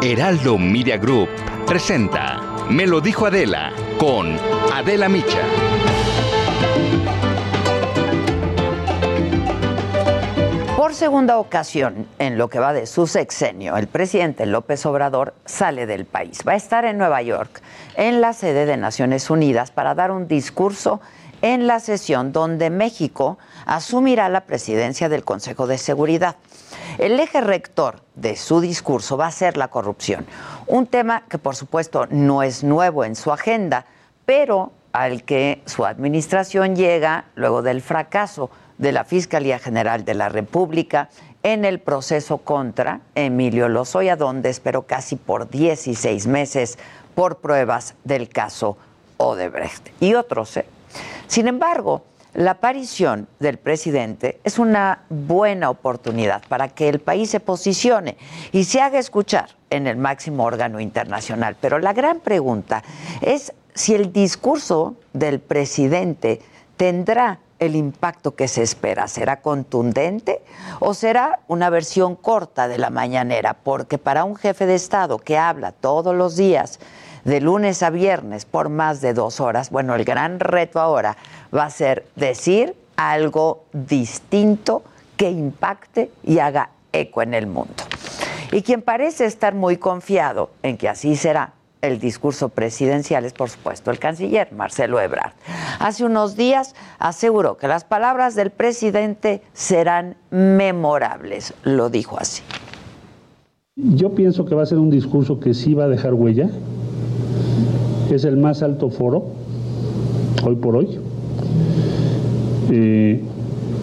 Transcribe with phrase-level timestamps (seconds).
[0.00, 1.28] Heraldo Media Group
[1.66, 4.36] presenta Me lo dijo Adela con
[4.72, 5.42] Adela Micha.
[10.76, 15.84] Por segunda ocasión, en lo que va de su sexenio, el presidente López Obrador sale
[15.86, 16.42] del país.
[16.46, 17.60] Va a estar en Nueva York,
[17.96, 21.00] en la sede de Naciones Unidas, para dar un discurso
[21.42, 26.36] en la sesión donde México asumirá la presidencia del Consejo de Seguridad.
[26.98, 30.26] El eje rector de su discurso va a ser la corrupción,
[30.66, 33.86] un tema que por supuesto no es nuevo en su agenda,
[34.26, 40.28] pero al que su administración llega luego del fracaso de la Fiscalía General de la
[40.28, 41.08] República
[41.42, 46.78] en el proceso contra Emilio Lozoya, donde esperó casi por 16 meses
[47.14, 48.76] por pruebas del caso
[49.18, 50.56] Odebrecht y otros.
[50.56, 50.66] ¿eh?
[51.28, 52.02] Sin embargo,
[52.34, 58.16] la aparición del presidente es una buena oportunidad para que el país se posicione
[58.52, 61.56] y se haga escuchar en el máximo órgano internacional.
[61.60, 62.82] Pero la gran pregunta
[63.20, 66.40] es si el discurso del presidente
[66.76, 69.08] tendrá el impacto que se espera.
[69.08, 70.42] ¿Será contundente
[70.80, 73.54] o será una versión corta de la mañanera?
[73.54, 76.78] Porque para un jefe de Estado que habla todos los días,
[77.28, 81.18] de lunes a viernes por más de dos horas, bueno, el gran reto ahora
[81.54, 84.82] va a ser decir algo distinto
[85.16, 87.84] que impacte y haga eco en el mundo.
[88.50, 93.50] Y quien parece estar muy confiado en que así será el discurso presidencial es, por
[93.50, 95.32] supuesto, el canciller Marcelo Ebrard.
[95.78, 102.42] Hace unos días aseguró que las palabras del presidente serán memorables, lo dijo así.
[103.76, 106.50] Yo pienso que va a ser un discurso que sí va a dejar huella,
[108.14, 109.26] es el más alto foro,
[110.44, 110.88] hoy por hoy,
[112.70, 113.20] eh,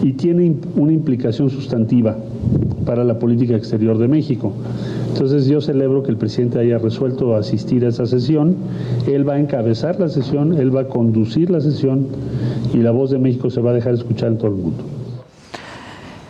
[0.02, 2.16] y tiene una implicación sustantiva
[2.84, 4.52] para la política exterior de México.
[5.12, 8.54] Entonces yo celebro que el presidente haya resuelto asistir a esa sesión,
[9.06, 12.06] él va a encabezar la sesión, él va a conducir la sesión
[12.74, 14.95] y la voz de México se va a dejar escuchar en todo el mundo.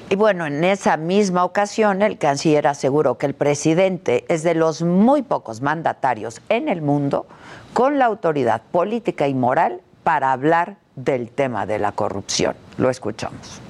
[0.09, 4.83] Y bueno, en esa misma ocasión el canciller aseguró que el presidente es de los
[4.83, 7.27] muy pocos mandatarios en el mundo
[7.72, 12.55] con la autoridad política y moral para hablar del tema de la corrupción.
[12.78, 13.61] Lo escuchamos.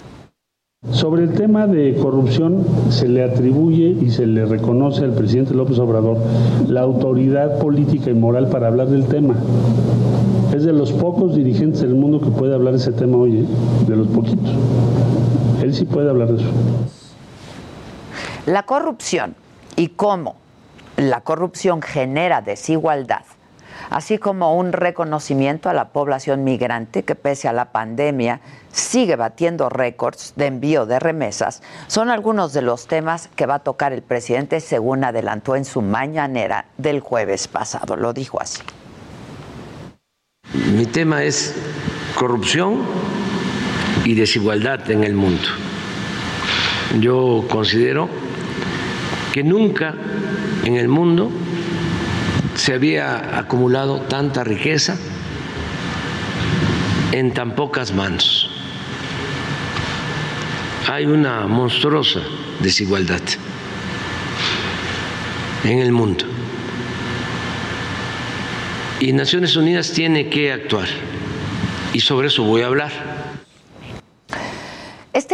[0.90, 5.78] Sobre el tema de corrupción se le atribuye y se le reconoce al presidente López
[5.78, 6.18] Obrador
[6.68, 9.34] la autoridad política y moral para hablar del tema.
[10.54, 13.44] Es de los pocos dirigentes del mundo que puede hablar ese tema hoy, ¿eh?
[13.88, 14.54] de los poquitos.
[15.66, 16.52] Él sí puede hablar de eso.
[18.46, 19.34] La corrupción
[19.74, 20.36] y cómo
[20.96, 23.22] la corrupción genera desigualdad
[23.90, 28.40] así como un reconocimiento a la población migrante que pese a la pandemia
[28.72, 33.58] sigue batiendo récords de envío de remesas, son algunos de los temas que va a
[33.60, 37.96] tocar el presidente según adelantó en su mañanera del jueves pasado.
[37.96, 38.62] Lo dijo así.
[40.72, 41.54] Mi tema es
[42.16, 42.82] corrupción
[44.06, 45.48] y desigualdad en el mundo.
[47.00, 48.08] Yo considero
[49.32, 49.94] que nunca
[50.64, 51.32] en el mundo
[52.54, 54.96] se había acumulado tanta riqueza
[57.10, 58.48] en tan pocas manos.
[60.88, 62.20] Hay una monstruosa
[62.60, 63.22] desigualdad
[65.64, 66.24] en el mundo.
[69.00, 70.86] Y Naciones Unidas tiene que actuar.
[71.92, 73.15] Y sobre eso voy a hablar.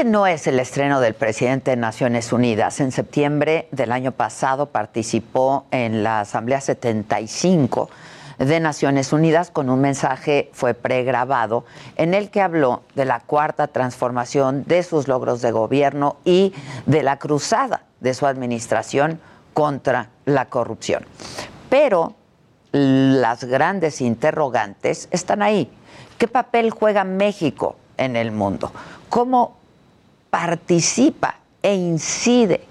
[0.04, 2.80] No es el estreno del presidente de Naciones Unidas.
[2.80, 7.88] En septiembre del año pasado participó en la Asamblea 75
[8.38, 11.64] de Naciones Unidas con un mensaje, fue pregrabado,
[11.94, 16.52] en el que habló de la cuarta transformación, de sus logros de gobierno y
[16.86, 19.20] de la cruzada de su administración
[19.54, 21.04] contra la corrupción.
[21.70, 22.14] Pero
[22.72, 25.70] las grandes interrogantes están ahí.
[26.18, 28.72] ¿Qué papel juega México en el mundo?
[29.08, 29.61] ¿Cómo
[30.32, 32.65] participa e incide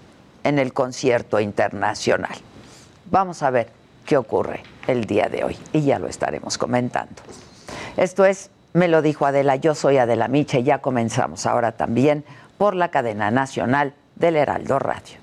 [0.44, 2.36] en el concierto internacional.
[3.12, 3.70] Vamos a ver
[4.04, 7.22] qué ocurre el día de hoy y ya lo estaremos comentando.
[7.98, 12.26] Esto es, me lo dijo Adela, yo soy Adela Micha y ya comenzamos ahora también
[12.58, 15.21] por la cadena nacional del Heraldo Radio.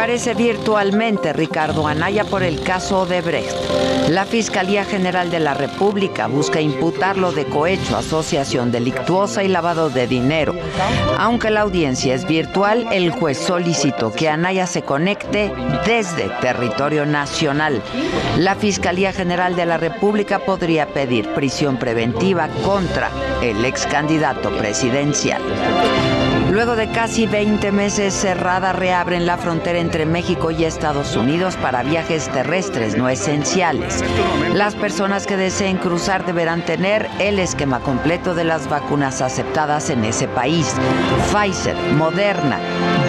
[0.00, 3.54] Comparece virtualmente Ricardo Anaya por el caso de Brecht.
[4.08, 10.06] La Fiscalía General de la República busca imputarlo de cohecho, asociación delictuosa y lavado de
[10.06, 10.54] dinero.
[11.18, 15.52] Aunque la audiencia es virtual, el juez solicitó que Anaya se conecte
[15.84, 17.82] desde territorio nacional.
[18.38, 23.10] La Fiscalía General de la República podría pedir prisión preventiva contra
[23.42, 25.42] el ex candidato presidencial.
[26.50, 31.84] Luego de casi 20 meses cerrada, reabren la frontera entre México y Estados Unidos para
[31.84, 34.02] viajes terrestres no esenciales.
[34.52, 40.04] Las personas que deseen cruzar deberán tener el esquema completo de las vacunas aceptadas en
[40.04, 40.74] ese país.
[41.30, 42.58] Pfizer, Moderna,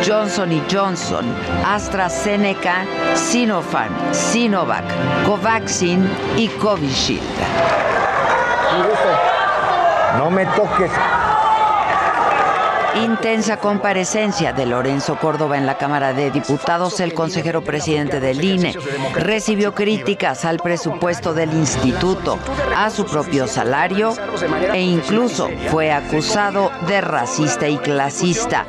[0.07, 1.25] Johnson Johnson,
[1.65, 2.85] AstraZeneca,
[3.15, 4.85] Sinopharm, Sinovac,
[5.25, 6.07] Covaxin
[6.37, 7.23] y Covishield.
[10.19, 10.91] No me toques.
[12.95, 18.75] Intensa comparecencia de Lorenzo Córdoba en la Cámara de Diputados, el consejero presidente del INE
[19.13, 22.37] recibió críticas al presupuesto del instituto,
[22.75, 24.13] a su propio salario
[24.73, 28.65] e incluso fue acusado de racista y clasista.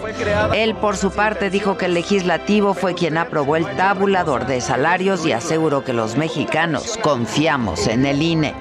[0.54, 5.26] Él por su parte dijo que el legislativo fue quien aprobó el tabulador de salarios
[5.26, 8.54] y aseguró que los mexicanos confiamos en el INE.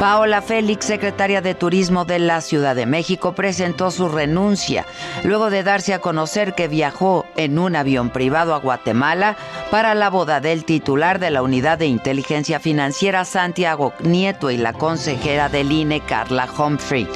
[0.00, 4.84] Paola Félix, secretaria de Turismo de la Ciudad de México, presentó su renuncia
[5.22, 9.36] luego de darse a conocer que viajó en un avión privado a Guatemala
[9.70, 14.72] para la boda del titular de la Unidad de Inteligencia Financiera Santiago Nieto y la
[14.72, 17.08] consejera del INE Carla Humphrey.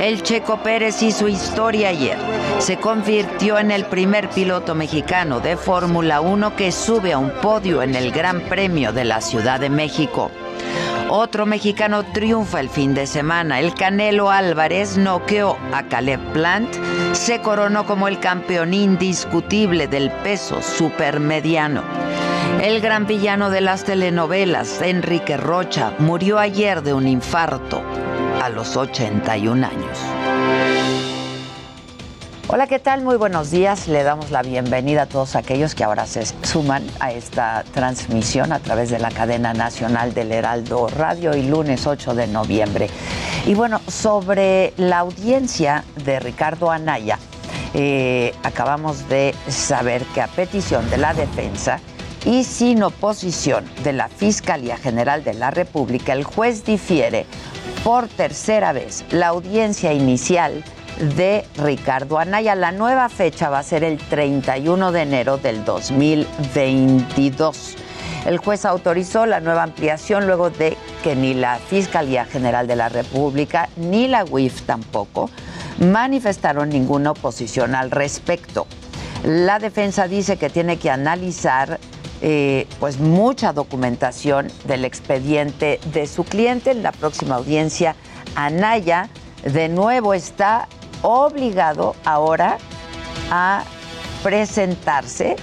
[0.00, 2.16] El Checo Pérez hizo historia ayer.
[2.60, 7.82] Se convirtió en el primer piloto mexicano de Fórmula 1 que sube a un podio
[7.82, 10.30] en el Gran Premio de la Ciudad de México.
[11.14, 13.60] Otro mexicano triunfa el fin de semana.
[13.60, 16.74] El Canelo Álvarez noqueó a Caleb Plant.
[17.12, 21.82] Se coronó como el campeón indiscutible del peso supermediano.
[22.62, 27.82] El gran villano de las telenovelas, Enrique Rocha, murió ayer de un infarto
[28.42, 30.71] a los 81 años.
[32.48, 33.02] Hola, ¿qué tal?
[33.02, 33.86] Muy buenos días.
[33.86, 38.58] Le damos la bienvenida a todos aquellos que ahora se suman a esta transmisión a
[38.58, 42.90] través de la cadena nacional del Heraldo Radio y lunes 8 de noviembre.
[43.46, 47.16] Y bueno, sobre la audiencia de Ricardo Anaya,
[47.74, 51.78] eh, acabamos de saber que a petición de la defensa
[52.26, 57.24] y sin oposición de la Fiscalía General de la República, el juez difiere
[57.84, 60.64] por tercera vez la audiencia inicial
[61.02, 62.54] de Ricardo Anaya.
[62.54, 67.76] La nueva fecha va a ser el 31 de enero del 2022.
[68.24, 72.88] El juez autorizó la nueva ampliación luego de que ni la Fiscalía General de la
[72.88, 75.28] República ni la UIF tampoco
[75.80, 78.68] manifestaron ninguna oposición al respecto.
[79.24, 81.80] La defensa dice que tiene que analizar
[82.20, 86.70] eh, pues mucha documentación del expediente de su cliente.
[86.70, 87.96] En la próxima audiencia,
[88.36, 89.08] Anaya
[89.44, 90.68] de nuevo está
[91.02, 92.58] obligado ahora
[93.30, 93.64] a
[94.22, 95.36] presentarse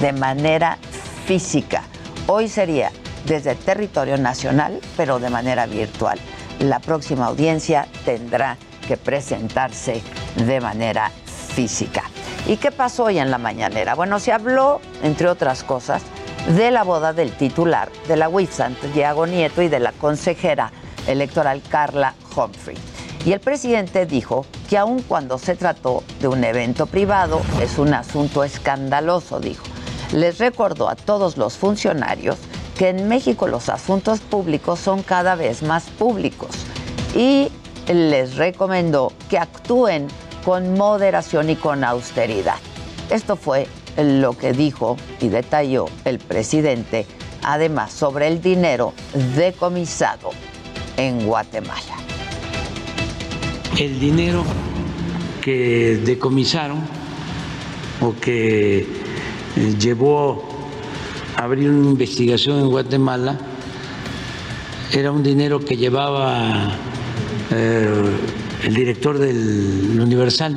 [0.00, 0.78] de manera
[1.26, 1.82] física.
[2.26, 2.90] Hoy sería
[3.26, 6.18] desde territorio nacional, pero de manera virtual.
[6.58, 8.56] La próxima audiencia tendrá
[8.86, 10.02] que presentarse
[10.36, 11.10] de manera
[11.54, 12.02] física.
[12.46, 13.94] ¿Y qué pasó hoy en la mañanera?
[13.94, 16.02] Bueno, se habló, entre otras cosas,
[16.48, 20.70] de la boda del titular de la UIF, Santiago Nieto, y de la consejera
[21.06, 22.93] electoral Carla Humphrey.
[23.24, 27.94] Y el presidente dijo que aun cuando se trató de un evento privado, es un
[27.94, 29.64] asunto escandaloso, dijo.
[30.12, 32.36] Les recordó a todos los funcionarios
[32.76, 36.50] que en México los asuntos públicos son cada vez más públicos
[37.14, 37.48] y
[37.88, 40.08] les recomendó que actúen
[40.44, 42.58] con moderación y con austeridad.
[43.10, 47.06] Esto fue lo que dijo y detalló el presidente,
[47.42, 48.92] además sobre el dinero
[49.34, 50.30] decomisado
[50.96, 52.03] en Guatemala
[53.78, 54.44] el dinero
[55.42, 56.78] que decomisaron
[58.00, 58.78] o que
[59.56, 60.48] eh, llevó
[61.36, 63.38] a abrir una investigación en Guatemala
[64.92, 66.70] era un dinero que llevaba
[67.50, 68.10] eh,
[68.62, 70.56] el director del Universal,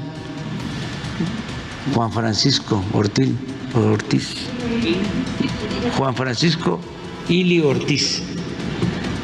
[1.94, 3.30] Juan Francisco Ortiz,
[3.74, 4.36] Ortiz.
[5.98, 6.80] Juan Francisco
[7.30, 8.22] Ili Ortiz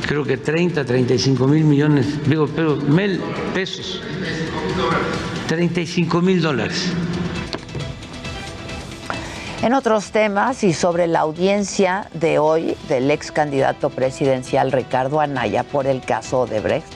[0.08, 3.22] creo que 30, 35 mil millones, digo, pero mil
[3.54, 4.02] pesos,
[5.48, 6.92] 35 mil dólares.
[9.62, 15.64] En otros temas y sobre la audiencia de hoy del ex candidato presidencial Ricardo Anaya
[15.64, 16.88] por el caso Odebrecht,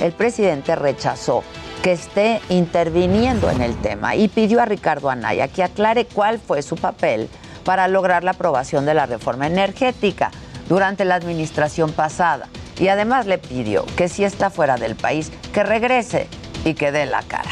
[0.00, 1.44] el presidente rechazó
[1.84, 6.62] que esté interviniendo en el tema y pidió a Ricardo Anaya que aclare cuál fue
[6.62, 7.28] su papel
[7.64, 10.32] para lograr la aprobación de la reforma energética
[10.68, 12.48] durante la administración pasada.
[12.78, 16.26] Y además le pidió que si está fuera del país, que regrese
[16.64, 17.50] y que dé la cara.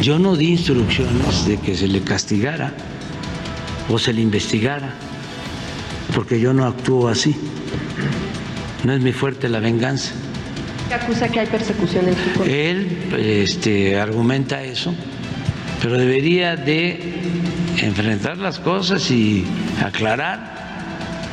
[0.00, 2.72] Yo no di instrucciones de que se le castigara
[3.88, 4.94] o se le investigara,
[6.14, 7.34] porque yo no actúo así.
[8.84, 10.12] No es mi fuerte la venganza.
[10.88, 12.54] ¿Qué acusa que hay persecución en su contra?
[12.54, 14.94] Él este, argumenta eso,
[15.82, 17.20] pero debería de
[17.82, 19.44] enfrentar las cosas y
[19.84, 20.67] aclarar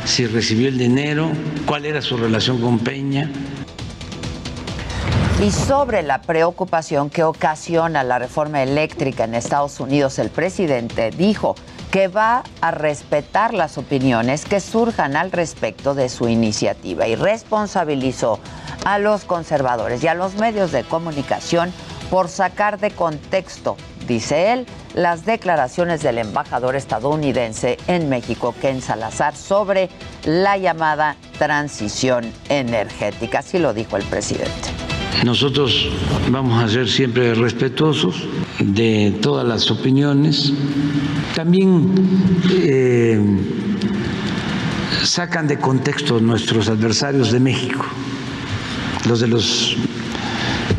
[0.06, 1.32] si recibió el dinero,
[1.66, 3.30] cuál era su relación con Peña.
[5.44, 11.56] Y sobre la preocupación que ocasiona la reforma eléctrica en Estados Unidos, el presidente dijo
[11.92, 18.40] que va a respetar las opiniones que surjan al respecto de su iniciativa y responsabilizó
[18.86, 21.74] a los conservadores y a los medios de comunicación
[22.10, 23.76] por sacar de contexto,
[24.08, 29.90] dice él, las declaraciones del embajador estadounidense en México, Ken Salazar, sobre
[30.26, 33.40] la llamada transición energética.
[33.40, 34.70] Así lo dijo el presidente.
[35.26, 35.90] Nosotros
[36.30, 38.24] vamos a ser siempre respetuosos
[38.60, 40.54] de todas las opiniones.
[41.36, 41.94] También
[42.52, 43.20] eh,
[45.04, 47.86] sacan de contexto nuestros adversarios de México,
[49.08, 49.76] los de los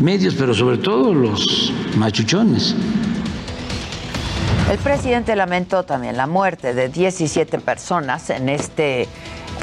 [0.00, 2.74] medios, pero sobre todo los machuchones.
[4.70, 9.06] El presidente lamentó también la muerte de 17 personas en este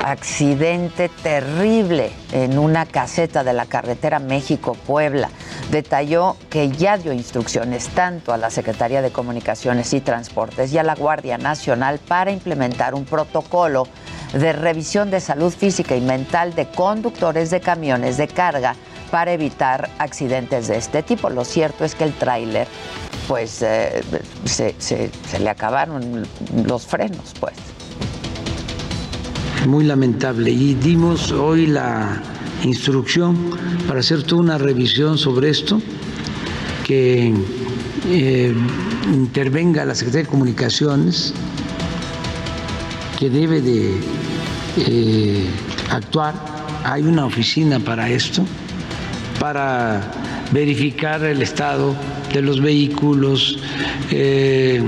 [0.01, 5.29] accidente terrible en una caseta de la carretera México-Puebla.
[5.72, 10.83] Detalló que ya dio instrucciones tanto a la Secretaría de Comunicaciones y Transportes y a
[10.83, 13.89] la Guardia Nacional para implementar un protocolo
[14.31, 18.75] de revisión de salud física y mental de conductores de camiones de carga
[19.12, 21.29] para evitar accidentes de este tipo.
[21.29, 22.67] Lo cierto es que el tráiler,
[23.27, 24.03] pues, eh,
[24.45, 26.27] se, se le acabaron
[26.65, 27.53] los frenos, pues
[29.67, 30.51] muy lamentable.
[30.51, 32.21] Y dimos hoy la
[32.63, 33.37] instrucción
[33.87, 35.81] para hacer toda una revisión sobre esto,
[36.85, 37.33] que
[38.09, 38.53] eh,
[39.13, 41.33] intervenga la Secretaría de Comunicaciones,
[43.19, 43.99] que debe de
[44.77, 45.49] eh,
[45.89, 46.33] actuar.
[46.83, 48.45] Hay una oficina para esto,
[49.39, 50.01] para
[50.51, 51.95] verificar el estado
[52.33, 53.59] de los vehículos,
[54.12, 54.81] eh,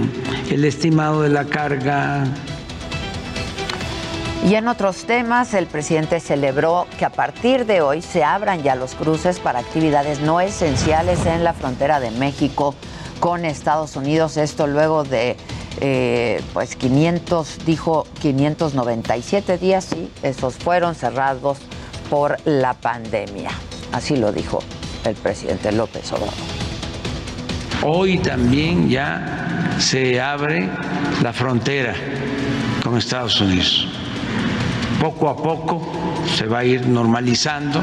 [0.52, 2.26] el estimado de la carga,
[4.46, 8.76] y en otros temas, el presidente celebró que a partir de hoy se abran ya
[8.76, 12.76] los cruces para actividades no esenciales en la frontera de México
[13.20, 14.38] con Estados Unidos.
[14.38, 15.36] Esto luego de
[15.82, 21.58] eh, pues 500, dijo 597 días, y esos fueron cerrados
[22.12, 23.50] por la pandemia.
[23.94, 24.60] Así lo dijo
[25.06, 26.34] el presidente López Obrador.
[27.84, 30.70] Hoy también ya se abre
[31.22, 31.94] la frontera
[32.84, 33.88] con Estados Unidos
[35.06, 35.82] poco a poco
[36.36, 37.80] se va a ir normalizando.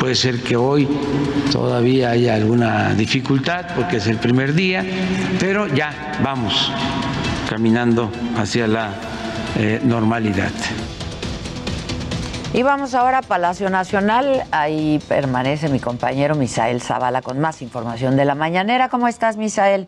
[0.00, 0.88] Puede ser que hoy
[1.52, 4.84] todavía haya alguna dificultad porque es el primer día,
[5.38, 6.72] pero ya vamos
[7.48, 8.90] caminando hacia la
[9.56, 10.50] eh, normalidad.
[12.54, 14.42] Y vamos ahora a Palacio Nacional.
[14.52, 18.88] Ahí permanece mi compañero Misael Zavala con más información de la mañanera.
[18.88, 19.86] ¿Cómo estás, Misael?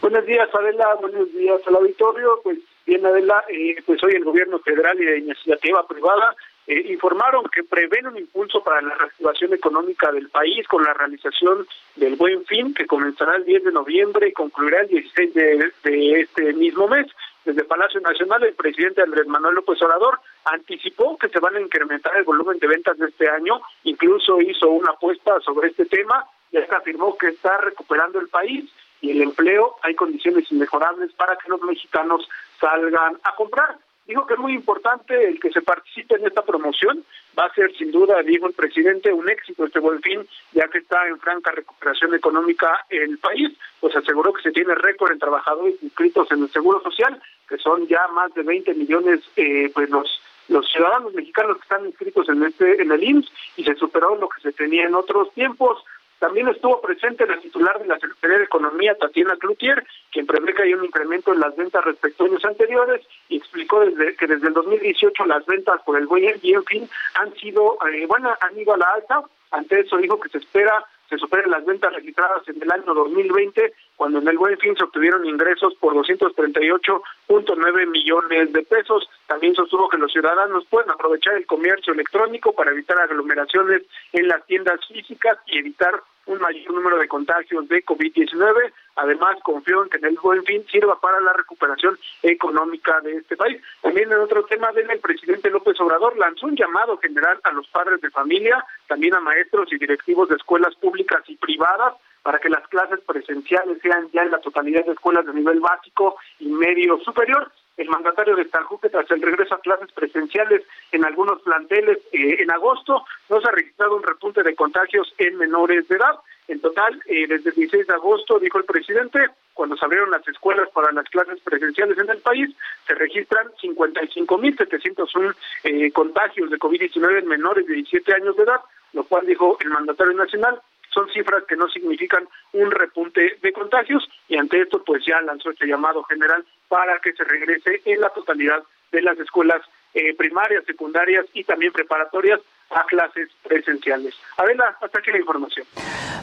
[0.00, 0.94] Buenos días, Adela.
[1.00, 2.40] Buenos días al auditorio.
[2.42, 6.34] Pues Bien, Adela, eh, pues hoy el gobierno federal y la iniciativa privada
[6.66, 11.66] eh, informaron que prevén un impulso para la reactivación económica del país con la realización
[11.96, 16.20] del Buen Fin, que comenzará el 10 de noviembre y concluirá el 16 de, de
[16.20, 17.08] este mismo mes.
[17.44, 20.18] Desde Palacio Nacional, el presidente Andrés Manuel López Obrador
[20.52, 24.70] anticipó que se van a incrementar el volumen de ventas de este año, incluso hizo
[24.70, 29.22] una apuesta sobre este tema, y hasta afirmó que está recuperando el país y el
[29.22, 32.28] empleo, hay condiciones inmejorables para que los mexicanos
[32.60, 33.76] salgan a comprar.
[34.06, 37.04] Dijo que es muy importante el que se participe en esta promoción.
[37.38, 40.78] Va a ser, sin duda, dijo el presidente, un éxito este buen fin, ya que
[40.78, 43.50] está en franca recuperación económica el país.
[43.80, 47.86] Pues aseguró que se tiene récord en trabajadores inscritos en el Seguro Social, que son
[47.86, 50.08] ya más de 20 millones, eh, pues los
[50.48, 54.28] los ciudadanos mexicanos que están inscritos en este en el IMSS y se superó lo
[54.28, 55.84] que se tenía en otros tiempos.
[56.18, 60.62] También estuvo presente la titular de la Secretaría de Economía, Tatiana Cloutier, quien prevé que
[60.64, 64.48] hay un incremento en las ventas respecto a años anteriores y explicó desde, que desde
[64.48, 68.58] el 2018 las ventas por el buen y en fin han sido, eh, bueno, han
[68.58, 69.22] ido a la alta.
[69.52, 73.72] Ante eso dijo que se espera se superen las ventas registradas en el año 2020,
[73.96, 79.08] cuando en el buen fin se obtuvieron ingresos por 238.9 millones de pesos.
[79.26, 84.44] También sostuvo que los ciudadanos pueden aprovechar el comercio electrónico para evitar aglomeraciones en las
[84.46, 88.72] tiendas físicas y evitar un mayor número de contagios de COVID-19.
[88.96, 93.60] Además, confió en que el buen fin sirva para la recuperación económica de este país.
[93.82, 98.00] También en otro tema, el presidente López Obrador lanzó un llamado general a los padres
[98.00, 102.66] de familia, también a maestros y directivos de escuelas públicas y privadas, para que las
[102.68, 107.50] clases presenciales sean ya en la totalidad de escuelas de nivel básico y medio superior.
[107.78, 112.50] El mandatario destacó que tras el regreso a clases presenciales en algunos planteles eh, en
[112.50, 116.16] agosto no se ha registrado un repunte de contagios en menores de edad.
[116.48, 119.20] En total, eh, desde el 16 de agosto, dijo el presidente,
[119.54, 122.50] cuando se abrieron las escuelas para las clases presenciales en el país,
[122.84, 128.60] se registran 55.701 eh, contagios de COVID-19 en menores de 17 años de edad,
[128.92, 130.60] lo cual dijo el mandatario nacional
[130.92, 135.50] son cifras que no significan un repunte de contagios y ante esto pues ya lanzó
[135.50, 139.60] este llamado general para que se regrese en la totalidad de las escuelas
[139.94, 144.14] eh, primarias, secundarias y también preparatorias a clases presenciales.
[144.36, 145.66] Adela, hasta aquí la información.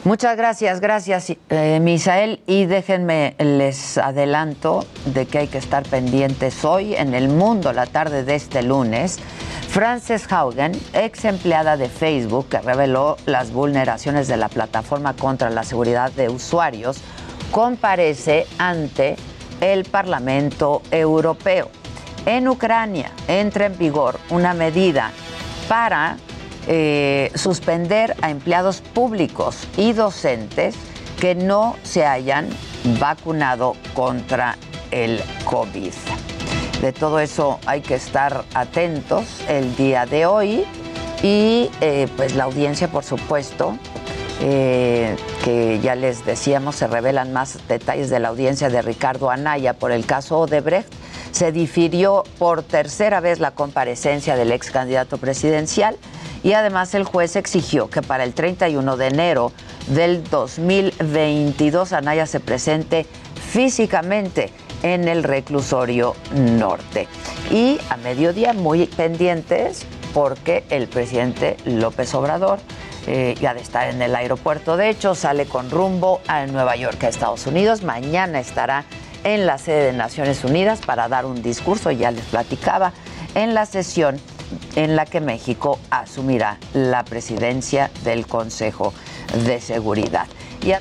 [0.04, 6.64] Muchas gracias, gracias eh, Misael y déjenme les adelanto de que hay que estar pendientes
[6.64, 9.18] hoy en el mundo la tarde de este lunes
[9.68, 15.64] Frances Haugen, ex empleada de Facebook que reveló las vulneraciones de la plataforma contra la
[15.64, 17.02] seguridad de usuarios,
[17.50, 19.16] comparece ante
[19.60, 21.70] el Parlamento Europeo.
[22.26, 25.12] En Ucrania entra en vigor una medida
[25.68, 26.16] para
[26.66, 30.74] eh, suspender a empleados públicos y docentes
[31.20, 32.48] que no se hayan
[32.98, 34.56] vacunado contra
[34.90, 35.92] el COVID.
[36.80, 40.64] De todo eso hay que estar atentos el día de hoy
[41.22, 43.78] y eh, pues la audiencia, por supuesto,
[44.40, 49.74] eh, que ya les decíamos, se revelan más detalles de la audiencia de Ricardo Anaya
[49.74, 50.92] por el caso Odebrecht.
[51.32, 55.96] Se difirió por tercera vez la comparecencia del ex candidato presidencial
[56.42, 59.52] y además el juez exigió que para el 31 de enero
[59.88, 63.06] del 2022 Anaya se presente
[63.50, 64.52] físicamente
[64.82, 67.08] en el reclusorio norte.
[67.50, 72.58] Y a mediodía muy pendientes porque el presidente López Obrador
[73.06, 77.02] eh, ya de estar en el aeropuerto, de hecho, sale con rumbo a Nueva York,
[77.04, 77.82] a Estados Unidos.
[77.82, 78.84] Mañana estará
[79.24, 82.92] en la sede de Naciones Unidas para dar un discurso, ya les platicaba,
[83.34, 84.20] en la sesión
[84.76, 88.92] en la que México asumirá la presidencia del Consejo
[89.44, 90.26] de Seguridad.
[90.62, 90.80] Y a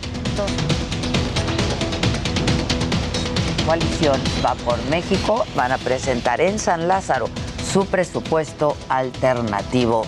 [3.65, 7.29] coalición Va por México van a presentar en San Lázaro
[7.71, 10.05] su presupuesto alternativo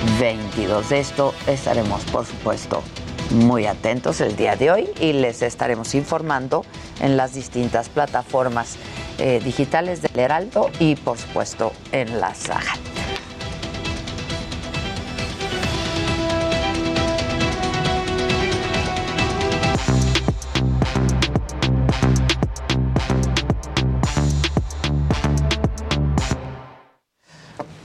[0.00, 0.88] 2022.
[0.88, 2.82] De esto estaremos, por supuesto,
[3.30, 6.64] muy atentos el día de hoy y les estaremos informando
[7.00, 8.76] en las distintas plataformas
[9.18, 12.74] eh, digitales del Heraldo y, por supuesto, en la Saga.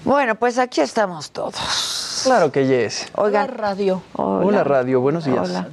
[0.04, 2.01] Bueno, pues aquí estamos todos.
[2.24, 3.08] Claro que yes.
[3.16, 4.02] Hola, radio.
[4.16, 5.02] Hola, radio.
[5.02, 5.50] Buenos días.
[5.50, 5.68] Hola.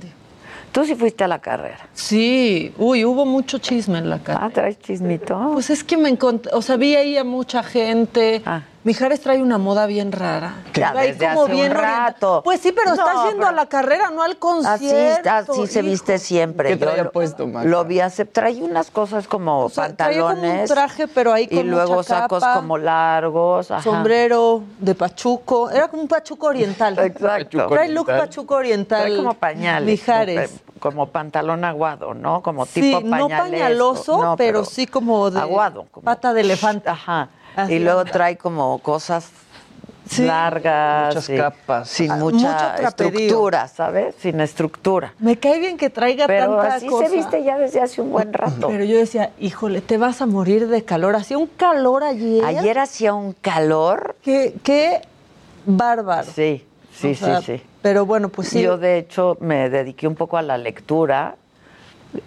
[0.72, 1.88] Tú sí fuiste a la carrera.
[1.94, 2.72] Sí.
[2.76, 4.46] Uy, hubo mucho chisme en la carrera.
[4.46, 5.50] Ah, traes chismito.
[5.54, 8.42] Pues es que me encontré, o sea, vi ahí a mucha gente.
[8.44, 8.62] Ah.
[8.88, 10.54] Mijares trae una moda bien rara.
[10.72, 12.06] Trae desde hace un orientada.
[12.06, 12.40] rato.
[12.42, 15.28] Pues sí, pero No, estás yendo pero- a la carrera, no al concierto.
[15.30, 16.70] así se viste siempre.
[16.70, 17.68] ¿Qué Yo traía lo- puesto, Maca?
[17.68, 20.70] Lo vi hace, traía unas cosas como O sea, traía como un pantalones.
[20.70, 23.70] traje, pero ahí Y con luego mucha sacos capa, como largos.
[23.70, 23.82] ajá.
[23.82, 25.68] Sombrero de pachuco.
[25.70, 26.98] Era como un pachuco oriental.
[26.98, 27.66] Exacto.
[27.68, 29.02] Trae look pachuco oriental.
[29.02, 29.86] Trae como pañales.
[29.86, 30.50] Mijares.
[30.80, 32.40] Como, como pantalón aguado, ¿no?
[32.42, 33.42] Como Sí, tipo no pañalesco.
[33.50, 35.84] pañaloso, No, pero, sí como de aguado.
[35.90, 36.88] como- pata de elefante.
[36.88, 37.28] Ajá.
[37.58, 38.12] Así y luego anda.
[38.12, 39.30] trae como cosas
[40.08, 40.24] Sí.
[40.24, 41.14] largas.
[41.16, 41.88] Muchas y capas.
[41.88, 44.14] Sin Ah, mucha estructura, ¿sabes?
[44.18, 45.12] Sin estructura.
[45.18, 47.08] Me cae bien que traiga Pero tanta así cosa.
[47.08, 48.68] se viste ya desde hace un buen rato.
[48.68, 51.14] Pero yo decía, híjole, te vas a morir de calor.
[51.14, 52.42] Hacía un calor ayer.
[52.44, 54.16] Ayer hacía un calor.
[54.22, 55.02] Qué, qué
[55.66, 56.26] bárbaro.
[56.34, 57.62] Sí, sí, O sea, sí, sí.
[57.82, 58.62] Pero bueno, pues sí.
[58.62, 61.36] Yo, de hecho, me dediqué un poco a la lectura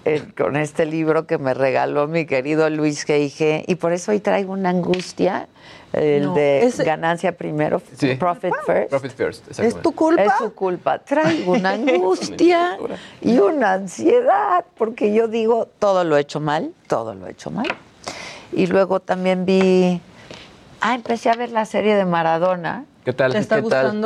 [0.06, 3.66] eh, con este libro que me regaló mi querido Luis G.I.G.
[3.68, 5.48] Y por eso hoy traigo una angustia,
[5.94, 8.16] el No, de ganancia primero, Sí.
[8.16, 8.90] profit first.
[8.90, 9.82] Profit first, ¿Es exactamente.
[9.82, 10.24] tu culpa?
[10.24, 11.00] Es su culpa.
[11.00, 12.78] Traigo una angustia
[13.22, 17.52] y una ansiedad, porque yo digo, todo lo he hecho mal, todo lo he hecho
[17.52, 17.68] mal.
[18.54, 20.00] Y luego también vi,
[20.82, 22.86] ah, empecé a ver la serie de Maradona.
[23.04, 23.32] ¿Qué tal?
[23.32, 24.02] ¿Te está ¿Qué tal?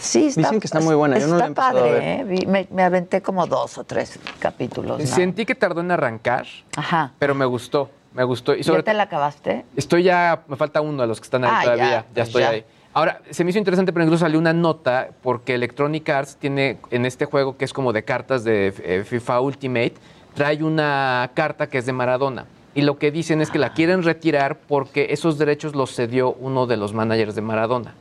[0.00, 2.02] Sí, está, Dicen que está muy buena, yo no la he está a padre, ver.
[2.42, 2.46] ¿eh?
[2.46, 4.98] Me, me aventé como dos o tres capítulos.
[5.00, 5.06] ¿no?
[5.06, 7.12] Sentí que tardó en arrancar, Ajá.
[7.18, 8.54] pero me gustó, me gustó.
[8.54, 9.64] Y sobre ¿Ya te la acabaste?
[9.76, 12.26] Estoy ya, me falta uno de los que están ahí Ah, todavía, ya, ya, pues
[12.28, 12.48] estoy ya.
[12.50, 12.64] ahí.
[12.92, 17.06] Ahora, se me hizo interesante, pero incluso salió una nota porque Electronic Arts tiene en
[17.06, 19.94] este juego que es como de cartas de eh, FIFA Ultimate,
[20.34, 22.46] trae una carta que es de Maradona.
[22.74, 26.66] Y lo que dicen es que la quieren retirar porque esos derechos los cedió uno
[26.66, 27.94] de los managers de Maradona.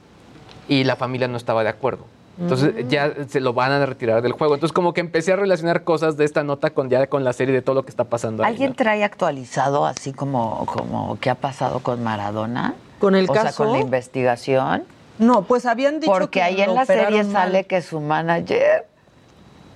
[0.70, 2.06] Y la familia no estaba de acuerdo.
[2.40, 2.88] Entonces Mm.
[2.88, 4.54] ya se lo van a retirar del juego.
[4.54, 7.54] Entonces como que empecé a relacionar cosas de esta nota con ya con la serie
[7.54, 8.44] de todo lo que está pasando.
[8.44, 8.76] ahí, ¿Alguien ¿no?
[8.78, 12.76] trae actualizado así como, como qué ha pasado con Maradona?
[13.00, 13.66] Con el o sea, caso.
[13.66, 14.84] con la investigación.
[15.18, 17.32] No, pues habían dicho Porque que ahí en la serie mal.
[17.34, 18.86] sale que su manager.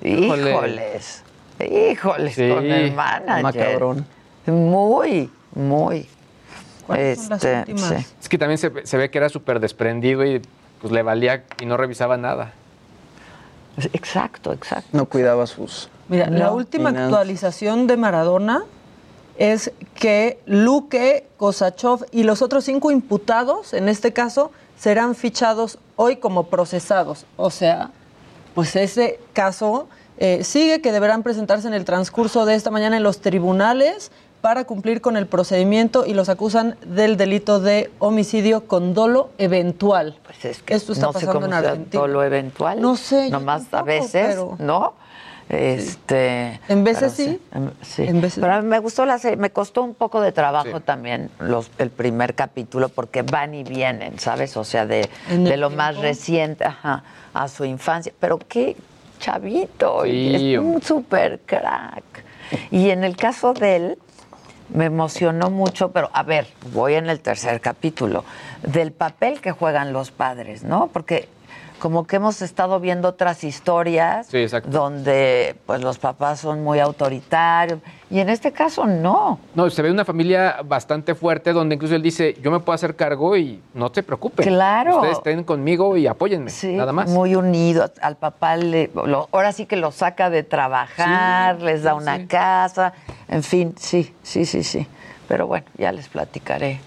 [0.01, 0.51] Híjole.
[0.51, 1.23] Híjoles.
[1.59, 3.43] Híjoles Sí, con el manager.
[3.43, 4.05] macabrón.
[4.45, 6.07] Muy, muy.
[6.87, 8.03] ¿Cuáles son las Este, últimas?
[8.03, 8.07] sí.
[8.21, 10.41] Es que también se, ve- se ve que era súper desprendido y
[10.83, 12.51] pues le valía y no revisaba nada.
[13.93, 14.89] Exacto, exacto.
[14.91, 15.87] No cuidaba sus.
[16.09, 18.65] Mira, la última actualización de Maradona
[19.37, 26.17] es que Luque, Kosachov y los otros cinco imputados, en este caso, serán fichados hoy
[26.17, 27.25] como procesados.
[27.37, 27.91] O sea,
[28.53, 33.03] pues ese caso eh, sigue que deberán presentarse en el transcurso de esta mañana en
[33.03, 34.11] los tribunales
[34.43, 40.17] para cumplir con el procedimiento y los acusan del delito de homicidio con dolo eventual.
[40.25, 41.91] Pues es que Esto está no sé pasando cómo en sea Argentina.
[42.01, 42.81] todo lo eventual.
[42.81, 44.95] No sé, Nomás a tampoco, veces, pero- ¿no?
[45.47, 48.03] Este, En veces sí, em- sí.
[48.03, 50.77] en veces pero a mí me gustó la serie, me costó un poco de trabajo
[50.79, 50.83] Sí.
[50.83, 54.57] también los, el primer capítulo porque van y vienen, ¿sabes?
[54.57, 57.03] O sea, de, de lo más reciente ajá,
[57.33, 58.11] a su infancia.
[58.19, 58.75] Pero qué
[59.21, 62.03] chavito, y Sí, es un super crack.
[62.71, 63.97] Y en el caso de él,
[64.73, 68.25] me emocionó mucho, pero a ver, voy en el tercer capítulo,
[68.63, 70.89] del papel que juegan los padres, ¿no?
[70.91, 71.29] Porque
[71.83, 77.79] como que hemos estado viendo otras historias Sí, donde pues los papás son muy autoritarios
[78.09, 79.37] y en este caso no.
[79.53, 82.95] No, se ve una familia bastante fuerte donde incluso él dice, yo me puedo hacer
[82.95, 84.47] cargo y no te preocupen.
[84.47, 84.95] Claro.
[84.95, 87.09] Ustedes estén conmigo y apóyenme, Sí, nada más.
[87.09, 87.91] muy unidos.
[88.01, 92.27] Al papá le, lo- ahora sí que lo saca de trabajar, Sí, les da una
[92.27, 92.93] casa,
[93.27, 94.87] en fin, sí, sí, sí, sí.
[95.27, 96.79] Pero bueno, ya les platicaré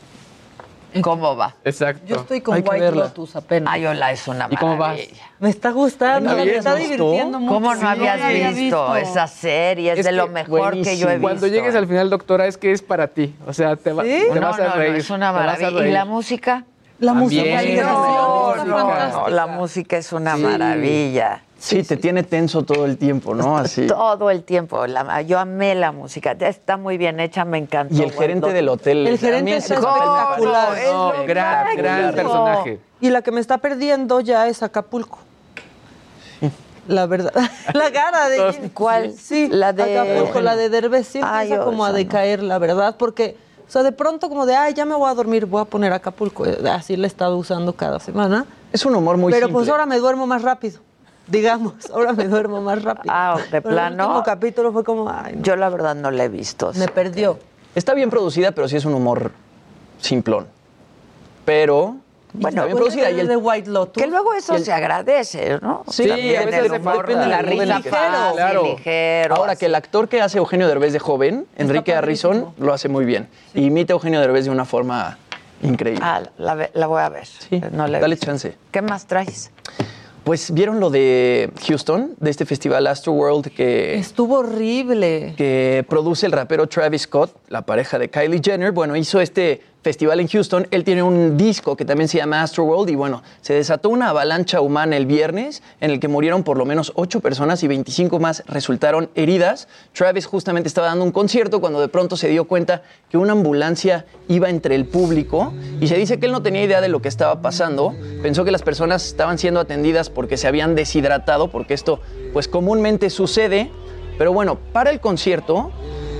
[1.02, 1.54] cómo va.
[1.64, 2.02] Exacto.
[2.06, 3.04] Yo estoy con Hay que White verla.
[3.04, 3.72] Lotus apenas.
[3.74, 4.96] Ay, hola, es una ¿Y cómo vas?
[4.96, 5.22] maravilla.
[5.40, 7.54] Me está gustando, ¿Está me está divirtiendo mucho.
[7.54, 9.92] ¿Cómo no Sí, habías había visto, esa serie?
[9.92, 11.22] Es, Es de lo mejor que yo he visto.
[11.22, 13.34] Cuando llegues al final, doctora, es que es para ti.
[13.46, 14.22] O sea, te, va- ¿Sí?
[14.32, 14.92] te no, vas a no, reír.
[14.92, 15.70] no, es una te vas a maravilla.
[15.70, 15.92] ¿Y reír.
[15.94, 16.64] la música?
[16.98, 17.44] La También.
[17.44, 20.42] música No, no, no, la música es una Sí.
[20.42, 21.42] maravilla.
[21.58, 23.56] Sí, te tiene tenso todo el tiempo, ¿no?
[23.58, 23.86] Así.
[23.86, 24.86] Todo el tiempo.
[24.86, 26.32] La- yo amé la música.
[26.32, 27.94] Está muy bien hecha, me encantó.
[27.94, 29.06] Y el gerente del hotel.
[29.06, 30.78] El gerente me espectacular.
[30.78, 32.80] Es No, gran, gran personaje.
[33.00, 35.18] Y la que me está perdiendo ya es Acapulco.
[36.88, 37.32] La verdad.
[37.74, 39.12] La cara de ¿Cuál?
[39.12, 41.08] Sí, La de- Acapulco, la de Derbez.
[41.08, 41.94] Sí Ay, empieza yo como a no.
[41.96, 45.14] decaer, la verdad, porque, o sea, de pronto como de, ay, ya me voy a
[45.14, 46.46] dormir, voy a poner Acapulco.
[46.46, 48.46] Eh, Así le he estado usando cada semana.
[48.72, 49.54] Es un humor muy Pero simple.
[49.64, 50.78] pues ahora me duermo más rápido.
[51.26, 53.12] Digamos, ahora me duermo más rápido.
[53.14, 53.94] Ah, de Pero plano.
[54.04, 56.72] El último capítulo fue como, ay, no, Yo la verdad no la he visto.
[56.76, 57.38] me perdió.
[57.74, 59.32] Está bien producida, pero sí es un humor
[60.00, 60.46] simplón.
[61.44, 61.96] Pero
[62.32, 63.06] Bueno, bien Después producida.
[63.08, 64.02] de, Y el, de White Lotus.
[64.02, 65.84] Que luego eso se agradece, ¿no?
[65.88, 67.90] Sí, También a veces el humor, depende de la risa ligero.
[68.34, 68.62] Claro.
[68.64, 69.60] ligero, ahora así.
[69.60, 73.28] que el actor que hace Eugenio Derbez de joven, Enrique Harrison, lo hace muy bien.
[73.54, 75.18] Y imita a Eugenio Derbez de una forma
[75.62, 76.02] increíble.
[76.04, 77.26] Ah, la, voy a ver.
[77.26, 78.56] Sí, no dale chance.
[78.70, 79.50] ¿Qué más traes?
[80.26, 85.34] Pues vieron lo de Houston, de este festival Astroworld que, Estuvo horrible.
[85.36, 88.72] que produce el rapero Travis Scott, la pareja de Kylie Jenner.
[88.72, 90.66] Bueno, hizo este festival en Houston.
[90.72, 94.60] Él tiene un disco que también se llama Astroworld y bueno, se desató una avalancha
[94.60, 98.42] humana el viernes en el que murieron por lo menos ocho personas y 25 más
[98.48, 99.68] resultaron heridas.
[99.92, 104.06] Travis justamente estaba dando un concierto cuando de pronto se dio cuenta que una ambulancia
[104.26, 107.06] iba entre el público y se dice que él no tenía idea de lo que
[107.06, 107.94] estaba pasando.
[108.22, 112.00] Pensó que las personas estaban siendo atendidas porque se habían deshidratado, porque esto
[112.32, 113.70] pues comúnmente sucede.
[114.18, 115.70] Pero bueno, para el concierto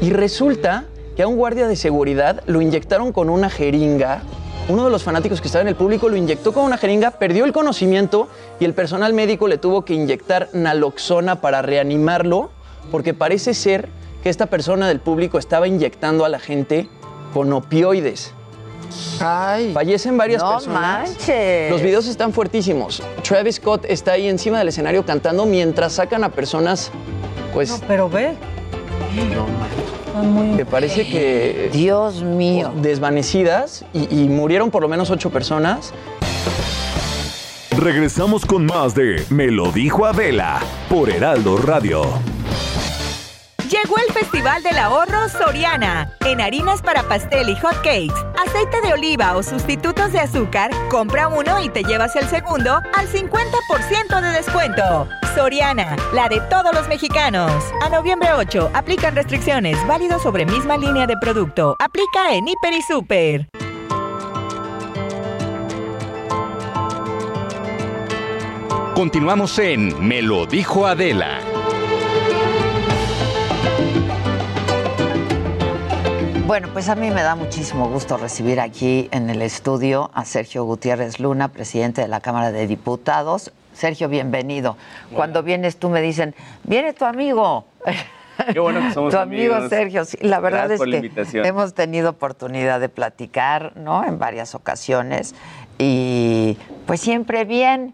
[0.01, 0.85] y resulta
[1.17, 4.23] que a un guardia de seguridad lo inyectaron con una jeringa.
[4.69, 7.45] Uno de los fanáticos que estaba en el público lo inyectó con una jeringa, perdió
[7.45, 8.29] el conocimiento
[8.61, 12.51] y el personal médico le tuvo que inyectar naloxona para reanimarlo,
[12.91, 13.89] porque parece ser
[14.23, 16.89] que esta persona del público estaba inyectando a la gente
[17.33, 18.33] con opioides.
[19.21, 19.73] Ay.
[19.73, 21.11] Fallecen varias no personas.
[21.11, 21.71] manches.
[21.71, 23.03] Los videos están fuertísimos.
[23.27, 26.91] Travis Scott está ahí encima del escenario cantando mientras sacan a personas,
[27.55, 28.35] pues, No, pero ve.
[30.23, 32.73] Muy- que parece que Dios mío.
[32.83, 35.93] desvanecidas y, y murieron por lo menos ocho personas.
[37.77, 42.03] Regresamos con más de Me lo dijo Adela por Heraldo Radio.
[43.71, 46.09] Llegó el Festival del Ahorro Soriana.
[46.25, 48.15] En harinas para pastel y hot cakes,
[48.47, 53.09] aceite de oliva o sustitutos de azúcar, compra uno y te llevas el segundo al
[53.09, 55.09] 50% de descuento.
[55.35, 57.51] Soriana, la de todos los mexicanos.
[57.83, 61.75] A noviembre 8, aplican restricciones, válido sobre misma línea de producto.
[61.81, 63.49] Aplica en Hiper y Super.
[68.95, 71.46] Continuamos en Me lo dijo Adela.
[76.47, 80.63] Bueno, pues a mí me da muchísimo gusto recibir aquí en el estudio a Sergio
[80.63, 83.51] Gutiérrez Luna, presidente de la Cámara de Diputados.
[83.75, 84.77] Sergio, bienvenido.
[85.13, 87.65] Cuando vienes tú me dicen, viene tu amigo.
[88.53, 89.71] Qué bueno que somos tu amigo amigos.
[89.71, 94.05] Sergio, sí, la verdad Gracias es que hemos tenido oportunidad de platicar, ¿no?
[94.05, 95.35] En varias ocasiones
[95.79, 96.57] y
[96.87, 97.93] pues siempre bien,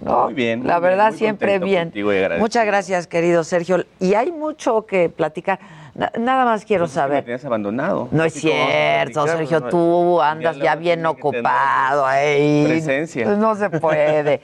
[0.00, 0.24] ¿no?
[0.24, 1.92] Muy bien, La bien, verdad muy siempre bien.
[2.38, 3.84] Muchas gracias, querido Sergio.
[3.98, 5.60] Y hay mucho que platicar.
[5.94, 7.16] Na- nada más quiero Pues saber.
[7.18, 8.08] Me tenías abandonado.
[8.10, 12.64] No es cierto, platicar, Sergio, pues, tú andas ya bien ocupado ahí.
[12.66, 13.24] presencia.
[13.24, 14.40] Pues no se puede.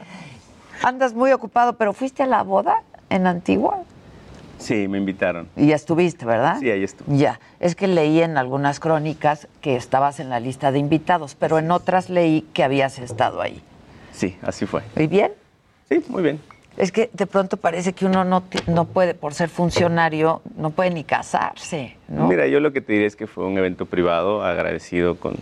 [0.83, 3.79] Andas muy ocupado, pero fuiste a la boda en Antigua
[4.59, 5.49] Sí, me invitaron.
[5.55, 6.57] y ya estuviste, ¿verdad?
[6.61, 7.17] Sí, ahí estuve.
[7.17, 11.59] Ya, es que leí en algunas crónicas que estabas en la lista de invitados, pero
[11.59, 13.63] en otras leí que habías estado ahí.
[14.13, 14.83] Sí, así fue.
[14.97, 15.33] ¿Y bien?
[15.91, 16.41] Sí, muy bien.
[16.77, 20.91] Es que de pronto parece que uno no, no puede, por ser funcionario, no puede
[20.91, 22.29] ni casarse, ¿no?
[22.29, 25.37] Mira, yo lo que te diré es que fue un evento privado, agradecido con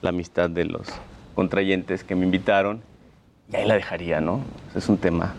[0.00, 0.86] la amistad de los
[1.34, 2.82] contrayentes que me invitaron.
[3.52, 4.40] Y ahí la dejaría, ¿no?
[4.74, 5.34] Es un tema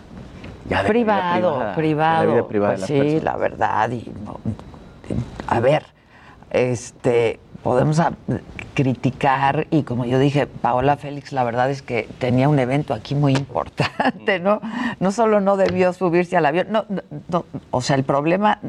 [0.68, 2.26] ya de privado, privada, privado.
[2.26, 3.24] La vida privada pues de las sí, personas.
[3.24, 3.90] la verdad.
[3.90, 4.40] Y, no,
[5.46, 5.86] a ver,
[6.50, 8.00] este, podemos
[8.74, 13.14] criticar y como yo dije, Paola Félix, la verdad es que tenía un evento aquí
[13.14, 14.60] muy importante, ¿no?
[15.00, 18.60] No solo no debió subirse al avión, no, no, no, o sea, el problema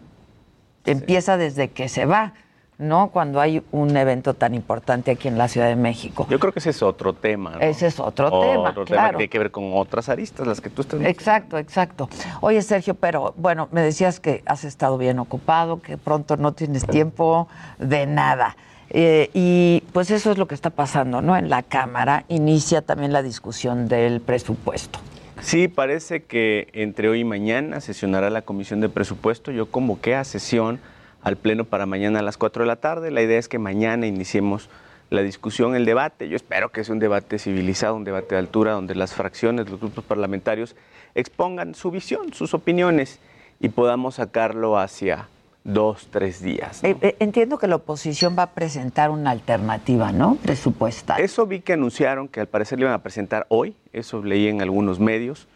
[0.85, 2.33] empieza desde que se va,
[2.79, 3.09] ¿no?
[3.09, 6.25] Cuando hay un evento tan importante aquí en la Ciudad de México.
[6.29, 7.51] Yo creo que ese es otro tema.
[7.51, 7.59] ¿no?
[7.59, 10.69] Ese es otro tema, Otro tema que tiene que ver con otras aristas, las que
[10.69, 12.09] tú estás Exacto, exacto.
[12.41, 16.87] Oye, Sergio, pero bueno, me decías que has estado bien ocupado, que pronto no tienes
[16.87, 18.55] tiempo de nada.
[18.91, 21.37] Eh, y pues eso es lo que está pasando, ¿no?
[21.37, 24.99] En la Cámara inicia también la discusión del presupuesto.
[25.41, 29.51] Sí, parece que entre hoy y mañana sesionará la Comisión de Presupuesto.
[29.51, 30.79] Yo convoqué a sesión
[31.21, 33.11] al Pleno para mañana a las 4 de la tarde.
[33.11, 34.69] La idea es que mañana iniciemos
[35.09, 36.27] la discusión, el debate.
[36.27, 39.79] Yo espero que sea un debate civilizado, un debate de altura, donde las fracciones, los
[39.79, 40.75] grupos parlamentarios
[41.15, 43.19] expongan su visión, sus opiniones
[43.59, 45.27] y podamos sacarlo hacia
[45.63, 46.83] dos, tres días.
[46.83, 50.35] Eh, eh, entiendo que la oposición va a presentar una alternativa, ¿no?
[50.35, 51.21] Presupuestal.
[51.21, 54.61] Eso vi que anunciaron que al parecer le iban a presentar hoy, eso leí en
[54.61, 55.47] algunos medios.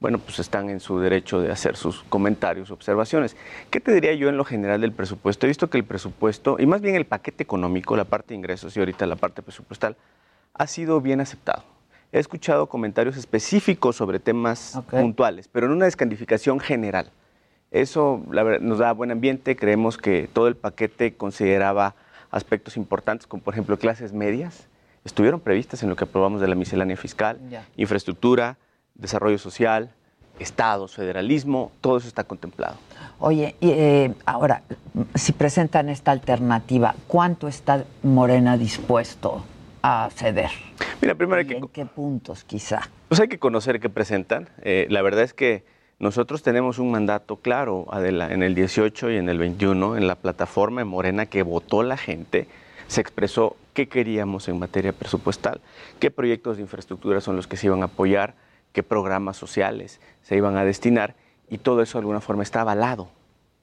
[0.00, 3.36] Bueno, pues están en su derecho de hacer sus comentarios, observaciones.
[3.68, 5.44] ¿Qué te diría yo en lo general del presupuesto?
[5.44, 8.74] He visto que el presupuesto, y más bien el paquete económico, la parte de ingresos
[8.76, 9.96] y ahorita la parte presupuestal,
[10.54, 11.64] ha sido bien aceptado.
[12.12, 17.12] He escuchado comentarios específicos sobre temas puntuales, pero en una descalificación general.
[17.70, 19.56] Eso la verdad, nos da buen ambiente.
[19.56, 21.94] Creemos que todo el paquete consideraba
[22.30, 24.66] aspectos importantes, como por ejemplo clases medias,
[25.04, 27.64] estuvieron previstas en lo que aprobamos de la miscelánea fiscal, Ya.
[27.76, 28.56] infraestructura,
[28.94, 29.90] desarrollo social,
[30.38, 32.76] estados, federalismo, todo eso está contemplado.
[33.18, 34.62] Oye, y, eh, ahora,
[35.14, 39.44] si presentan esta alternativa, ¿cuánto está Morena dispuesto
[39.82, 40.50] a ceder?
[41.02, 42.80] Mira, primero hay ¿Y que, en qué puntos, quizá?
[43.08, 44.48] pues hay que conocer qué presentan.
[44.62, 45.64] Eh, la verdad es que
[46.00, 50.80] nosotros tenemos un mandato claro, en el 18 y en el 21, en la plataforma
[50.80, 52.48] de Morena que votó la gente,
[52.86, 55.60] se expresó qué queríamos en materia presupuestal,
[55.98, 58.34] qué proyectos de infraestructura son los que se iban a apoyar,
[58.72, 61.16] qué programas sociales se iban a destinar,
[61.50, 63.10] y todo eso de alguna forma está avalado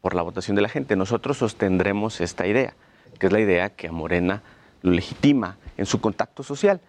[0.01, 0.95] por la votación de la gente.
[0.95, 2.75] Nosotros sostendremos esta idea,
[3.19, 4.43] que es la idea que a Morena
[4.83, 6.81] lo legitima en su contacto social.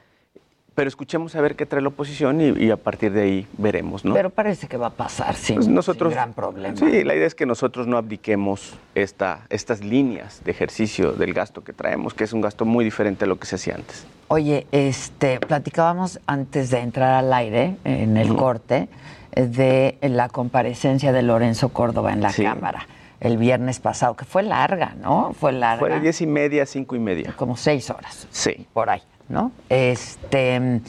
[0.79, 4.05] Pero escuchemos a ver qué trae la oposición y, y a partir de ahí veremos,
[4.05, 4.15] ¿no?
[4.15, 6.77] Pero parece que va a pasar sin, Pues nosotros, sin gran problema.
[6.77, 11.65] Sí, la idea es que nosotros no abdiquemos esta, estas líneas de ejercicio del gasto
[11.65, 14.07] que traemos, que es un gasto muy diferente a lo que se hacía antes.
[14.29, 18.89] Oye, este, platicábamos antes de entrar al aire, en el corte,
[19.33, 22.45] eh, de la comparecencia de Lorenzo Córdoba en la Sí.
[22.45, 22.87] Cámara
[23.19, 25.33] el viernes pasado, que fue larga, ¿no?
[25.33, 25.81] Fue larga.
[25.81, 27.35] Fue de diez y media cinco y media.
[27.37, 28.29] Como seis horas.
[28.31, 28.65] Sí.
[28.73, 29.53] Por ahí, ¿no?
[29.69, 30.81] Este,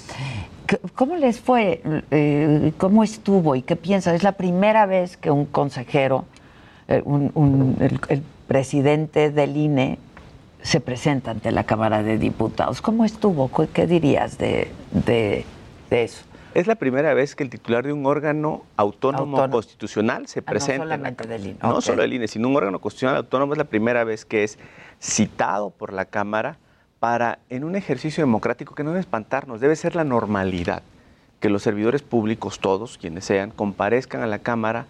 [0.96, 1.82] ¿cómo les fue?
[2.12, 4.16] Eh, ¿Cómo estuvo y qué piensas?
[4.16, 6.26] Es la primera vez que un consejero,
[6.88, 10.00] eh, un- un- el, el presidente del INE,
[10.62, 12.82] se presenta ante la Cámara de Diputados.
[12.82, 13.50] ¿Cómo estuvo?
[13.50, 15.46] ¿Qué- ¿Qué dirías de, de-
[15.90, 16.24] de eso?
[16.56, 19.52] Es la primera vez que el titular de un órgano autónomo, Autónomo.
[19.54, 20.84] constitucional se Ah, no presenta.
[20.84, 23.58] en la solamente del INE, No solo del INE, sino un órgano constitucional autónomo es
[23.60, 24.58] la primera vez que es
[25.00, 26.58] citado por la Cámara
[27.00, 30.84] para, en un ejercicio democrático que no debe espantarnos, debe ser la normalidad,
[31.40, 34.86] que los servidores públicos, todos quienes sean, comparezcan a la Cámara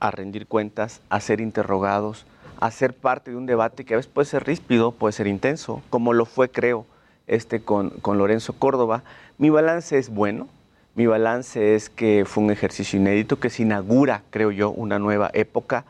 [0.00, 2.26] a rendir cuentas, a ser interrogados,
[2.60, 5.82] a ser parte de un debate que a veces puede ser ríspido, puede ser intenso,
[5.90, 6.86] como lo fue, creo,
[7.26, 9.02] este con, con Lorenzo Córdoba.
[9.38, 10.48] Mi balance es bueno,
[10.94, 15.30] mi balance es que fue un ejercicio inédito que se inaugura, creo yo, una nueva
[15.34, 15.84] época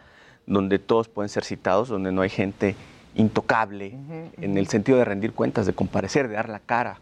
[0.46, 2.77] donde todos pueden ser citados, donde no hay gente
[3.14, 3.96] intocable,
[4.40, 7.00] en el sentido de rendir cuentas, de comparecer, de dar la cara,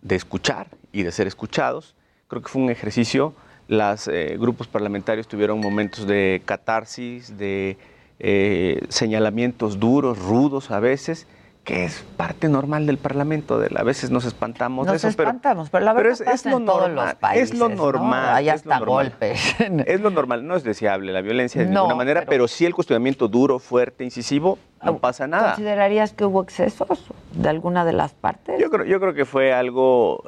[0.00, 1.94] de escuchar y de ser escuchados.
[2.28, 3.34] Creo que fue un ejercicio,
[3.68, 7.76] los grupos parlamentarios tuvieron momentos de catarsis, de
[8.24, 11.26] eh, señalamientos duros, rudos a veces,
[11.64, 13.58] que es parte normal del Parlamento.
[13.60, 16.20] De, a veces nos espantamos de Nos eso, pero, espantamos, pero la pero verdad es,
[16.20, 17.04] es pasa lo en todos normal.
[17.06, 17.74] los países, es lo ¿no?
[17.76, 18.34] normal.
[18.34, 19.10] Hay es lo hasta normal.
[19.10, 19.54] golpes.
[19.86, 22.66] Es lo normal, no es deseable la violencia de No, ninguna manera, pero- pero, sí
[22.66, 25.50] el cuestionamiento duro, fuerte, incisivo, no pasa nada.
[25.54, 28.60] ¿Considerarías que hubo excesos de alguna de las partes?
[28.60, 30.24] Yo creo, yo creo que fue algo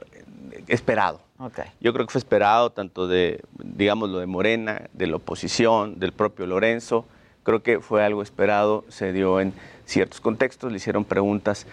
[0.68, 1.20] esperado.
[1.38, 1.58] Ok.
[1.80, 6.12] Yo creo que fue esperado tanto de, digamos, lo de Morena, de la oposición, del
[6.12, 7.06] propio Lorenzo.
[7.42, 9.52] Creo que fue algo esperado, se dio en
[9.86, 11.66] ciertos contextos, le hicieron preguntas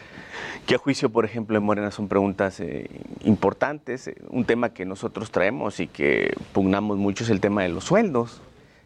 [0.66, 2.90] que a juicio, por ejemplo, de Morena son preguntas eh,
[3.24, 4.08] importantes.
[4.08, 7.86] Eh, Un tema que nosotros traemos y que pugnamos mucho es el tema de los
[7.86, 8.42] sueldos.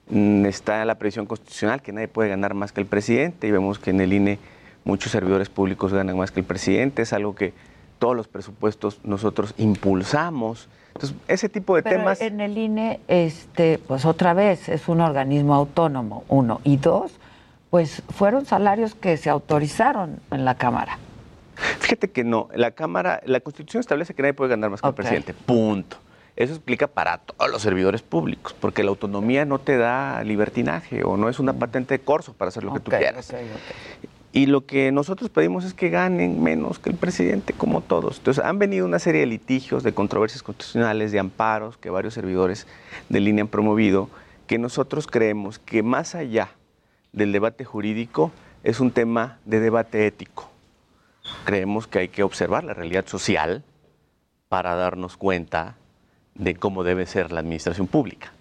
[0.09, 3.79] Mm, Está la previsión constitucional que nadie puede ganar más que el presidente y vemos
[3.79, 4.39] que en el INE
[4.83, 7.01] muchos servidores públicos ganan más que el presidente.
[7.01, 7.53] Es algo que
[7.99, 10.69] todos los presupuestos nosotros impulsamos.
[10.93, 12.21] Entonces, ese tipo de Pero temas...
[12.21, 16.61] en el INE, este, pues otra vez, es un organismo autónomo, uno.
[16.63, 17.11] Y dos,
[17.69, 20.99] pues fueron salarios que se autorizaron en la Cámara.
[21.80, 24.93] Fíjate que no, la Cámara, la Constitución establece que nadie puede ganar más que el
[24.93, 25.97] presidente, punto.
[26.36, 31.15] Eso explica para todos los servidores públicos, porque la autonomía no te da libertinaje o
[31.15, 33.34] no es una patente de corso para hacer lo que tú quieras.
[34.34, 38.17] Y lo que nosotros pedimos es que ganen menos que el presidente, como todos.
[38.17, 42.67] Entonces, han venido una serie de litigios, de controversias constitucionales, de amparos que varios servidores
[43.08, 44.10] de línea han promovido,
[44.45, 46.49] que nosotros creemos que más allá
[47.15, 48.32] del debate jurídico
[48.63, 50.51] es un tema de debate ético.
[51.45, 53.63] Creemos que hay que observar la realidad social
[54.49, 55.75] para darnos cuenta
[56.36, 58.32] de cómo debe ser la administración pública.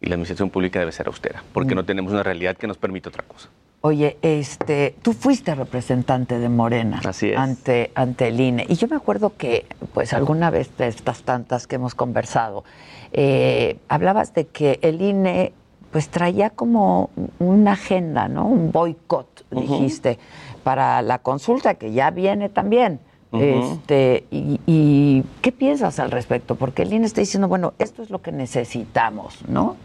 [0.00, 3.08] Y la administración pública debe ser austera, porque no tenemos una realidad que nos permite
[3.08, 3.48] otra cosa.
[3.80, 7.38] Oye, este, tú fuiste representante de Morena Así es.
[7.38, 11.66] ante ante el INE y yo me acuerdo que, pues, alguna vez de estas tantas
[11.66, 12.64] que hemos conversado,
[13.12, 15.52] eh, hablabas de que el INE,
[15.94, 18.46] pues, traía como una agenda, ¿no?
[18.48, 20.18] Un boicot, dijiste,
[20.64, 22.98] para la consulta que ya viene también.
[23.30, 26.56] Este, y, y qué piensas al respecto?
[26.56, 29.76] Porque el INE está diciendo, bueno, esto es lo que necesitamos, ¿no?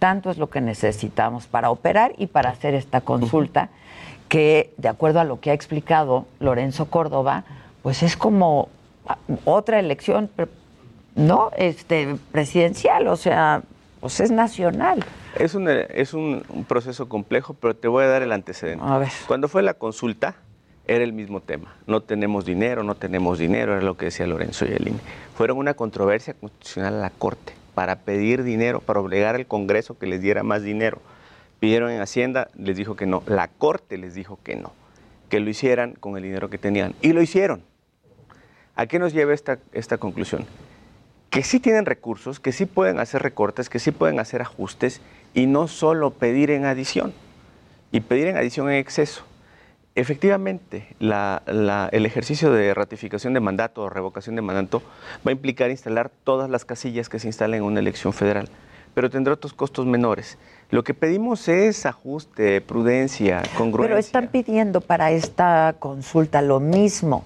[0.00, 3.68] Tanto es lo que necesitamos para operar y para hacer esta consulta,
[4.28, 7.44] que de acuerdo a lo que ha explicado Lorenzo Córdoba,
[7.84, 8.68] pues es como
[9.06, 10.28] ah, otra elección,
[11.14, 11.52] ¿no?
[11.56, 13.62] Este, presidencial, o sea,
[14.02, 15.04] pues es nacional.
[15.38, 18.84] Es un, es un, un proceso complejo, pero te voy a dar el antecedente.
[18.84, 19.08] A ver.
[19.28, 20.34] Cuando fue la consulta,
[20.88, 21.76] era el mismo tema.
[21.86, 24.92] No tenemos dinero, no tenemos dinero, era lo que decía Lorenzo y el.
[25.36, 30.08] Fueron una controversia constitucional a la Corte para pedir dinero, para obligar al Congreso que
[30.08, 31.00] les diera más dinero.
[31.60, 33.22] Pidieron en Hacienda, les dijo que no.
[33.26, 34.72] La Corte les dijo que no,
[35.28, 36.96] que lo hicieran con el dinero que tenían.
[37.02, 37.62] Y lo hicieron.
[38.74, 40.44] ¿A qué nos lleva esta, esta conclusión?
[41.32, 45.00] Que sí tienen recursos, que sí pueden hacer recortes, que sí pueden hacer ajustes
[45.32, 47.14] y no solo pedir en adición
[47.90, 49.24] y pedir en adición en exceso.
[49.94, 54.82] Efectivamente, la- la- el ejercicio de ratificación de mandato o revocación de mandato
[55.26, 58.50] va a implicar instalar todas las casillas que se instalen en una elección federal,
[58.92, 60.36] pero tendrá otros costos menores.
[60.70, 63.88] Lo que pedimos es ajuste, prudencia, congruencia.
[63.88, 67.24] Pero están pidiendo para esta consulta lo mismo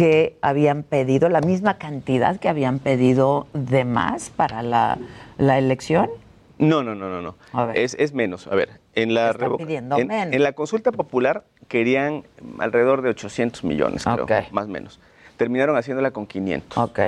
[0.00, 4.96] que habían pedido, la misma cantidad que habían pedido de más para la,
[5.36, 6.08] la elección.
[6.56, 7.34] No, no, no, no, no.
[7.52, 7.76] A ver.
[7.76, 8.46] Es, es menos.
[8.46, 10.34] A ver, en la, Están revoca- pidiendo en, menos.
[10.34, 12.24] en la consulta popular querían
[12.60, 15.00] alrededor de 800 millones, creo, más o menos.
[15.36, 17.00] Terminaron haciéndola con 500 Ok.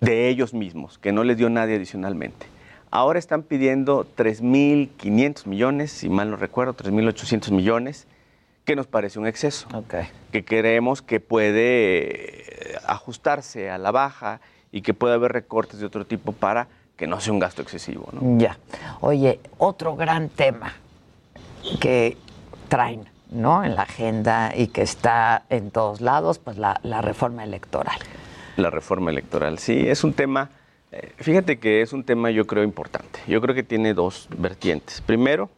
[0.00, 2.46] de ellos mismos, que no les dio nadie adicionalmente.
[2.90, 8.08] Ahora están pidiendo 3.500 millones, si mal no recuerdo, 3.800 millones,
[8.68, 9.66] que nos parece un exceso
[10.30, 15.86] que creemos que puede eh, ajustarse a la baja y que puede haber recortes de
[15.86, 18.10] otro tipo para que no sea un gasto excesivo.
[18.12, 18.38] ¿no?
[18.38, 18.58] Ya.
[19.00, 20.74] Oye, otro gran tema
[21.80, 22.18] que
[22.68, 23.64] traen, ¿no?
[23.64, 27.96] En la agenda y que está en todos lados, pues la, la reforma electoral.
[28.58, 30.50] La reforma electoral, sí, es un tema
[30.92, 33.20] Eh, Fíjate que es un tema yo creo importante.
[33.26, 35.00] Yo creo que tiene dos vertientes.
[35.00, 35.48] Primero,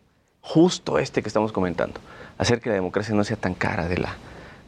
[0.40, 2.00] justo este que estamos comentando,
[2.40, 4.16] hacer que la democracia no sea tan cara de la...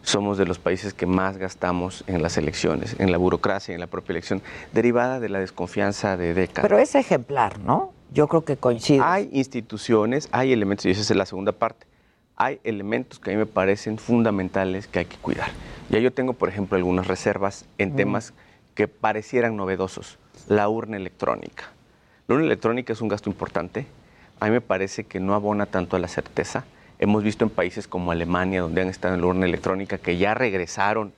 [0.03, 3.87] Somos de los países que más gastamos en las elecciones, en la burocracia, en la
[3.87, 4.43] propia elección,
[4.73, 6.63] derivada de la desconfianza de décadas.
[6.63, 7.93] Pero es ejemplar, ¿no?
[8.13, 9.01] Yo creo que coincide.
[9.03, 11.87] Hay instituciones, hay elementos, y esa es la segunda parte,
[12.37, 15.51] hay elementos que a mí me parecen fundamentales que hay que cuidar.
[15.89, 17.97] Ya yo tengo, por ejemplo, algunas reservas en Mm.
[17.97, 18.35] temas
[18.75, 20.19] que parecieran novedosos.
[20.49, 21.65] La urna electrónica.
[22.27, 23.87] La urna electrónica es un gasto importante.
[24.41, 26.65] A mí me parece que no abona tanto a la certeza.
[27.03, 30.35] Hemos visto en países como Alemania, donde han estado en la urna electrónica, que ya
[30.35, 31.13] regresaron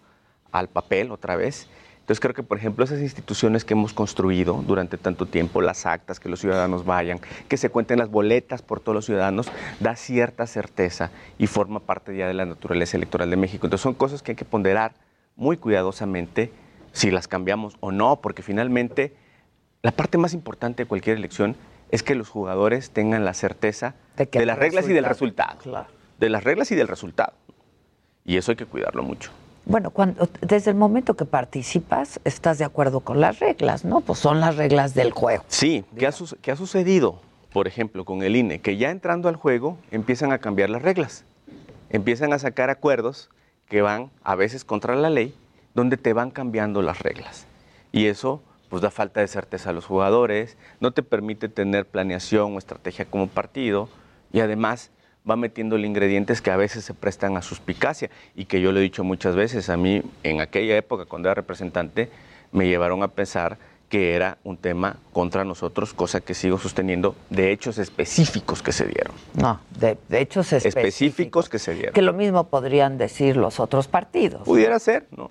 [0.50, 1.68] al papel otra vez.
[2.00, 6.20] Entonces creo que, por ejemplo, esas instituciones que hemos construido durante tanto tiempo, las actas,
[6.20, 10.46] que los ciudadanos vayan, que se cuenten las boletas por todos los ciudadanos, da cierta
[10.46, 13.66] certeza y forma parte ya de la naturaleza electoral de México.
[13.66, 14.94] Entonces son cosas que hay que ponderar
[15.36, 16.50] muy cuidadosamente
[16.92, 19.14] si las cambiamos o no, porque finalmente
[19.82, 21.56] la parte más importante de cualquier elección
[21.94, 25.86] es que los jugadores tengan la certeza de, las reglas y del resultado-.
[26.18, 27.34] De las reglas y del resultado.
[28.24, 29.30] Y eso hay que cuidarlo mucho.
[29.64, 34.00] Bueno, cuando, desde el momento que participas, estás de acuerdo con las reglas, ¿no?
[34.00, 35.44] Pues son las reglas del juego.
[35.46, 37.20] Sí, ¿qué ha, qué ha sucedido,
[37.52, 38.60] por ejemplo, con el INE?
[38.60, 41.24] Que ya entrando al juego empiezan a cambiar las reglas.
[41.90, 43.30] Empiezan a sacar acuerdos
[43.68, 45.32] que van a veces contra la ley,
[45.74, 47.46] donde te van cambiando las reglas.
[47.92, 48.42] Y eso
[48.74, 53.04] pues da falta de certeza a los jugadores, no te permite tener planeación o estrategia
[53.04, 53.88] como partido
[54.32, 54.90] y además
[55.30, 58.82] va metiéndole ingredientes que a veces se prestan a suspicacia y que yo lo he
[58.82, 62.10] dicho muchas veces, a mí en aquella época cuando era representante
[62.50, 63.58] me llevaron a pensar
[63.88, 68.86] que era un tema contra nosotros, cosa que sigo sosteniendo de hechos específicos que se
[68.86, 69.14] dieron.
[69.34, 70.84] No, de, de hechos específicos.
[70.84, 71.94] Específicos que se dieron.
[71.94, 74.42] Que lo mismo podrían decir los otros partidos.
[74.42, 75.30] Pudiera ser, ¿no?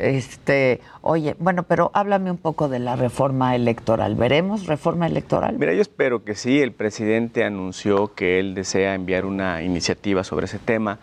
[0.00, 4.14] Este, oye, bueno, pero háblame un poco de la reforma electoral.
[4.14, 5.58] ¿Veremos reforma electoral?
[5.58, 6.60] Mira, yo espero que sí.
[6.60, 10.98] El presidente anunció que él desea enviar una iniciativa sobre ese tema,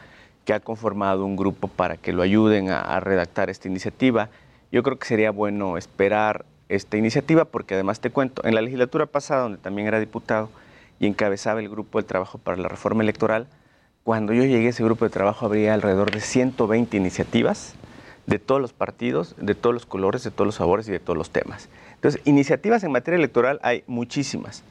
[0.45, 4.29] que ha conformado un grupo para que lo ayuden a, redactar esta iniciativa.
[4.71, 9.05] Yo creo que sería bueno esperar esta iniciativa porque además te cuento, en la legislatura
[9.05, 10.49] pasada, donde también era diputado
[10.99, 13.47] y encabezaba el grupo del trabajo para la reforma electoral,
[14.03, 17.75] cuando yo llegué a ese grupo de trabajo habría alrededor de 120 iniciativas
[18.27, 21.17] de todos los partidos, de todos los colores, de todos los sabores y de todos
[21.17, 21.69] los temas.
[21.95, 24.63] Entonces, iniciativas en materia electoral hay muchísimas.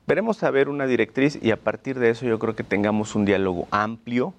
[0.00, 3.68] Esperemos saber una directriz y a partir de eso yo creo que tengamos un diálogo
[3.70, 4.34] amplio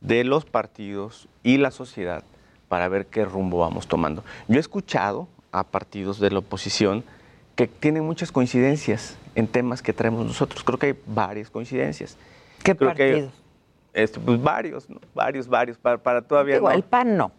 [0.00, 2.22] de los partidos y la sociedad
[2.68, 4.22] para ver qué rumbo vamos tomando.
[4.46, 7.02] Yo he escuchado a partidos de la oposición
[7.56, 10.62] que tienen muchas coincidencias en temas que traemos nosotros.
[10.62, 12.16] Creo que hay varias coincidencias.
[12.62, 13.32] ¿Qué Creo que hay- partidos?
[13.94, 15.00] este, pues varios, ¿no?
[15.14, 16.74] varios, varios, para, para todavía Digo, no.
[16.74, 17.32] el PAN no.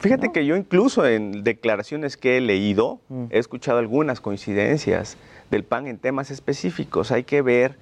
[0.00, 3.00] Fíjate que yo incluso en declaraciones que he leído
[3.30, 5.16] he escuchado algunas coincidencias
[5.50, 7.10] del PAN en temas específicos.
[7.12, 7.76] Hay que ver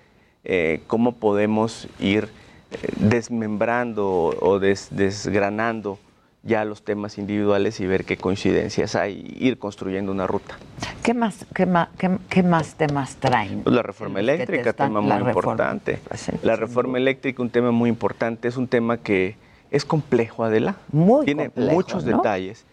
[0.45, 2.29] eh, cómo podemos ir
[2.71, 4.07] eh, desmembrando
[4.41, 5.99] o des- desgranando
[6.43, 10.57] ya los temas individuales y ver qué coincidencias hay, ir construyendo una ruta.
[11.03, 13.63] ¿Qué más, qué más, qué, qué más temas traen?
[13.63, 15.99] Pues la reforma eléctrica, tema muy importante.
[16.09, 19.37] Pues La reforma eléctrica, un tema muy importante, es un tema que
[19.71, 20.77] es complejo, Adela.
[20.93, 22.17] Muy Tiene complejo, muchos ¿no?
[22.17, 22.65] detalles.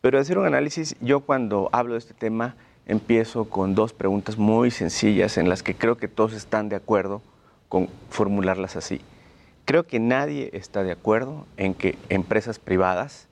[0.00, 4.70] Pero hacer un análisis, yo cuando hablo de este tema, empiezo con dos preguntas muy
[4.70, 7.22] sencillas en las que creo que todos están de acuerdo
[7.68, 9.00] con formularlas así.
[9.64, 13.28] Creo que nadie está de acuerdo en que empresas privadas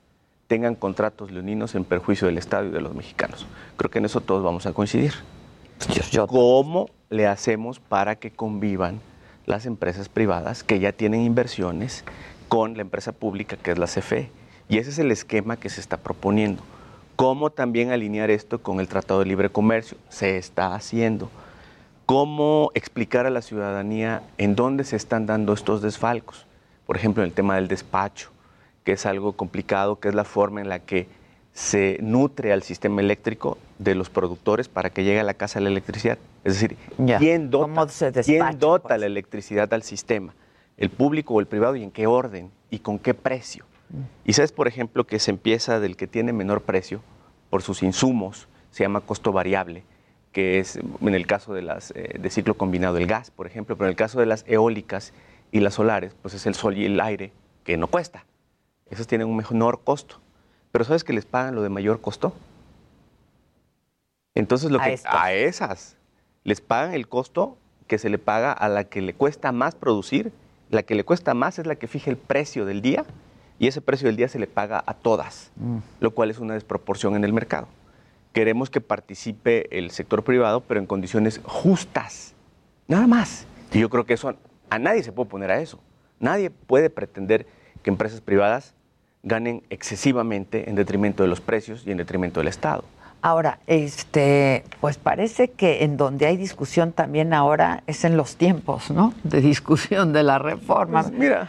[0.47, 3.47] tengan contratos leoninos en perjuicio del Estado y de los mexicanos.
[3.77, 5.13] Creo que en eso todos vamos a coincidir.
[6.29, 9.01] ¿Cómo le hacemos para que convivan
[9.47, 12.05] las empresas privadas que ya tienen inversiones
[12.51, 14.29] con la empresa pública que es la CFE?
[14.69, 16.63] Y ese es el esquema que se está proponiendo.
[17.17, 19.97] ¿Cómo también alinear esto con el Tratado de Libre Comercio?
[20.09, 21.31] Se está haciendo.
[22.07, 26.47] ¿Cómo explicar a la ciudadanía en dónde se están dando estos desfalcos?
[26.87, 28.31] Por ejemplo, en el tema del despacho,
[28.83, 31.07] que es algo complicado, que es la forma en la que
[31.53, 35.69] se nutre al sistema eléctrico de los productores para que llegue a la casa la
[35.69, 36.19] electricidad.
[36.43, 36.77] Es decir.
[37.19, 40.35] ¿quién dota, ¿Cómo se quién despacha, dota la electricidad al sistema?
[40.81, 41.77] ¿El público o el privado?
[41.77, 42.51] ¿Y en qué orden?
[42.71, 43.65] ¿Y con qué precio?
[44.25, 47.03] Y sabes, por ejemplo, que se empieza del que tiene menor precio
[47.51, 49.85] por sus insumos, se llama costo variable,
[50.33, 53.77] que es en el caso de las eh, de ciclo combinado el gas, por ejemplo,
[53.77, 55.13] pero en el caso de las eólicas
[55.53, 57.33] y las solares, pues es el sol y el aire
[57.65, 58.25] que no cuesta.
[58.89, 60.21] Esos tienen un menor costo.
[60.73, 62.33] Pero ¿sabes que les pagan lo de mayor costo?
[64.35, 65.97] Entonces lo A que a esas
[66.45, 70.33] les pagan el costo que se le paga a la que le cuesta más producir,
[70.71, 73.05] la que le cuesta más es la que fija el precio del día
[73.59, 75.79] y ese precio del día se le paga a todas, Mm.
[76.01, 77.69] lo cual es una desproporción en el mercado.
[78.33, 82.33] queremos que participe el sector privado, pero en condiciones justas.
[82.87, 83.45] Nada más.
[83.73, 84.33] Y yo creo que eso
[84.71, 85.81] a nadie se puede poner a eso.
[86.21, 87.47] Nadie puede pretender
[87.83, 88.73] que empresas privadas
[89.25, 92.85] ganen excesivamente en detrimento de los precios y en detrimento del Estado.
[93.23, 98.91] Ahora, este, pues parece que en donde hay discusión también ahora es en los tiempos,
[98.91, 99.13] ¿no?
[99.25, 101.03] De discusión de la reforma.
[101.03, 101.49] Pues mira,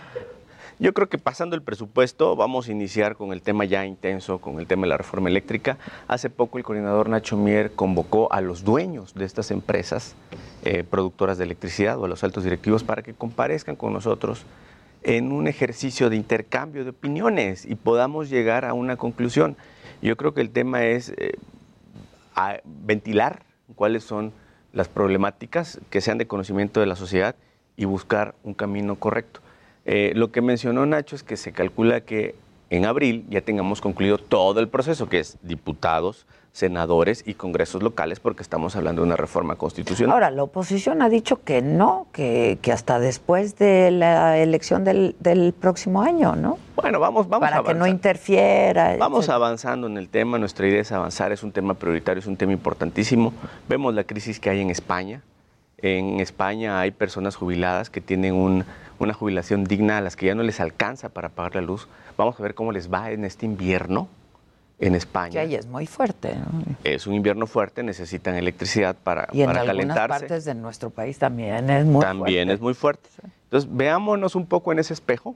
[0.82, 4.60] yo creo que pasando el presupuesto vamos a iniciar con el tema ya intenso, con
[4.60, 5.78] el tema de la reforma eléctrica.
[6.08, 10.16] Hace poco el coordinador Nacho Mier convocó a los dueños de estas empresas
[10.66, 14.44] eh, productoras de electricidad o a los altos directivos para que comparezcan con nosotros
[15.04, 19.56] en un ejercicio de intercambio de opiniones y podamos llegar a una conclusión.
[20.02, 21.34] Yo creo que el tema es eh,
[22.36, 23.44] a ventilar
[23.76, 24.34] cuáles son
[24.74, 27.36] las problemáticas que sean de conocimiento de la sociedad
[27.76, 29.42] y buscar un camino correcto.
[29.86, 32.36] Eh, lo que mencionó Nacho es que se calcula que
[32.72, 38.22] en abril ya tengamos concluido todo el proceso, que es diputados, senadores y congresos locales,
[38.22, 40.14] porque estamos hablando de una reforma constitucional.
[40.14, 46.02] Ahora, la oposición ha dicho que no, que, hasta después de la elección del, próximo
[46.02, 46.60] año, ¿no?
[46.78, 48.96] Bueno, vamos, vamos Para que no interfiera.
[48.98, 52.38] Vamos avanzando en el tema, nuestra idea es avanzar, es un tema prioritario, es un
[52.38, 53.34] tema importantísimo.
[53.68, 55.22] Vemos la crisis que hay en España.
[55.82, 58.66] En España hay personas jubiladas que tienen un,
[59.00, 61.88] una jubilación digna a las que ya no les alcanza para pagar la luz.
[62.18, 64.08] Vamos a ver cómo les va en este invierno
[64.80, 65.32] en España.
[65.32, 66.36] Que ahí es muy fuerte.
[66.84, 71.18] Es un invierno fuerte, necesitan electricidad para, y en para algunas partes de nuestro país
[71.18, 72.08] también es muy fuerte.
[72.08, 73.10] También es muy fuerte.
[73.46, 75.36] Entonces, veámonos un poco en ese espejo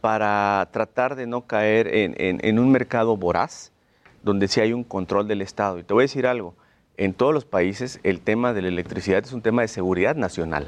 [0.00, 3.70] para tratar de no caer en, en un mercado voraz,
[4.22, 5.78] donde sí hay un control del Estado.
[5.78, 6.54] Y te voy a decir algo,
[6.96, 10.66] en todos los países el tema de la electricidad es un tema de seguridad nacional.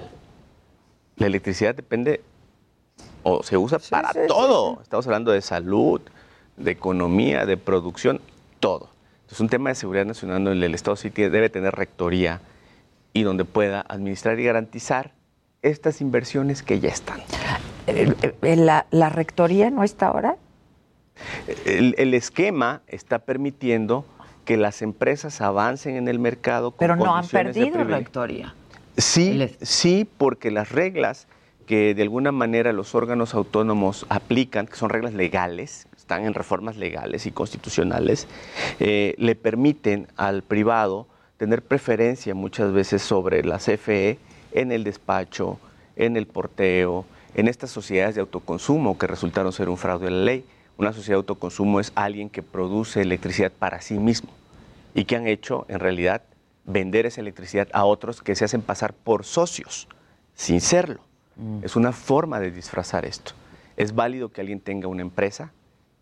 [1.17, 2.21] La electricidad depende
[3.23, 4.81] o se usa para todo.
[4.83, 6.01] Estamos hablando de salud,
[6.57, 8.21] de economía, de producción,
[8.61, 8.91] todo.
[9.31, 12.41] Es un tema de seguridad nacional donde el Estado sí debe tener rectoría
[13.13, 15.13] y donde pueda administrar y garantizar
[15.63, 17.21] estas inversiones que ya están.
[17.87, 18.13] Eh,
[18.43, 20.37] eh, ¿La, rectoría no está ahora?
[21.65, 24.05] El, esquema está permitiendo
[24.47, 26.71] que las empresas avancen en el mercado.
[26.71, 28.55] Con Pero no han perdido rectoría.
[28.97, 31.27] Sí, sí, porque las reglas
[31.67, 36.77] que de alguna manera los órganos autónomos aplican, que son reglas legales, están en reformas
[36.77, 38.29] legales y constitucionales,
[38.79, 44.19] eh, le permiten al privado tener preferencia muchas veces sobre la CFE
[44.53, 45.59] en el despacho,
[45.97, 50.25] en el porteo, en estas sociedades de autoconsumo que resultaron ser un fraude a la
[50.25, 50.45] ley.
[50.79, 54.36] Una sociedad de autoconsumo es alguien que produce electricidad para sí mismo
[54.97, 56.23] y que han hecho en realidad
[56.65, 59.87] vender esa electricidad a otros que se hacen pasar por socios
[60.35, 61.01] sin serlo.
[61.37, 61.61] Mm.
[61.63, 63.33] Es una forma de disfrazar esto.
[63.77, 65.53] Es válido que alguien tenga una empresa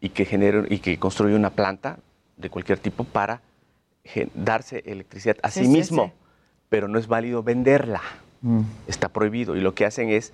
[0.00, 1.98] y que genere y que construya una planta
[2.36, 3.40] de cualquier tipo para
[4.34, 6.12] darse electricidad a sí, mismo,
[6.68, 8.02] pero no es válido venderla.
[8.42, 8.60] Mm.
[8.86, 10.32] Está prohibido y lo que hacen es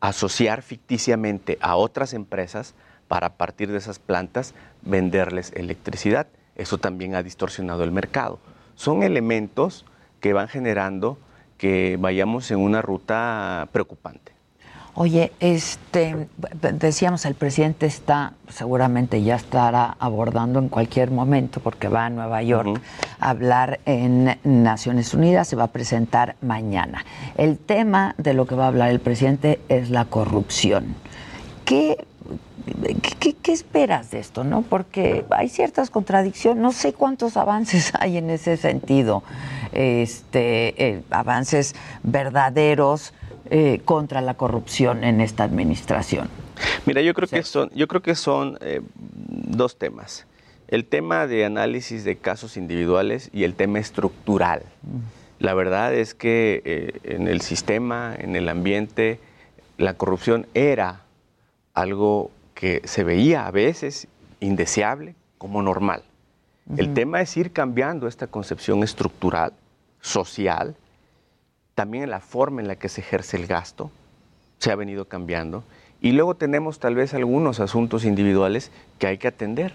[0.00, 2.74] asociar ficticiamente a otras empresas
[3.06, 6.26] para a partir de esas plantas venderles electricidad.
[6.60, 8.38] Eso también ha distorsionado el mercado.
[8.74, 9.86] Son elementos
[10.20, 11.16] que van generando
[11.56, 14.32] que vayamos en una ruta preocupante.
[14.94, 16.28] Oye, este,
[16.78, 22.42] decíamos, el presidente está, seguramente ya estará abordando en cualquier momento, porque va a Nueva
[22.42, 22.78] York
[23.20, 27.06] a hablar en Naciones Unidas, se va a presentar mañana.
[27.38, 30.94] El tema de lo que va a hablar el presidente es la corrupción.
[31.64, 32.04] ¿Qué,
[33.18, 34.44] qué, esperas de esto?
[34.44, 34.62] ¿no?
[34.62, 39.22] Porque hay ciertas contradicciones, no sé cuántos avances hay en ese sentido,
[39.72, 43.12] este, eh, avances verdaderos
[43.50, 46.28] eh, contra la corrupción en esta administración?
[46.86, 50.26] Mira, yo creo que son, yo creo que son eh, dos temas.
[50.68, 54.62] El tema de análisis de casos individuales y el tema estructural.
[54.82, 55.44] Mm.
[55.44, 59.18] La verdad es que en el sistema, en el ambiente,
[59.78, 61.00] la corrupción era
[61.72, 64.06] algo que se veía a veces
[64.38, 66.02] indeseable como normal.
[66.76, 69.54] El tema es ir cambiando esta concepción estructural,
[70.02, 70.76] social,
[71.74, 73.90] también la forma en la que se ejerce el gasto
[74.58, 75.64] se ha venido cambiando.
[76.02, 79.72] Y luego tenemos tal vez algunos asuntos individuales que hay que atender.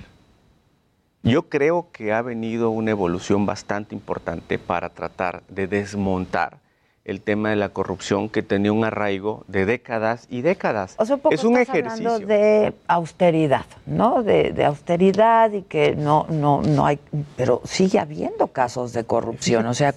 [1.23, 6.59] Yo creo que ha venido una evolución bastante importante para tratar de desmontar
[7.05, 10.97] el tema de la corrupción que tenía un arraigo de décadas y décadas.
[11.29, 14.23] es un ejercicio hablando de austeridad, ¿no?
[14.23, 16.99] De, austeridad y que no, no, no hay,
[17.37, 19.67] pero sigue habiendo casos de corrupción.
[19.67, 19.93] O sea,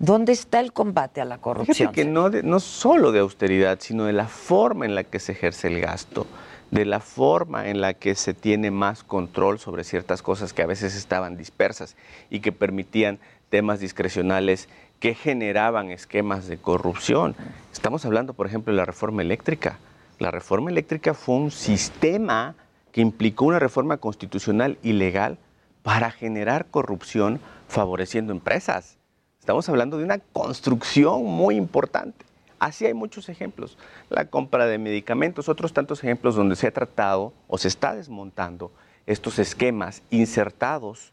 [0.00, 1.74] ¿Dónde está el combate a la corrupción?
[1.74, 5.32] Fíjate que no, no solo de austeridad, sino de la forma en la que se
[5.32, 6.24] ejerce el gasto,
[6.70, 10.66] de la forma en la que se tiene más control sobre ciertas cosas que a
[10.66, 11.96] veces estaban dispersas
[12.30, 13.18] y que permitían
[13.48, 14.68] temas discrecionales
[15.00, 17.36] que generaban esquemas de corrupción.
[17.72, 19.78] Estamos hablando, por ejemplo, de la reforma eléctrica.
[20.18, 22.56] La reforma eléctrica fue un sistema
[22.92, 25.38] que implicó una reforma constitucional ilegal
[25.82, 28.96] para generar corrupción favoreciendo empresas.
[29.38, 32.26] Estamos hablando de una construcción muy importante.
[32.58, 33.78] Así hay muchos ejemplos.
[34.10, 38.72] La compra de medicamentos, otros tantos ejemplos donde se ha tratado o se está desmontando
[39.06, 41.12] estos esquemas insertados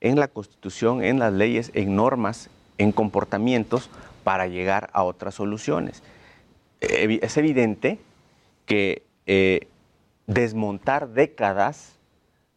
[0.00, 2.50] en la Constitución, en las leyes, en normas,
[2.80, 3.90] en comportamientos
[4.24, 6.02] para llegar a otras soluciones.
[6.80, 7.98] Es evidente
[8.64, 9.68] que eh,
[10.26, 11.98] desmontar décadas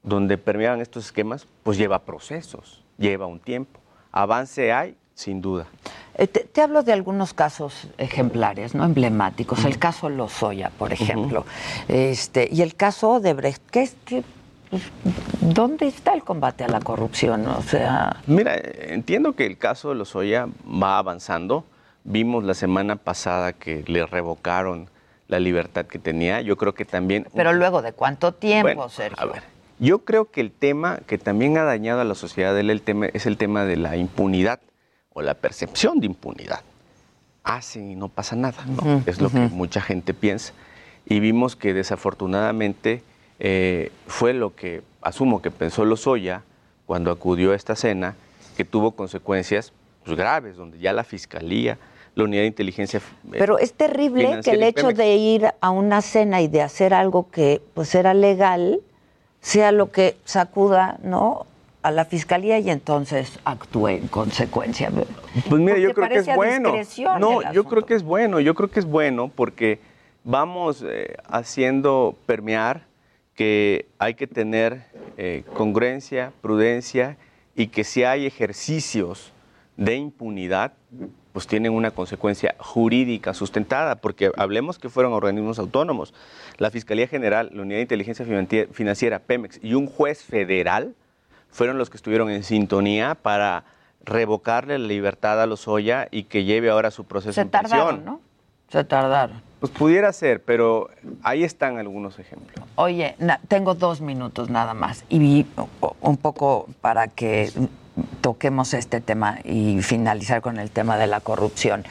[0.01, 3.81] donde permeaban estos esquemas, pues lleva procesos, lleva un tiempo.
[4.13, 5.67] Avance hay, sin duda.
[6.15, 9.65] Eh, te, hablo de algunos casos ejemplares, no emblemáticos.
[9.65, 11.45] El caso Lozoya, por ejemplo,
[11.89, 13.61] este, y el caso de Brecht.
[13.71, 14.23] ¿Qué, pues,
[15.41, 17.47] ¿Dónde está el combate a la corrupción?
[17.47, 21.65] O sea, mira, entiendo que el caso de Lozoya va avanzando.
[22.03, 24.89] Vimos la semana pasada que le revocaron
[25.27, 26.41] la libertad que tenía.
[26.41, 27.27] Yo creo que también.
[27.33, 29.21] Pero luego de cuánto tiempo, Sergio.
[29.21, 29.43] A ver,
[29.79, 33.25] yo creo que el tema que también ha dañado a la sociedad el tema, es
[33.25, 34.59] el tema de la impunidad
[35.13, 36.61] o la percepción de impunidad.
[37.43, 39.03] Hacen y no pasa nada, ¿no?
[39.05, 40.53] es lo que mucha gente piensa.
[41.05, 43.03] Y vimos que desafortunadamente
[43.45, 46.43] eh, fue lo que asumo que pensó Lozoya
[46.85, 48.15] cuando acudió a esta cena,
[48.55, 49.73] que tuvo consecuencias
[50.05, 51.77] pues, graves, donde ya la fiscalía,
[52.15, 52.99] la unidad de inteligencia.
[52.99, 56.93] Eh, Pero es terrible que el hecho de ir a una cena y de hacer
[56.93, 58.79] algo que pues era legal
[59.41, 61.45] sea lo que sacuda, ¿no?
[61.81, 64.89] a la fiscalía y entonces actúe en consecuencia.
[65.49, 66.73] Pues mira, yo creo que es bueno.
[67.19, 69.81] No, yo creo que es bueno, yo creo que es bueno porque
[70.23, 72.85] vamos eh, haciendo permear
[73.35, 74.85] que hay que tener
[75.17, 77.17] eh, congruencia, prudencia
[77.55, 79.31] y que si hay ejercicios
[79.77, 80.73] de impunidad,
[81.31, 86.13] pues tienen una consecuencia jurídica sustentada, porque hablemos que fueron organismos autónomos.
[86.57, 88.25] La Fiscalía General, la Unidad de Inteligencia
[88.71, 90.93] Financiera, Pemex y un juez federal
[91.49, 93.63] fueron los que estuvieron en sintonía para
[94.03, 98.21] revocarle la libertad a Lozoya y que lleve ahora su proceso Se en tardaron, ¿no?
[98.73, 99.39] Se tardaron.
[99.59, 100.89] Pues pudiera ser, pero
[101.21, 102.65] ahí están algunos ejemplos.
[102.73, 103.15] Oye,
[103.47, 105.45] tengo dos minutos nada más y
[106.01, 107.51] un poco para que
[108.21, 111.83] toquemos este tema y finalizar con el tema de la corrupción.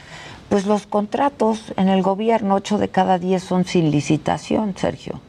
[0.49, 5.20] Pues los contratos en el gobierno, 8 de cada 10 son sin licitación, Sergio.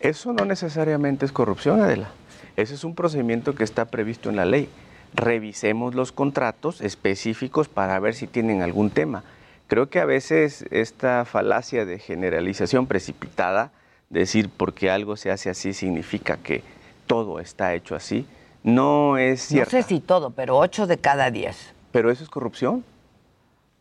[0.00, 2.10] Eso no necesariamente es corrupción, Adela.
[2.56, 4.68] Ese es un procedimiento que está previsto en la ley.
[5.14, 9.24] Revisemos los contratos específicos para ver si tienen algún tema.
[9.68, 13.70] Creo que a veces esta falacia de generalización precipitada,
[14.08, 16.62] decir porque algo se hace así significa que
[17.06, 18.26] todo está hecho así,
[18.62, 19.76] no es cierto.
[19.76, 21.74] No sé si todo, pero 8 de cada 10.
[21.92, 22.82] ¿Pero eso es corrupción?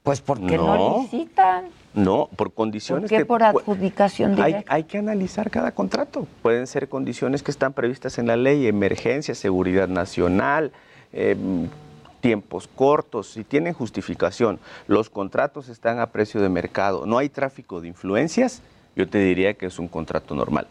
[0.03, 1.65] Pues porque no, no licitan.
[1.93, 3.09] No, por condiciones.
[3.09, 4.73] ¿Por qué por adjudicación directa?
[4.73, 6.27] Hay, que analizar cada contrato.
[6.41, 10.71] Pueden ser condiciones que están previstas en la ley, emergencia, seguridad nacional,
[11.11, 11.67] em,
[12.20, 17.82] tiempos cortos, si tienen justificación, los contratos están a precio de mercado, no hay tráfico
[17.82, 18.61] de influencias,
[18.95, 20.68] yo te diría que es un contrato normal.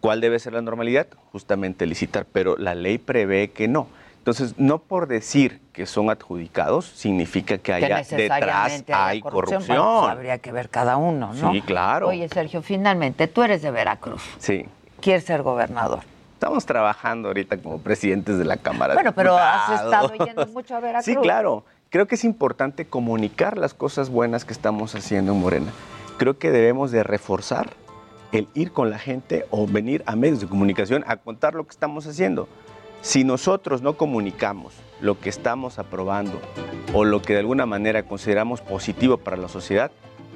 [0.00, 1.06] ¿Cuál debe ser la normalidad?
[1.32, 3.88] Justamente licitar, pero la ley prevé que no.
[4.18, 9.78] Entonces, no por decir que son adjudicados significa que, haya detrás hay corrupción.
[9.78, 11.52] habría que ver cada uno, ¿no?
[11.52, 12.08] Sí, claro.
[12.08, 14.22] Oye, Sergio, finalmente, tú eres de Veracruz.
[14.38, 14.66] Sí.
[15.00, 16.00] ¿Quieres ser gobernador?
[16.36, 18.92] Estamos trabajando ahorita como presidentes de la Cámara.
[18.92, 21.06] Bueno, pero has estado yendo mucho a Veracruz.
[21.06, 21.64] Sí, claro.
[21.88, 25.72] Creo que es importante comunicar las cosas buenas que estamos haciendo en Morena.
[26.18, 27.70] Creo que debemos de reforzar
[28.32, 31.70] el ir con la gente o venir a medios de comunicación a contar lo que
[31.70, 32.48] estamos haciendo.
[33.00, 36.38] Si nosotros no comunicamos lo que estamos aprobando
[36.92, 39.90] o lo que de alguna manera consideramos positivo para la sociedad,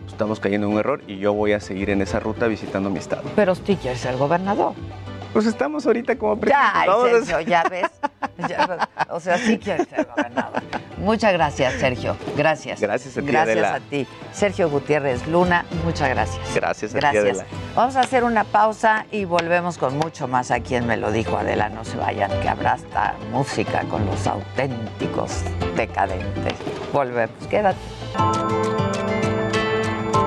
[0.06, 3.00] estamos cayendo en un error y yo voy a seguir en esa ruta visitando mi
[3.00, 3.24] estado.
[3.36, 4.72] Pero usted quiere ser gobernador.
[5.32, 7.26] Pues estamos ahorita como presidente.
[7.26, 7.90] Ya, ya ves.
[9.10, 10.62] o sea, sí quiere ser gobernador.
[10.98, 12.16] Muchas gracias, Sergio.
[12.36, 12.80] Gracias.
[12.80, 14.06] Gracias a ti, Gracias a ti.
[14.32, 16.54] Sergio Gutiérrez Luna, muchas gracias.
[16.54, 17.38] Gracias a gracias.
[17.38, 21.12] ti, Vamos a hacer una pausa y volvemos con mucho más a quien me lo
[21.12, 21.68] dijo Adela.
[21.68, 25.42] No se vayan, que habrá hasta música con los auténticos
[25.76, 26.54] decadentes.
[26.92, 27.46] Volvemos.
[27.48, 27.78] Quédate.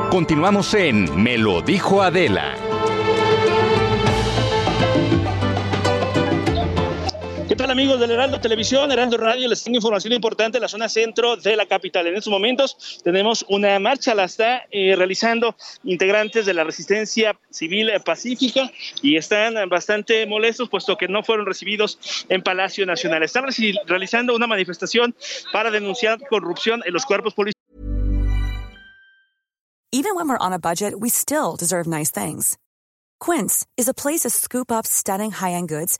[0.10, 2.56] Continuamos en Me lo dijo Adela.
[7.70, 9.48] Amigos del Heraldo Televisión, Heraldo Radio?
[9.48, 12.08] Les tengo información importante en la zona centro de la capital.
[12.08, 17.92] En estos momentos tenemos una marcha, la está eh, realizando integrantes de la resistencia civil
[18.06, 23.24] pacífica y están bastante molestos puesto que no fueron recibidos en Palacio Nacional.
[23.24, 23.46] Están
[23.86, 25.16] realizando una manifestación
[25.52, 27.54] para denunciar corrupción en los cuerpos policiales.
[29.92, 32.58] Even when we're on a budget, we still deserve nice things.
[33.20, 36.00] Quince is a place to scoop up stunning high-end goods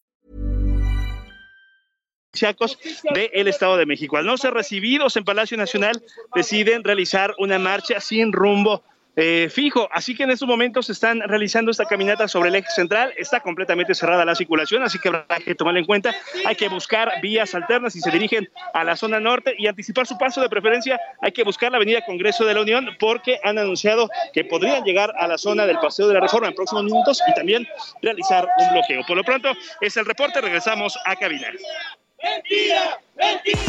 [3.13, 4.17] Del Estado de México.
[4.17, 6.01] Al no ser recibidos en Palacio Nacional,
[6.33, 8.83] deciden realizar una marcha sin rumbo
[9.17, 9.89] eh, fijo.
[9.91, 13.13] Así que en estos momentos están realizando esta caminata sobre el eje central.
[13.17, 16.15] Está completamente cerrada la circulación, así que habrá que tomarlo en cuenta.
[16.45, 20.17] Hay que buscar vías alternas si se dirigen a la zona norte y anticipar su
[20.17, 20.99] paso de preferencia.
[21.21, 25.13] Hay que buscar la avenida Congreso de la Unión porque han anunciado que podrían llegar
[25.17, 27.67] a la zona del Paseo de la Reforma en próximos minutos y también
[28.01, 29.01] realizar un bloqueo.
[29.05, 29.51] Por lo pronto,
[29.81, 30.39] es el reporte.
[30.39, 31.47] Regresamos a cabina.
[32.23, 32.99] ¡Mentira!
[33.15, 33.59] ¡Mentira!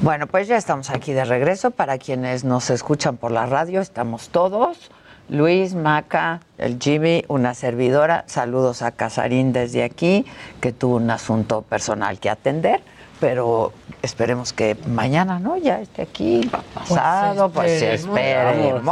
[0.00, 1.72] Bueno, pues ya estamos aquí de regreso.
[1.72, 4.90] Para quienes nos escuchan por la radio, estamos todos.
[5.28, 8.22] Luis, Maca, el Jimmy, una servidora.
[8.28, 10.24] Saludos a Casarín desde aquí,
[10.60, 12.80] que tuvo un asunto personal que atender
[13.20, 15.56] pero esperemos que mañana, ¿no?
[15.56, 18.84] Ya esté aquí, pasado, pues, esperemos.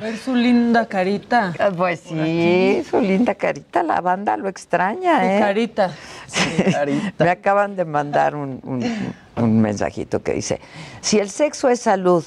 [0.00, 1.54] Ver su linda carita.
[1.76, 5.40] Pues sí, su linda carita, la banda lo extraña, ¿eh?
[5.40, 5.92] carita.
[7.18, 8.60] Me acaban de mandar un,
[9.36, 10.60] un mensajito que dice,
[11.00, 12.24] si el sexo es salud,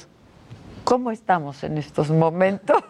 [0.88, 2.82] ¿Cómo estamos en estos momentos?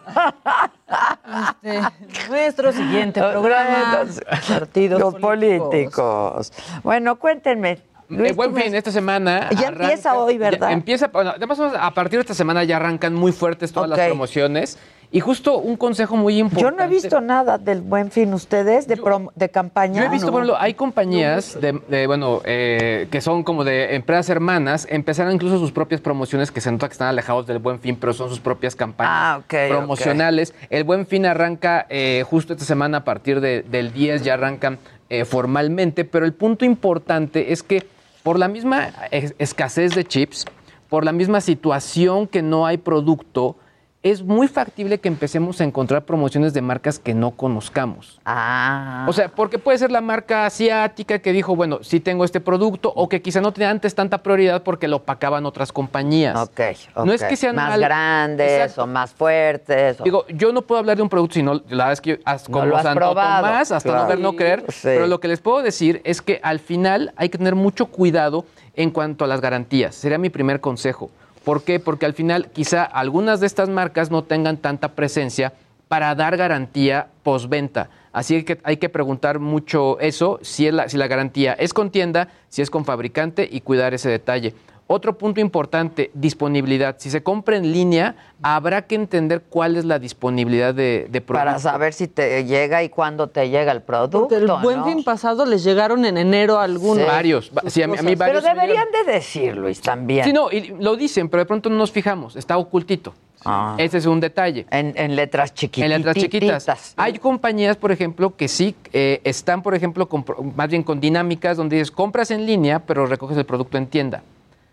[1.61, 1.81] Este,
[2.29, 4.05] nuestro siguiente programa,
[4.47, 6.53] partidos políticos.
[6.81, 9.49] Bueno, cuéntenme, el buen fin, esta semana.
[9.51, 10.71] Ya empieza hoy, ¿verdad?
[10.71, 14.77] empieza, bueno, además, a partir de esta semana ya arrancan muy fuertes todas las promociones.
[15.11, 16.71] Y justo un consejo muy importante.
[16.71, 19.01] Yo no he visto nada del Buen Fin, ustedes, de,
[19.33, 20.01] de campaña.
[20.01, 24.29] Yo he visto, por ejemplo, hay compañías de, bueno, eh, que son como de empresas
[24.29, 27.97] hermanas, empezaron incluso sus propias promociones que se nota que están alejados del Buen Fin,
[27.99, 30.53] pero son sus propias campañas ah, promocionales.
[30.69, 34.77] El Buen Fin arranca eh, justo esta semana a partir del 10, ya arrancan
[35.09, 37.87] eh, formalmente, pero el punto importante es que
[38.23, 40.45] por la misma escasez de chips,
[40.89, 43.55] por la misma situación que no hay producto,
[44.01, 48.21] es muy factible que empecemos a encontrar promociones de marcas que no conozcamos.
[48.25, 49.05] Ah.
[49.09, 52.93] O sea, porque puede ser la marca asiática que dijo, bueno, sí tengo este producto,
[52.95, 56.39] o que quizá no tenía antes tanta prioridad porque lo pacaban otras compañías.
[56.39, 56.61] Ok,
[57.03, 59.97] No es que sean más grandes o más fuertes.
[60.01, 62.19] Digo, yo no puedo hablar de un producto si no, la verdad es que
[62.49, 64.63] como no Santo Tomás, hasta no ver, no creer.
[64.81, 68.45] Pero lo que les puedo decir es que al final hay que tener mucho cuidado
[68.75, 69.93] en cuanto a las garantías.
[69.93, 71.11] Sería mi primer consejo.
[71.49, 71.79] ¿Por qué?
[71.79, 75.51] Porque al final quizá algunas de estas marcas no tengan tanta presencia
[75.87, 77.89] para dar garantía postventa.
[78.13, 82.27] Así que hay que preguntar mucho eso, si, la, si la garantía es con tienda,
[82.49, 84.53] si es con fabricante y cuidar ese detalle.
[84.91, 86.95] Otro punto importante, disponibilidad.
[86.97, 91.33] Si se compra en línea, habrá que entender cuál es la disponibilidad de, producto.
[91.33, 94.21] Para saber si te llega y cuándo te llega el producto.
[94.21, 97.05] Porque el buen fin pasado les llegaron en enero algunos.
[97.05, 97.51] Varios.
[97.67, 100.25] Sí, a mí, varios pero deberían de decir, Luis, también.
[100.25, 102.35] Sí, no, y lo dicen, pero de pronto no nos fijamos.
[102.35, 103.13] Está ocultito.
[103.45, 103.75] Ah.
[103.77, 104.65] Ese es un detalle.
[104.71, 105.85] En, letras chiquitas.
[105.85, 106.93] En letras chiquitas.
[106.97, 110.09] Hay compañías, por ejemplo, que sí eh, están, por ejemplo,
[110.55, 114.23] más bien con dinámicas donde dices compras en línea, pero recoges el producto en tienda.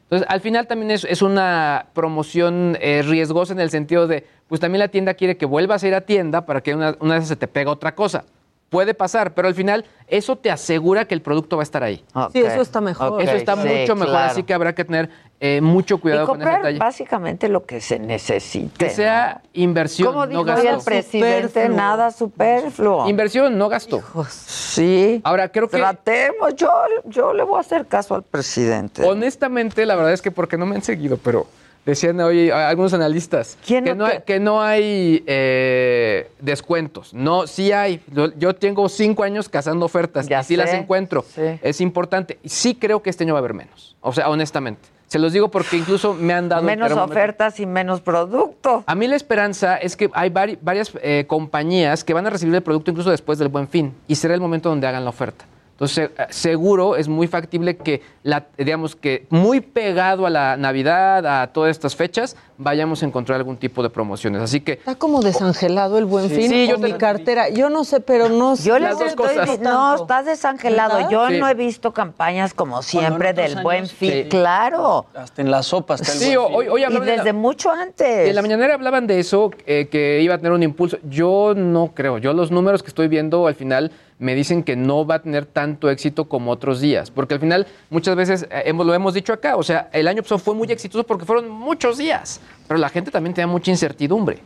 [0.07, 4.79] Entonces, al final también es, una promoción eh, riesgosa en el sentido de, pues también
[4.79, 7.35] la tienda quiere que vuelvas a ir a tienda para que una, una vez se
[7.35, 8.25] te pega otra cosa.
[8.69, 12.05] Puede pasar, pero al final eso te asegura que el producto va a estar ahí.
[12.33, 13.23] Sí, eso está mejor.
[13.23, 15.09] Eso está mucho mejor, así que habrá que tener
[15.39, 16.79] eh, mucho cuidado con ese detalle.
[16.79, 18.87] básicamente lo que se necesite.
[18.87, 20.69] Que sea inversión, Como no gasto.
[20.69, 23.09] el presidente, nada superfluo.
[23.09, 24.03] Inversión, no gasto.
[24.31, 25.21] sí.
[25.25, 25.77] Ahora, creo que...
[25.77, 26.71] Tratemos, yo,
[27.05, 29.05] yo le voy a hacer caso al presidente.
[29.05, 31.47] Honestamente, la verdad es que porque no me han seguido, pero
[31.87, 37.15] Decían hoy algunos analistas que, no hay, que no hay eh, descuentos.
[37.15, 38.03] No, sí hay.
[38.37, 41.25] Yo tengo cinco años cazando ofertas y sí las encuentro.
[41.63, 42.41] Es importante.
[42.45, 43.95] Sí creo que este año va a haber menos.
[44.01, 44.97] O sea, honestamente.
[45.07, 46.63] Se los digo porque incluso me han dado...
[46.63, 48.83] Menos ofertas y menos producto.
[48.85, 52.63] A mí la esperanza es que hay varias eh, compañías que van a recibir el
[52.63, 55.45] producto incluso después del buen fin y será el momento donde hagan la oferta.
[55.77, 61.43] Entonces, eh, seguro es muy factible que, la, digamos que muy pegado a la Navidad,
[61.43, 64.41] a todas estas fechas, vayamos a encontrar algún tipo de promociones.
[64.41, 66.35] Así que Está como desangelado el buen Sí.
[66.37, 66.51] fin.
[66.51, 67.51] Sí, o yo mi te- cartera.
[67.51, 69.61] Yo no sé, pero no Yo les Las dos estoy cosas.
[69.61, 70.95] No, está desangelado.
[70.97, 71.11] ¿Verdad?
[71.11, 71.39] Yo Sí.
[71.39, 74.11] no he visto campañas como siempre del buen fin.
[74.13, 74.29] sí.
[74.31, 75.05] Claro.
[75.15, 76.57] Hasta en la sopa está el Sí, buen fin.
[76.57, 78.29] hoy, hoy Y hablaban de la- desde mucho antes.
[78.31, 80.97] En la mañanera hablaban de eso, eh, que iba a tener un impulso.
[81.07, 82.17] Yo no creo.
[82.17, 85.47] Yo los números que estoy viendo al final me dicen que no va a tener
[85.47, 87.11] tanto éxito como otros días.
[87.11, 89.57] Porque al final muchas veces eh, hemos, lo hemos dicho acá.
[89.57, 92.41] O sea, el año pasado fue muy exitoso porque fueron muchos días.
[92.67, 94.41] Pero la gente también tenía mucha incertidumbre.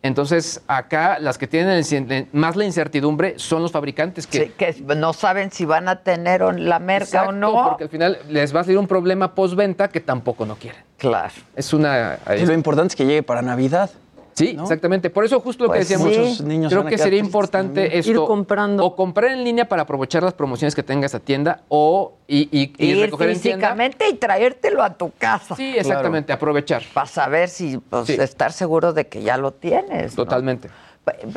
[0.00, 4.44] Entonces, acá las que tienen el más la incertidumbre son los fabricantes que...
[4.44, 7.70] Sí, que no saben si van a tener la merca o no.
[7.70, 10.80] Porque al final les va a salir un problema postventa que tampoco no quieren.
[10.98, 11.32] Claro.
[11.56, 12.18] Es una...
[12.38, 13.90] Y lo importante es que llegue para Navidad.
[14.38, 15.10] Sí, exactamente.
[15.10, 16.20] Por eso justo lo Pues que decíamos, sí.
[16.20, 17.98] Muchos niños creo que sería tristes importante también.
[17.98, 18.10] esto.
[18.10, 18.84] Ir comprando.
[18.84, 22.72] O comprar en línea para aprovechar las promociones que tenga esa tienda o y, y-
[22.78, 23.66] y Ir recoger en tienda.
[23.68, 25.54] físicamente y traértelo a tu casa.
[25.56, 26.82] Sí, exactamente, aprovechar.
[26.94, 28.14] Para saber si, pues, Sí.
[28.18, 30.16] estar seguro de que ya lo tienes.
[30.16, 30.24] ¿no?
[30.24, 30.68] Totalmente.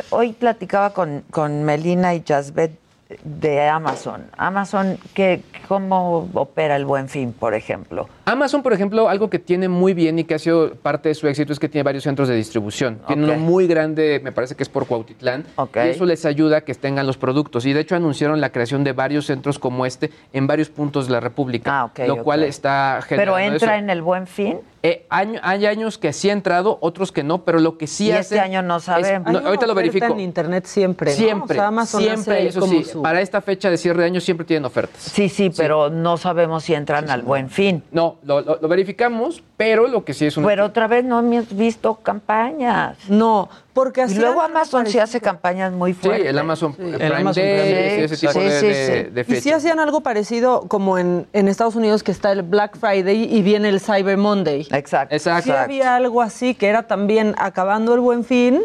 [0.10, 2.72] Hoy platicaba con, con Melina y Jasbet
[3.24, 4.26] de Amazon.
[4.38, 8.08] Amazon, ¿qué, ¿cómo opera el buen fin, por ejemplo?
[8.26, 11.28] Amazon, por ejemplo, algo que tiene muy bien y que ha sido parte de su
[11.28, 13.00] éxito es que tiene varios centros de distribución.
[13.08, 15.78] Tiene uno muy grande, me parece que es por Cuautitlán, Ok.
[15.86, 17.66] y eso les ayuda a que tengan los productos.
[17.66, 21.14] Y de hecho anunciaron la creación de varios centros como este en varios puntos de
[21.14, 23.84] la República, Ah, ok, lo cual está generando Pero entra eso.
[23.84, 24.60] en el buen fin.
[24.84, 28.08] Eh, año- hay años que sí ha entrado, otros que no, pero lo que sí
[28.08, 28.22] Y hace...
[28.36, 30.08] este año no una ahorita lo verifico.
[30.08, 31.18] en internet siempre, ¿no?
[31.18, 34.00] Siempre, O sea, Amazon siempre, hace eso como sí, su- para esta fecha de cierre
[34.02, 35.00] de año siempre tienen ofertas.
[35.04, 37.84] Sí, sí, pero no sabemos si entran al buen fin.
[37.92, 40.46] No, lo, lo- lo verificamos, pero lo que sí es un...
[40.46, 42.98] Pero otra vez no hemos visto campañas.
[43.10, 45.04] No, porque así Y luego Amazon sí aparecido.
[45.04, 46.28] hace campañas muy Sí, fuertes.
[46.28, 49.04] el Amazon Prime El Amazon Day, Prime y Day, ese tipo sí, de, sí, de-
[49.26, 49.32] sí.
[49.32, 52.78] de Y sí hacían algo parecido como en, en Estados Unidos que está el Black
[52.78, 54.68] Friday y viene el Cyber Monday.
[54.72, 55.16] Exacto.
[55.16, 55.44] Exacto.
[55.44, 58.62] Sí había algo así que era también acabando el buen fin,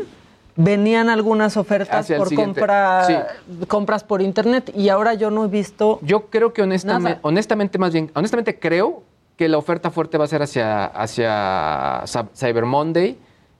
[0.57, 3.27] venían algunas ofertas por compra,
[3.69, 7.19] compras por internet y ahora yo no he visto Yo creo que honestamente, Nada.
[7.23, 9.03] honestamente, más bien, honestamente creo
[9.37, 13.19] que la oferta fuerte va a ser hacia, hacia Cyber Monday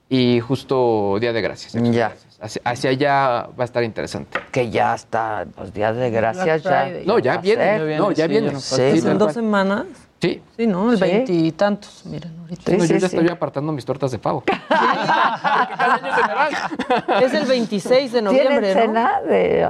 [0.09, 1.73] y justo Día de Gracias.
[1.73, 1.81] Ya.
[1.81, 2.27] Gracias.
[2.39, 4.39] Hacia, hacia allá va a estar interesante.
[4.51, 6.87] Que ya está, pues días de gracias ya.
[7.05, 7.77] No, ya viene, ser.
[7.79, 8.59] Ya viene, no, ya sí, viene.
[8.59, 9.85] Sí, tal en dos semanas.
[10.21, 10.41] Sí.
[10.55, 10.91] Sí, ¿no?
[10.91, 11.03] El Sí.
[11.03, 12.71] veintitantos, miren, ahorita.
[12.71, 13.15] No, Sí, yo sí, ya sí.
[13.17, 14.43] estoy apartando mis tortas de pavo.
[14.67, 17.25] Cada año se.
[17.25, 18.81] Es el 26 de ¿Tienen noviembre, ¿no?
[18.81, 19.69] cena de,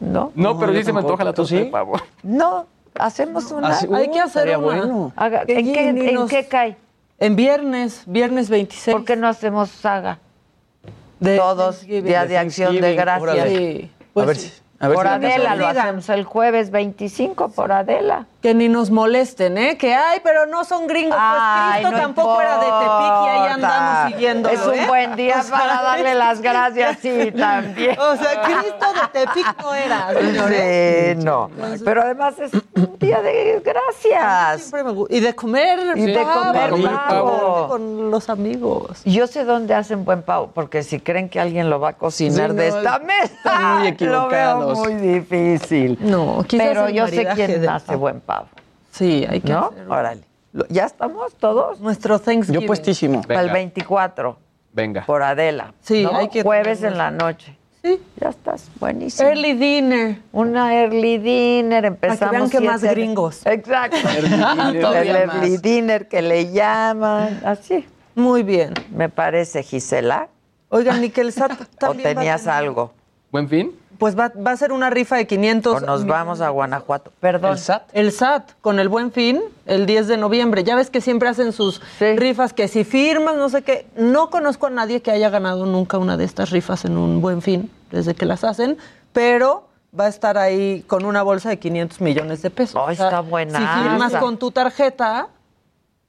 [0.00, 0.32] no?
[0.34, 1.70] No, pero yo sí se me antoja la ¿Tú torta de sí?
[1.70, 1.92] pavo.
[2.22, 2.66] No,
[3.04, 3.68] hacemos una.
[3.68, 4.58] Así- Hay que Uh, hacer una.
[4.58, 5.12] bueno.
[5.16, 6.76] Haga- ¿en, qué, en nos- qué cae?
[7.18, 8.94] En viernes, viernes 26.
[8.96, 10.18] ¿Por qué no hacemos saga?
[11.18, 11.82] de Todos.
[11.86, 13.48] Día de Acción de Gracias.
[13.48, 14.48] Sí, a pues ver sí.
[14.48, 14.62] si.
[14.82, 18.24] A ver por si Adela, lo hacemos el jueves 25 por Adela.
[18.40, 19.76] Que ni nos molesten, ¿eh?
[19.76, 21.18] Que, ay, pero no son gringos.
[21.20, 24.48] Ay, pues Cristo no tampoco era de Tepic y ahí andamos siguiendo.
[24.48, 27.98] Es un buen día para darle las gracias, sí, también.
[28.00, 31.18] O sea, Cristo de Tepic no era, señores.
[31.18, 31.50] Sí, no.
[31.84, 34.60] Pero además es un día de gracias.
[34.62, 35.14] Siempre me gusta.
[35.14, 35.98] Y de comer.
[35.98, 36.70] Y de comer
[37.08, 37.68] pavo.
[37.68, 39.02] Con los amigos.
[39.04, 42.52] Yo sé dónde hacen buen pavo, porque si creen que alguien lo va a cocinar
[42.52, 45.98] Sí, de esta mesa, muy lo veo muy difícil.
[46.00, 47.98] No, quizás Pero yo sé quién hace pavo.
[47.98, 48.46] buen pavo,
[48.92, 49.66] Sí, hay que ¿no?
[49.66, 49.94] hacerlo.
[49.94, 50.22] Órale.
[50.68, 51.80] ¿Ya estamos todos?
[51.80, 52.60] Nuestro Thanksgiving.
[52.62, 53.22] Yo puestísimo.
[53.22, 53.52] Para el Venga.
[53.54, 54.38] 24,
[54.72, 55.04] Venga.
[55.06, 55.72] por Adela.
[55.80, 56.16] Sí, ¿no?
[56.16, 57.56] hay que Jueves en la noche.
[57.82, 57.98] Sí.
[58.20, 59.26] Ya estás, buenísimo.
[59.28, 60.18] Early dinner.
[60.32, 62.30] Una early dinner, empezamos.
[62.32, 63.46] vean que más siete- gringos.
[63.46, 63.96] Exacto.
[64.18, 64.32] el
[65.08, 65.62] early más.
[65.62, 67.86] dinner que le llaman, así.
[68.16, 68.74] Muy bien.
[68.92, 70.28] Me parece, Gisela.
[70.68, 72.92] Oigan, y que el SAT ¿O también va a tenías tener- algo?
[73.32, 73.72] ¿Buen fin?
[74.00, 75.76] Pues va, va a ser una rifa de 500.
[75.76, 77.12] O nos vamos a Guanajuato.
[77.20, 77.52] Perdón.
[77.52, 77.82] ¿El SAT?
[77.92, 80.64] El SAT, con el buen fin, el 10 de noviembre.
[80.64, 82.16] Ya ves que siempre hacen sus Sí.
[82.16, 83.86] rifas, que si firmas, no sé qué.
[83.96, 87.42] No conozco a nadie que haya ganado nunca una de estas rifas en un buen
[87.42, 88.78] fin, desde que las hacen,
[89.12, 92.82] pero va a estar ahí con una bolsa de 500 millones de pesos.
[92.84, 93.82] Ay, está buenaza.
[93.82, 95.28] Si firmas con tu tarjeta,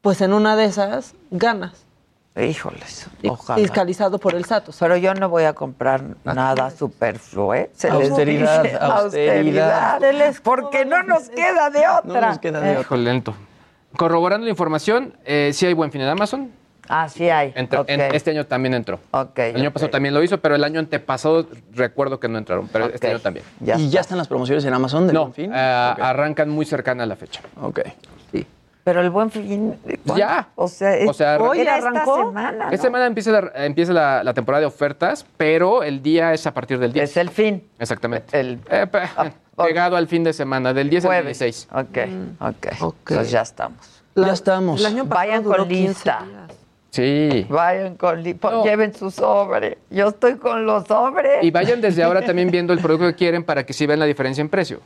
[0.02, 1.74] pues en una de esas ganas.
[2.40, 3.60] Híjoles, ojalá.
[3.62, 4.70] Fiscalizado por el SAT.
[4.70, 7.70] o sea, Pero yo no voy a comprar nada superfluo, ¿eh?
[7.74, 9.94] Se les Austeridad, dice austeridad.
[9.96, 12.30] austeridad, Porque no nos queda de No otra.
[12.30, 12.98] nos queda de otra.
[12.98, 13.34] Lento.
[13.98, 16.52] Corroborando la información, eh, sí hay buen fin en Amazon.
[16.88, 17.52] Ah, sí hay.
[17.56, 17.90] Entró- Ok.
[17.90, 19.00] en- este año también entró.
[19.12, 22.70] Ok, El año pasado también lo hizo, pero el año antepasado recuerdo que no entraron,
[22.72, 23.46] pero este año también.
[23.60, 23.94] Ya ¿Y está.
[23.94, 25.52] ya están las promociones en Amazon del No, Buen Fin?
[25.54, 27.42] eh, arrancan muy cercana a la fecha.
[27.62, 27.82] Ok.
[28.84, 29.76] Pero el buen fin.
[30.06, 30.18] ¿cuándo?
[30.18, 30.48] Ya.
[30.56, 32.00] O sea, es- O sea, Hoy era arrancó.
[32.00, 32.66] esta semana.
[32.66, 32.72] ¿no?
[32.72, 36.54] Esta semana empieza, la, empieza la, la temporada de ofertas, pero el día es a
[36.54, 37.10] partir del 10.
[37.12, 37.64] Es el fin.
[37.80, 38.40] Exactamente.
[38.40, 39.30] El- Eh, Ah,
[39.68, 41.38] pegado al fin de semana, del 10 al Jueves.
[41.40, 41.68] 16.
[41.72, 41.98] Ok,
[42.40, 42.68] ok.
[43.04, 44.02] Pues ya estamos.
[44.16, 44.80] ya estamos.
[44.80, 46.26] El año pasado Vayan con 15 lista.
[46.90, 47.46] Sí.
[47.50, 48.64] Vayan con lista.
[48.64, 49.78] Lleven su sobre.
[49.92, 51.44] Yo estoy con los sobres.
[51.44, 54.06] Y vayan desde ahora también viendo el producto que quieren para que sí vean la
[54.06, 54.80] diferencia en precio.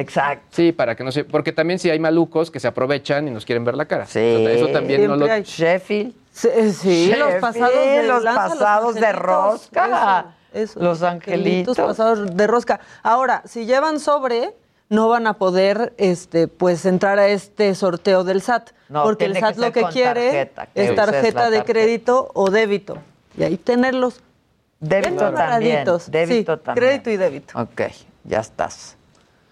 [0.00, 0.46] Exacto.
[0.50, 1.24] Sí, para que no se...
[1.24, 4.06] Porque también si hay malucos que se aprovechan y nos quieren ver la cara.
[4.06, 4.18] Sí.
[4.20, 5.30] Eso también no lo...
[5.30, 5.42] Hay.
[5.42, 6.14] Sheffield.
[6.32, 10.34] Sí, sí, los pasados de los lanza, pasados de rosca.
[10.52, 11.76] eso, eso, Los angelitos.
[11.76, 12.80] pasados de rosca.
[13.04, 14.52] Ahora, si llevan sobre,
[14.88, 18.70] no van a poder este, pues entrar a este sorteo del SAT.
[18.88, 22.50] No, porque el que SAT lo que quiere tarjeta, que es tarjeta de crédito o
[22.50, 22.98] débito.
[23.38, 24.20] Y ahí tenerlos
[24.80, 25.84] Débito también.
[25.84, 26.74] Débito Sí, también.
[26.74, 27.58] crédito y débito.
[27.60, 27.82] Ok,
[28.24, 28.96] ya estás.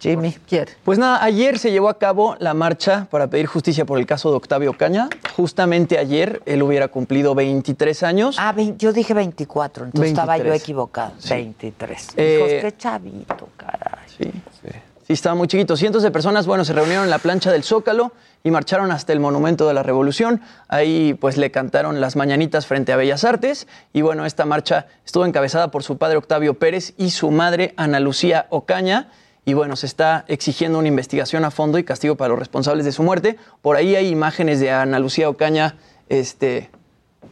[0.02, 0.32] Jimmy.
[0.48, 0.72] Quiere.
[0.84, 4.30] Pues nada, ayer se llevó a cabo la marcha para pedir justicia por el caso
[4.30, 5.08] de Octavio Caña.
[5.36, 8.36] Justamente ayer él hubiera cumplido 23 años.
[8.38, 10.62] Ah, vein- yo dije 24, entonces estaba yo 23.
[10.62, 11.12] equivocado.
[11.18, 11.34] Sí.
[11.34, 12.08] 23.
[12.16, 14.04] Eh, Hijos, qué chavito, caray.
[14.18, 14.30] Sí,
[14.60, 15.76] sí, estaba muy chiquito.
[15.76, 19.20] Cientos de personas, bueno, se reunieron en la plancha del Zócalo y marcharon hasta el
[19.20, 20.40] Monumento de la Revolución.
[20.68, 23.68] Ahí, pues, le cantaron las mañanitas frente a Bellas Artes.
[23.92, 28.00] Y bueno, esta marcha estuvo encabezada por su padre Octavio Pérez y su madre Ana
[28.00, 29.08] Lucía Ocaña.
[29.44, 32.92] Y bueno, se está exigiendo una investigación a fondo y castigo para los responsables de
[32.92, 33.36] su muerte.
[33.60, 35.76] Por ahí hay imágenes de Ana Lucía Ocaña,
[36.08, 36.70] este,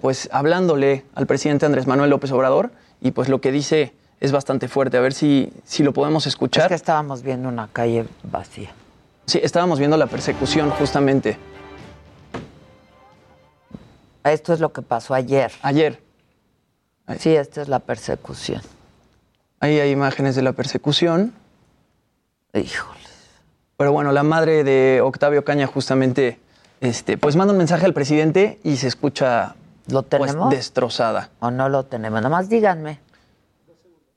[0.00, 2.72] pues, hablándole al presidente Andrés Manuel López Obrador.
[3.00, 4.96] Y pues lo que dice es bastante fuerte.
[4.96, 6.64] A ver si, si lo podemos escuchar.
[6.64, 8.72] Es que estábamos viendo una calle vacía.
[9.26, 11.38] Sí, estábamos viendo la persecución justamente
[14.24, 15.52] Esto es lo que pasó ayer.
[15.62, 16.02] ayer.
[17.18, 18.61] Sí, esta es la persecución.
[19.61, 21.32] Ahí hay imágenes de la persecución.
[22.55, 22.98] Híjole.
[23.76, 26.38] Pero bueno, la madre de Octavio Caña justamente,
[26.80, 29.55] este, pues manda un mensaje al presidente y se escucha
[29.88, 30.51] ¿Lo pues, tenemos?
[30.51, 31.30] destrozada.
[31.40, 32.20] ¿O no lo tenemos?
[32.20, 33.01] Nada más díganme.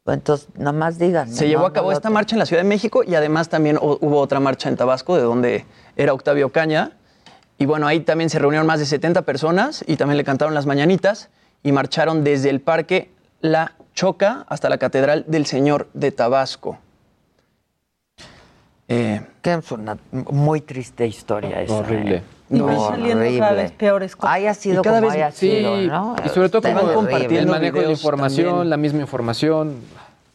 [0.06, 1.34] Entonces, nada más díganme.
[1.34, 3.78] Se llevó a cabo no esta marcha en la Ciudad de México y además también
[3.78, 5.66] hu- hubo otra marcha en Tabasco, de donde
[5.96, 6.92] era Octavio Caña.
[7.58, 10.66] Y bueno, ahí también se reunieron más de 70 personas y también le cantaron las
[10.66, 11.30] mañanitas
[11.64, 16.80] y marcharon desde el Parque La Choca hasta la Catedral del Señor de Tabasco.
[18.88, 21.74] Eh, Que es una muy triste historia esa.
[21.76, 22.16] Horrible.
[22.18, 22.24] ¿eh?
[22.50, 24.36] Y van saliendo cada vez peores cosas.
[24.36, 26.16] Haya sido Y cada como vez- haya Sí, sido, ¿no?
[26.24, 26.92] y sobre todo Está como horrible.
[26.92, 28.70] el compartiendo manejo de información, también.
[28.70, 29.76] la misma información,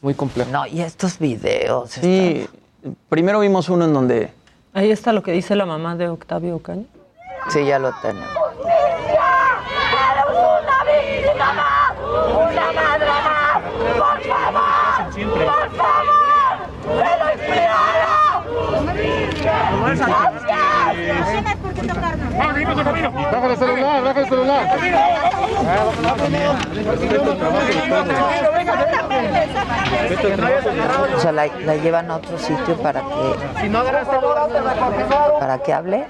[0.01, 0.49] muy complejo.
[0.51, 1.91] No, y estos videos.
[1.91, 2.47] sí,
[3.07, 4.31] primero vimos uno en donde
[4.73, 6.83] Ahí está lo que dice la mamá de Octavio Ocaña.
[7.49, 8.27] Sí, ya lo tenemos.
[10.29, 11.93] una víctima más!
[12.35, 13.61] ¡Una madre más!
[13.97, 14.61] ¡Por favor!
[15.13, 16.29] ¡Por favor!
[19.81, 21.55] ¡Me lo ¡Gracias!
[21.61, 22.33] por qué tocarnos.
[22.37, 24.77] Baja el celular, baja el celular.
[31.15, 33.69] O sea, la, la llevan a otro sitio para que,
[35.39, 36.05] para que hable.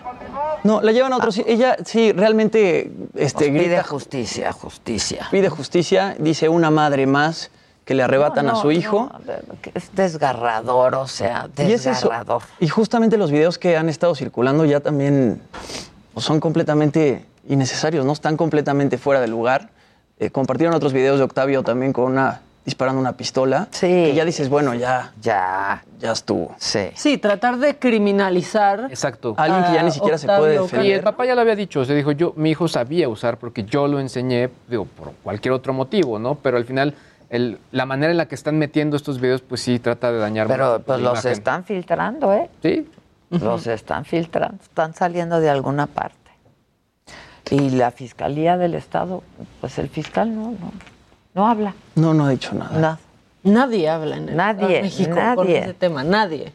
[0.64, 1.52] No, la llevan a otro sitio.
[1.52, 5.28] Ella sí, realmente este, pide grita, justicia, justicia.
[5.32, 6.16] pide justicia.
[6.20, 7.52] Dice una madre más
[7.90, 9.10] que le arrebatan No, a su hijo.
[9.26, 9.34] no,
[9.74, 11.90] es desgarrador, o sea, Y es eso.
[12.08, 12.44] desgarrador.
[12.60, 15.42] Y justamente los videos que han estado circulando ya también
[16.14, 18.14] pues, son completamente innecesarios, ¿no?
[18.14, 19.70] Están completamente fuera de lugar.
[20.20, 23.68] Eh, compartieron otros videos de Octavio también con una disparando una pistola.
[23.72, 23.88] Sí.
[23.88, 26.54] Que ya dices, bueno, ya, Ya, ya estuvo.
[26.60, 26.92] sí.
[26.94, 29.34] Sí, tratar de criminalizar Exacto.
[29.36, 30.84] Alguien que ya ni siquiera se puede Ocaña.
[30.84, 30.98] Y defender.
[30.98, 33.64] el papá ya lo había dicho, o sea, dijo, yo, mi hijo sabía usar porque
[33.64, 36.36] yo lo enseñé, digo, por cualquier otro motivo, ¿no?
[36.36, 36.94] Pero al final,
[37.30, 40.48] el- la manera en la que están metiendo estos videos, pues sí trata de dañar
[40.48, 41.32] Pero pues los imagen.
[41.32, 42.50] están filtrando, ¿eh?
[42.62, 42.88] Sí,
[43.30, 46.18] Los están filtrando, están saliendo de alguna parte.
[47.52, 49.24] Y la Fiscalía del Estado,
[49.62, 50.72] pues el fiscal no, no,
[51.36, 52.78] no habla, No, no ha dicho nada.
[52.80, 53.00] nada.
[53.44, 55.60] Nadie habla en el Nadie, México con nadie.
[55.60, 56.52] ese tema, nadie.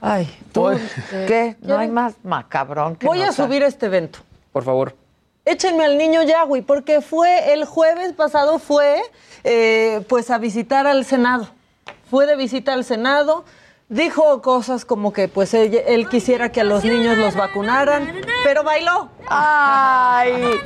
[0.00, 0.80] Ay, ¿tú Oye.
[1.28, 1.56] qué?
[1.60, 4.20] No hay más macabrón que Voy a subir este evento.
[4.52, 4.96] por favor.
[5.44, 9.00] Échenme al niño Yahweh, porque fue el jueves pasado fue
[9.42, 11.48] eh, pues a visitar al Senado.
[12.10, 13.44] Fue de visita al Senado,
[13.88, 18.64] dijo cosas como que pues él, él quisiera que a los niños los vacunaran, pero
[18.64, 19.10] bailó.
[19.28, 20.60] ¡Ay!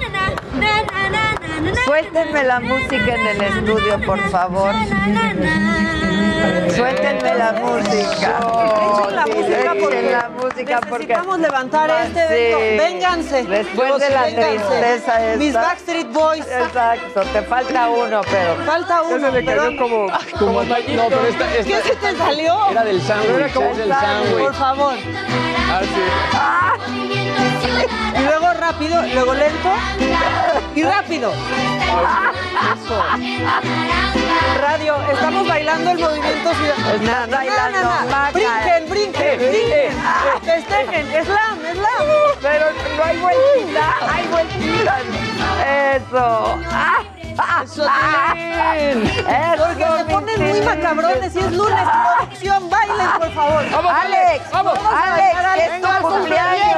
[1.84, 4.74] Suéltenme la música en el estudio, por favor.
[6.74, 8.40] Suéltenme la música.
[8.94, 12.58] Echen la música porque la música porque necesitamos levantar este evento.
[12.58, 12.76] Sí.
[12.78, 13.42] Vénganse.
[13.44, 14.48] Después de la Vénganse.
[14.56, 15.36] tristeza esta.
[15.38, 16.46] Mis Backstreet Boys.
[16.46, 19.30] Exacto, te falta uno, pero Falta uno.
[19.32, 19.76] perdón.
[19.76, 20.06] como,
[20.38, 20.74] como No,
[21.08, 22.70] pero esta, esta- ¿Qué se te salió?
[22.70, 24.44] era del sándwich, es del sándwich.
[24.44, 24.94] Por favor.
[25.70, 25.80] Ah,
[26.82, 27.94] sí.
[28.16, 29.70] Y luego rápido, luego lento
[30.74, 31.32] y rápido.
[34.60, 36.94] Radio, estamos bailando el movimiento ciudadano.
[36.94, 37.90] Estás bailando.
[38.32, 39.92] Brinquen, brinquen, brinquen.
[40.42, 42.06] Festejen, slam, slam.
[42.40, 45.02] Pero no hay vueltita, hay vueltitas.
[45.66, 46.58] Eso.
[47.64, 49.06] Eso también.
[49.28, 51.88] Eh, porque se ponen muy macabrones y es lunes.
[52.18, 53.70] Producción, bailen, por favor.
[53.70, 56.76] Vamos, Alex, vamos, vamos Alex, Alex, es tu cumpleaños.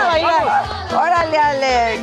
[0.00, 0.64] A bailar.
[0.94, 2.02] Órale, Alex.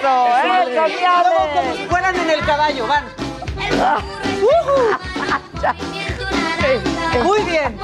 [0.00, 0.26] Eso,
[0.68, 3.04] eso, si fueran en el caballo, van.
[4.40, 6.07] Uh -huh.
[7.24, 7.76] Muy bien.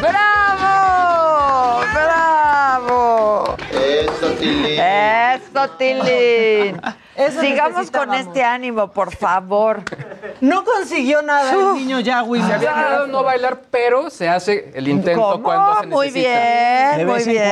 [0.00, 1.82] ¡Bravo!
[1.92, 3.56] ¡Bravo!
[3.70, 4.80] Eso, Tilín.
[4.80, 6.80] Eso, Tilín.
[7.16, 9.82] Eso Sigamos con este ánimo, por favor.
[10.40, 12.42] No consiguió nada el niño Yahweh.
[12.42, 15.44] Se había quedado no bailar, pero se hace el intento ¿Cómo?
[15.44, 16.30] cuando se Muy necesita.
[16.40, 17.44] bien, De muy vez en bien.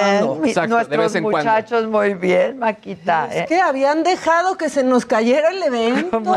[0.49, 1.39] Exacto, de Nuestros vez en cuando.
[1.51, 3.29] muchachos muy bien, Maquita.
[3.31, 3.45] Es ¿eh?
[3.49, 6.21] que habían dejado que se nos cayera el evento.
[6.21, 6.35] No,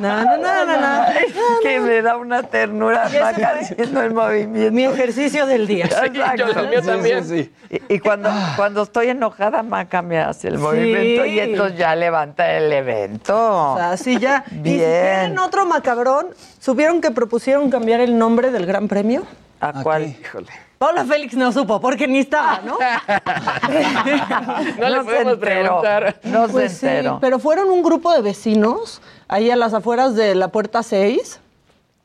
[0.00, 1.02] no, no, no, no.
[1.12, 4.72] Es que me da una ternura Maca haciendo el movimiento.
[4.72, 5.86] Mi ejercicio del día.
[6.12, 7.24] Yo- el mío también.
[7.24, 11.94] Sí, Y, y cuando, cuando estoy enojada, Maca me hace el movimiento y entonces ya
[12.22, 13.72] levanta el evento.
[13.72, 14.44] O sea, así ya.
[14.50, 15.38] Y si Bien.
[15.38, 16.28] otro macabrón,
[16.60, 19.22] ¿supieron que propusieron cambiar el nombre del Gran Premio?
[19.60, 20.06] ¿A cuál?
[20.20, 20.48] Híjole.
[20.78, 22.76] Paula Félix no supo, porque ni estaba, ¿no?
[24.78, 26.16] No le se podemos preguntar.
[26.24, 27.18] No Pues se sí, enteró.
[27.20, 31.38] pero fueron un grupo de vecinos ahí a las afueras de la puerta 6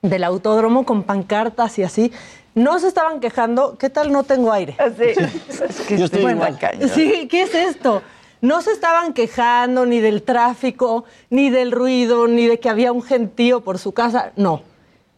[0.03, 2.11] del autódromo con pancartas y así.
[2.53, 3.77] No se estaban quejando.
[3.79, 4.75] ¿Qué tal no tengo aire?
[4.95, 5.23] Sí.
[5.67, 6.57] Es que Yo estoy está igual.
[6.93, 8.03] Sí, ¿qué es esto?
[8.41, 13.01] No se estaban quejando ni del tráfico, ni del ruido, ni de que había un
[13.01, 14.31] gentío por su casa.
[14.35, 14.61] No.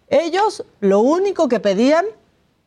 [0.08, 2.06] Ellos lo único que pedían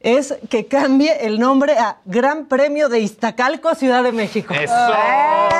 [0.01, 4.53] es que cambie el nombre a Gran Premio de Iztacalco, Ciudad de México.
[4.53, 4.75] Eso.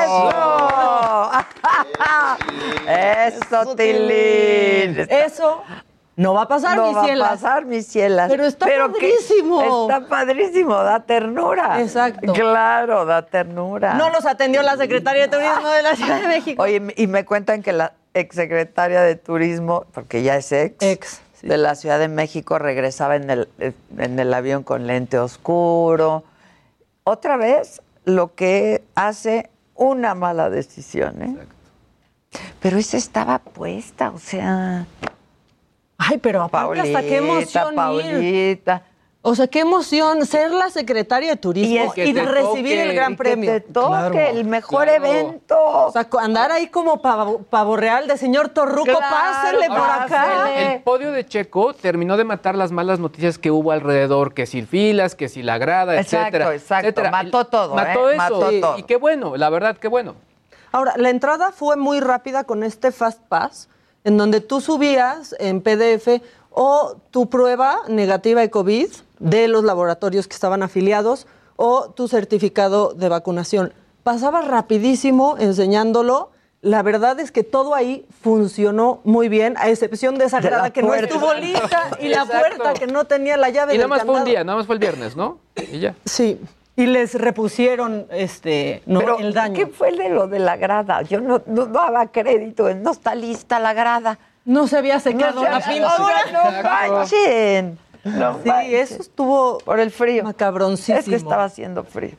[0.05, 1.31] ¡Eso!
[2.89, 5.07] ¡Eso, Tilín!
[5.09, 5.63] Eso
[6.17, 8.31] no va a pasar, no va a pasar, mis cielas.
[8.31, 9.89] Pero está que padrísimo.
[9.89, 11.81] está padrísimo, da ternura.
[11.81, 12.33] Exacto.
[12.35, 13.95] Claro, da ternura.
[13.95, 16.63] No los atendió la secretaria de Turismo de la Ciudad de México.
[16.63, 21.49] Oye, y me cuentan que la exsecretaria de Turismo, porque ya es ex, Ex, sí.
[21.49, 23.49] de la Ciudad de México, regresaba en el,
[23.97, 26.25] en el avión con lente oscuro.
[27.05, 31.37] Otra vez, lo que hace una mala decisión, ¿eh?
[32.61, 34.87] Pero esa estaba puesta, o sea...
[36.09, 37.77] Ay, pero aparte Paulita, hasta qué emoción ir.
[37.77, 38.83] Paulita.
[39.25, 43.13] O sea, qué emoción ser la secretaria de Turismo Y y, recibir toque, el Gran
[43.13, 43.53] Y que Premio.
[43.53, 45.05] te toque Claro, el mejor claro.
[45.07, 45.57] evento.
[45.61, 50.53] O sea, andar ahí como pavo, pavo real de señor Torruco, Claro, por acá.
[50.73, 54.63] El podio de Checo terminó de matar las malas noticias que hubo alrededor, que si
[54.63, 56.55] filas, que si la grada, Exacto, etcétera.
[56.57, 56.89] exacto.
[56.89, 57.11] etcétera.
[57.13, 58.15] Mató todo, Mató ¿eh?
[58.15, 58.17] eso.
[58.17, 58.79] Mató y, todo.
[58.79, 60.17] y qué bueno, la verdad, qué bueno.
[60.73, 63.69] Ahora, la entrada fue muy rápida con este Fast Pass,
[64.05, 68.89] en donde tú subías en PDF o tu prueba negativa de COVID
[69.19, 71.27] de los laboratorios que estaban afiliados
[71.57, 73.73] o tu certificado de vacunación.
[74.03, 76.31] Pasaba rapidísimo enseñándolo.
[76.61, 80.71] La verdad es que todo ahí funcionó muy bien, a excepción de esa De grada
[80.71, 81.07] que no puerta.
[81.07, 84.19] estuvo lista y la puerta que no tenía la llave Y del nada más fue
[84.19, 85.39] un día, nada más fue el viernes, ¿no?
[85.57, 85.95] Y ya.
[86.05, 86.41] Sí,
[86.77, 89.55] y les repusieron este, no, Pero, el daño.
[89.55, 91.03] ¿qué fue de lo de la grada?
[91.03, 94.19] Yo no, no daba crédito, no está lista la grada.
[94.45, 96.23] No se había secado No, la se- pintura.
[96.33, 97.79] no manchen.
[98.05, 98.75] No Sí, manchen.
[98.75, 100.25] eso estuvo Por el frío.
[100.25, 100.99] macabroncísimo.
[100.99, 102.17] Es que estaba haciendo frío.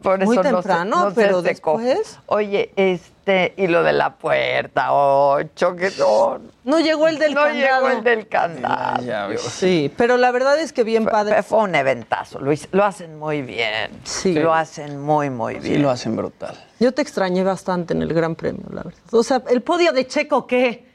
[0.00, 1.76] Por Muy eso no se- temprano, no se pero secó.
[1.78, 2.18] después.
[2.26, 3.10] Oye, este,
[3.56, 6.38] y lo de la puerta, ocho, que no.
[6.64, 7.86] No llegó el del no candado.
[7.86, 9.02] llegó el del candado.
[9.04, 9.40] Ya ves.
[9.42, 11.42] Sí, pero la verdad es que bien padre.
[11.42, 13.90] Fue, un eventazo, lo, lo hacen muy bien.
[14.04, 14.34] Sí.
[14.34, 15.82] Lo hacen muy, muy Sí, bien.
[15.82, 16.56] lo hacen brutal.
[16.80, 19.00] Yo te extrañé bastante en el Gran Premio, la verdad.
[19.12, 20.86] O sea, el podio de Checo, ¿qué?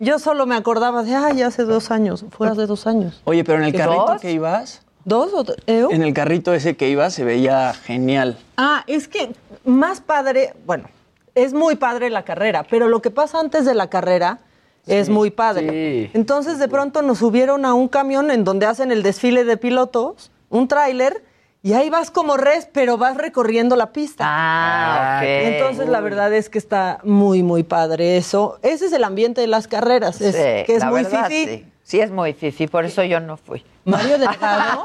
[0.00, 3.20] Yo solo me acordaba de, ay, hace dos años, fue hace dos años.
[3.24, 4.20] Oye, pero en el ¿Y carrito dos?
[4.20, 8.36] que ibas, ¿Dos o en el carrito ese que ibas se veía genial.
[8.58, 9.32] Ah, es que
[9.64, 10.84] más padre, bueno,
[11.44, 14.38] es muy padre la carrera, pero lo que pasa antes de la carrera
[14.86, 15.68] es muy padre.
[15.70, 16.10] sí.
[16.14, 20.30] Entonces de pronto nos subieron a un camión en donde hacen el desfile de pilotos,
[20.48, 21.22] un tráiler,
[21.62, 24.24] y ahí vas como res, pero vas recorriendo la pista.
[24.26, 25.26] Ah, ok.
[25.28, 28.58] Entonces la verdad es que está muy, muy padre eso.
[28.62, 31.46] Ese es el ambiente de las carreras, es, Sí, que es la muy verdad, fifí.
[31.46, 31.66] Sí.
[31.82, 33.64] Sí, es muy fifi, por eso yo no fui.
[33.84, 34.84] Mario Delgado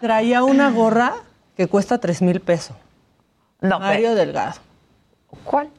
[0.00, 1.14] traía una gorra
[1.56, 2.76] que cuesta tres mil pesos.
[3.60, 4.54] No, Mario pero- Delgado.
[5.44, 5.70] ¿Cuál?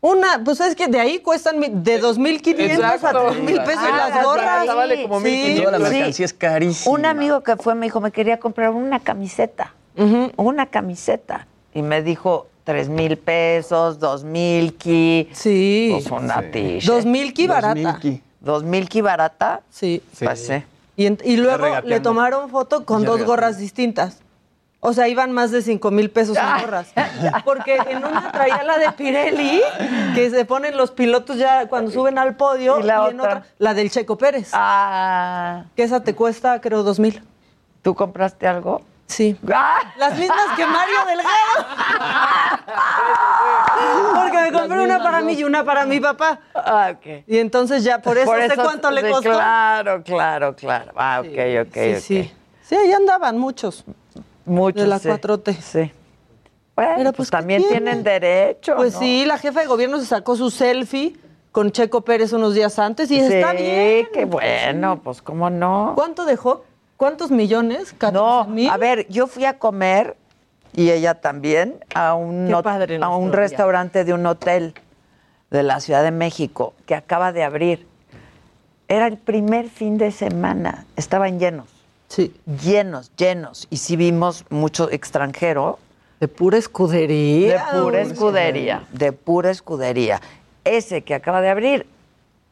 [0.00, 3.28] Una, pues es que de ahí cuestan de 2.500 a Exacto.
[3.30, 4.64] 3.000 pesos Ah, las gorras.
[4.66, 5.62] gorras vale como Sí.
[5.64, 5.82] La Sí.
[5.94, 6.94] mercancía es carísima.
[6.94, 9.72] Un amigo que fue me dijo, me quería comprar una camiseta.
[10.36, 11.46] Una camiseta.
[11.74, 15.28] Y me dijo, tres mil pesos, dos mil ki.
[15.32, 15.88] Sí.
[15.92, 16.84] Pues una t-shirt.
[16.84, 18.00] 2.000 ki barata.
[18.40, 19.62] ¿Dos mil ki barata?
[19.70, 20.02] Sí.
[20.12, 20.26] Sí.
[20.96, 23.26] Y, en- y luego le tomaron foto con Ya dos regateando.
[23.32, 24.18] gorras distintas.
[24.88, 26.92] O sea, iban más de 5 mil pesos en gorras.
[27.44, 29.60] Porque en una traía la de Pirelli,
[30.14, 33.10] que se ponen los pilotos ya cuando suben al podio, ¿Y en otra?
[33.10, 34.50] otra, la del Checo Pérez.
[34.52, 37.20] Ah, Que esa te cuesta, creo, 2 mil.
[37.82, 38.82] ¿tú compraste algo?
[39.08, 39.36] Sí.
[39.52, 39.80] ¡Ah!
[39.98, 41.66] Las mismas que Mario Delgado.
[44.22, 46.38] Porque me compré una para mí y una para mi papá.
[46.54, 47.24] Ah, ok.
[47.26, 49.30] Y entonces ya por eso, sé cuánto le sí, costó.
[49.30, 50.92] Claro, claro, claro.
[50.94, 51.98] Ah, ok, ok, sí, ok.
[52.00, 52.32] sí.
[52.62, 53.84] Sí, ahí andaban muchos.
[54.46, 55.08] Muchos, De la sí.
[55.08, 55.56] 4T.
[55.60, 55.92] Sí.
[56.74, 57.76] Bueno, Pero, pues, pues, ¿qué también tiene?
[57.80, 58.76] tienen derecho.
[58.76, 59.00] Pues ¿no?
[59.00, 61.16] sí, la jefa de gobierno se sacó su selfie
[61.52, 64.08] con Checo Pérez unos días antes y sí, está bien.
[64.12, 65.92] qué bueno, pues cómo no.
[65.94, 66.64] ¿Cuánto dejó?
[66.98, 67.94] ¿Cuántos millones?
[68.00, 68.70] No, ¿14 mil?
[68.70, 70.16] a ver, yo fui a comer
[70.74, 74.74] y ella también a un, padre a un restaurante de un hotel
[75.50, 77.86] de la Ciudad de México que acaba de abrir.
[78.88, 81.68] Era el primer fin de semana, estaban llenos.
[82.08, 82.34] Sí.
[82.62, 83.66] Llenos, llenos.
[83.70, 85.78] Y sí vimos mucho extranjero.
[86.20, 87.66] De pura escudería.
[87.72, 90.20] De pura escudería, de pura escudería.
[90.64, 91.86] Ese que acaba de abrir.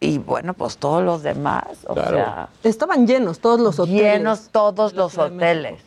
[0.01, 4.03] Y bueno, pues todos los demás, o sea, Estaban llenos todos los hoteles.
[4.03, 5.81] llenos todos los hoteles.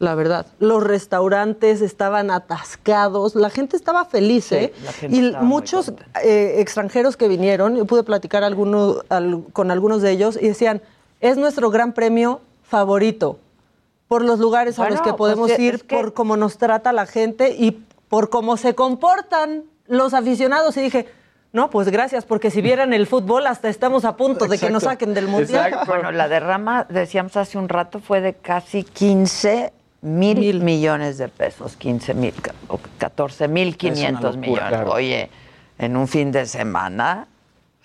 [0.00, 0.46] La verdad.
[0.58, 3.36] Los restaurantes estaban atascados.
[3.36, 4.72] La gente estaba feliz, Sí, ¿eh?
[4.84, 5.92] la gente y estaba muy muchos
[6.24, 10.82] eh, extranjeros que vinieron, yo pude platicar alguno- al- con algunos de ellos y decían,
[11.20, 13.38] es nuestro gran premio favorito
[14.08, 16.92] por los lugares a los que podemos pues, ir, es que- por cómo nos trata
[16.92, 20.76] la gente y por cómo se comportan los aficionados.
[20.76, 21.08] Y dije,
[21.52, 24.82] no, pues gracias, porque si vieran el fútbol hasta estamos a punto de que nos
[24.84, 25.66] saquen del mundial.
[25.68, 25.86] Exacto.
[25.92, 29.72] Bueno, la derrama, decíamos hace un rato, fue de casi 15
[30.02, 30.60] mil, Mil.
[30.60, 34.68] millones de pesos, 15 mil, ca- o 14 mil 500 locura, millones.
[34.68, 34.92] claro.
[34.92, 35.30] Oye,
[35.78, 37.26] en un fin de semana,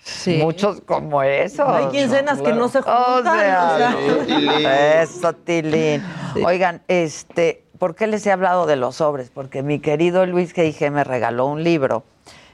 [0.02, 0.38] Sí.
[0.38, 1.68] muchos como eso.
[1.68, 3.38] Hay quincenas que no se O juntan.
[3.38, 5.02] sea, o sea.
[5.02, 6.02] eso, Tilín.
[6.44, 9.30] Oigan, este, ¿por qué les he hablado de los sobres?
[9.32, 10.90] Porque mi querido Luis G.I.G.
[10.90, 12.02] me regaló un libro,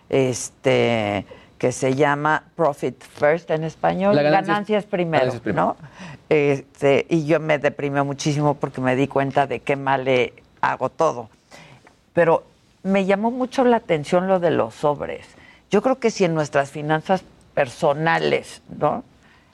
[0.08, 1.24] este,
[1.58, 5.76] que se llama Profit First en español, La ganancia es- Ganancias primero, ganancias primero.
[5.80, 5.88] ¿no?
[6.28, 10.88] Este, y yo me deprimió muchísimo porque me di cuenta de qué mal le hago
[10.90, 11.28] todo.
[12.12, 12.42] Pero
[12.82, 15.26] me llamó mucho la atención lo de los sobres.
[15.70, 17.22] Yo creo que si en nuestras finanzas
[17.56, 19.02] personales, ¿no?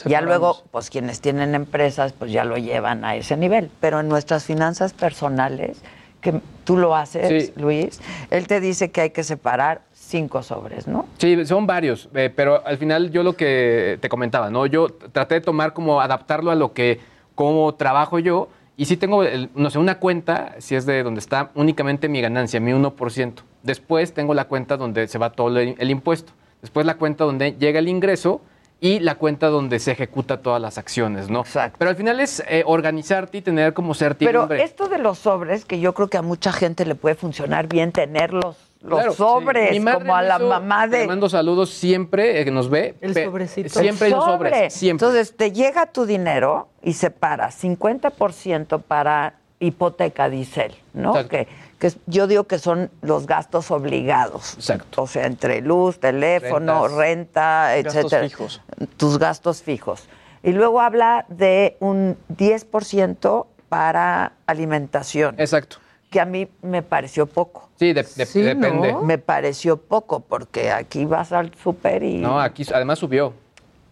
[0.05, 3.71] Ya luego, pues quienes tienen empresas, pues ya lo llevan a ese nivel.
[3.81, 5.81] Pero en nuestras finanzas personales,
[6.21, 7.53] que tú lo haces, Sí.
[7.61, 8.01] Luis,
[8.31, 11.07] él te dice que hay que separar cinco sobres, ¿no?
[11.19, 14.67] Sí, son varios, eh, pero al final yo lo que te comentaba, ¿no?
[14.67, 16.99] Yo traté de tomar como adaptarlo a lo que,
[17.37, 21.21] cómo trabajo yo, y sí tengo, el- no sé, una cuenta, si es de donde
[21.21, 23.43] está únicamente mi ganancia, mi 1%.
[23.63, 26.33] Después tengo la cuenta donde se va todo el, el impuesto.
[26.63, 28.41] Después la cuenta donde llega el ingreso
[28.81, 31.41] y la cuenta donde se ejecuta todas las acciones, ¿no?
[31.41, 31.77] Exacto.
[31.79, 34.63] Pero al final es eh, organizarte y tener como Pero certidumbre.
[34.65, 37.93] esto de los sobres, que yo creo que a mucha gente le puede funcionar bien
[37.93, 39.19] tener los, los Claro, sí.
[39.19, 41.07] sobres, madre como a la hizo- mamá Le de...
[41.07, 42.97] mando saludos siempre eh, que nos ve.
[43.01, 43.69] El sobrecito.
[43.81, 44.51] Siempre hay El los sobre.
[44.51, 44.73] sobres.
[44.75, 45.07] Siempre.
[45.07, 51.11] Entonces, te llega tu dinero y separa 50% para hipoteca, dice él, ¿no?
[51.11, 51.29] Exacto.
[51.31, 51.49] Que,
[51.83, 54.55] que yo digo que son los gastos obligados.
[54.55, 55.03] Exacto.
[55.03, 56.97] O sea, entre luz, teléfono, Rentas.
[56.97, 58.23] renta, Gastos etcétera.
[58.29, 58.63] fijos.
[58.97, 60.05] Tus gastos fijos.
[60.45, 65.79] Y luego habla de un 10% para alimentación, Exacto.
[66.09, 67.69] que a mí me pareció poco.
[67.81, 68.93] Sí, de- de- Sí, depende.
[68.93, 69.03] ¿no?
[69.03, 72.19] Me pareció poco, porque aquí vas al súper y...
[72.19, 73.33] No, aquí además subió.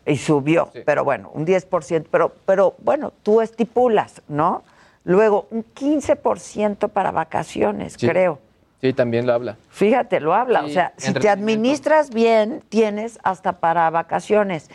[0.06, 0.80] y subió, Sí.
[0.86, 4.62] pero bueno, un 10%, pero, pero bueno, tú estipulas, ¿no?
[5.04, 8.06] Luego, un 15% para vacaciones, Sí.
[8.06, 8.38] creo.
[8.80, 9.56] Sí, también lo habla.
[9.70, 10.60] Fíjate, lo habla.
[10.60, 14.70] Sí, o sea, si te administras bien, tienes hasta para vacaciones.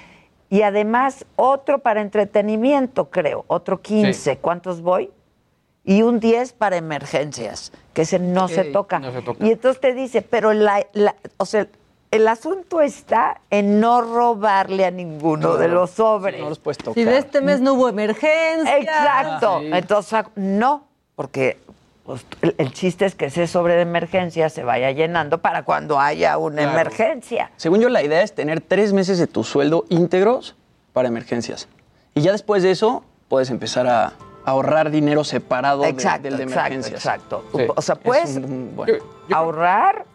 [0.50, 4.34] Y además, otro para entretenimiento, creo, otro 15.
[4.34, 4.38] Sí.
[4.40, 5.10] ¿Cuántos voy?
[5.84, 9.00] Y un 10 para emergencias, que ese no se toca.
[9.00, 9.44] no se toca.
[9.46, 11.68] Y entonces te dice, pero la, la- o sea,
[12.16, 16.40] el asunto está en no robarle a ninguno de los sobres.
[16.42, 16.94] No los puedes tocar.
[16.96, 18.78] Si de este mes no hubo emergencia.
[18.78, 19.60] Exacto.
[19.62, 19.70] Sí.
[19.74, 20.86] Entonces, no,
[21.16, 21.58] porque
[22.06, 26.00] pues, el, el chiste es que ese sobre de emergencia se vaya llenando para cuando
[26.00, 26.72] haya una Claro.
[26.82, 27.52] emergencia.
[27.58, 30.56] Según yo, la idea es tener tres meses de tu sueldo íntegros
[30.94, 31.68] para emergencias.
[32.14, 34.14] Y ya después de eso, puedes empezar a
[34.46, 36.94] ahorrar dinero separado de- Exacto, del de exacto, emergencias.
[37.04, 37.44] exacto.
[37.56, 37.64] Sí.
[37.76, 38.94] O sea, Es puedes un- bueno.
[38.94, 40.06] Yo- yo- ahorrar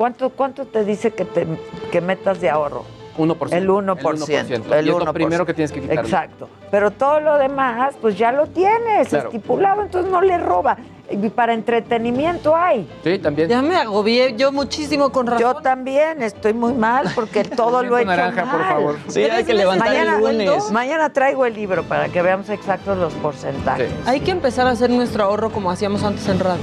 [0.00, 1.46] ¿Cuánto, cuánto te dice que, te,
[1.92, 2.86] que metas de ahorro?
[3.18, 3.52] 1%.
[3.52, 3.98] El 1%.
[3.98, 4.86] El 1%.
[4.86, 6.00] Y es lo primero que tienes que quitarle.
[6.00, 6.48] Exacto.
[6.70, 9.28] Pero todo lo demás, pues ya lo tienes Claro.
[9.28, 10.78] estipulado, entonces no le roba.
[11.10, 12.88] Y para entretenimiento hay.
[13.04, 13.50] Sí, también.
[13.50, 15.42] Ya me agobié yo muchísimo con razón.
[15.42, 18.96] Yo también estoy muy mal porque todo lo he hecho naranja, por favor.
[19.08, 20.70] Sí, hay que levantar mañana, el lunes.
[20.70, 23.90] Mañana traigo el libro para que veamos exactos los porcentajes.
[24.06, 26.62] Hay que empezar a hacer nuestro ahorro como hacíamos antes en radio.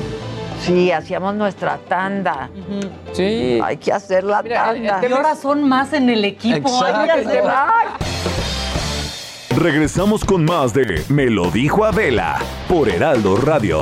[0.61, 2.49] Sí, hacíamos nuestra tanda.
[3.13, 3.59] Sí.
[3.63, 4.99] Hay que hacer la tanda.
[5.07, 6.83] Y ahora son más en el equipo.
[6.83, 7.87] Hay que hacer- Ay,
[9.55, 12.37] Regresamos con más de Me lo dijo Adela
[12.69, 13.81] por Heraldo Radio.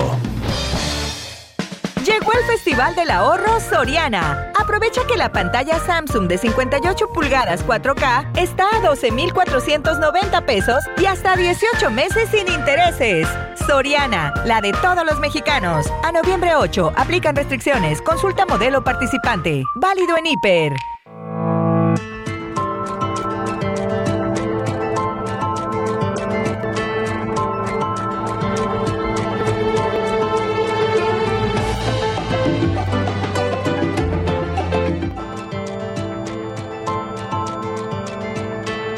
[2.06, 4.52] Llegó el Festival del Ahorro Soriana.
[4.54, 11.36] Aprovecha que la pantalla Samsung de 58 pulgadas 4K está a 12,490 pesos y hasta
[11.36, 13.28] 18 meses sin intereses.
[13.66, 15.88] Soriana, la de todos los mexicanos.
[16.04, 18.04] A noviembre 8, aplican restricciones.
[18.04, 19.64] Consulta modelo participante.
[19.74, 20.95] Válido en Hiper.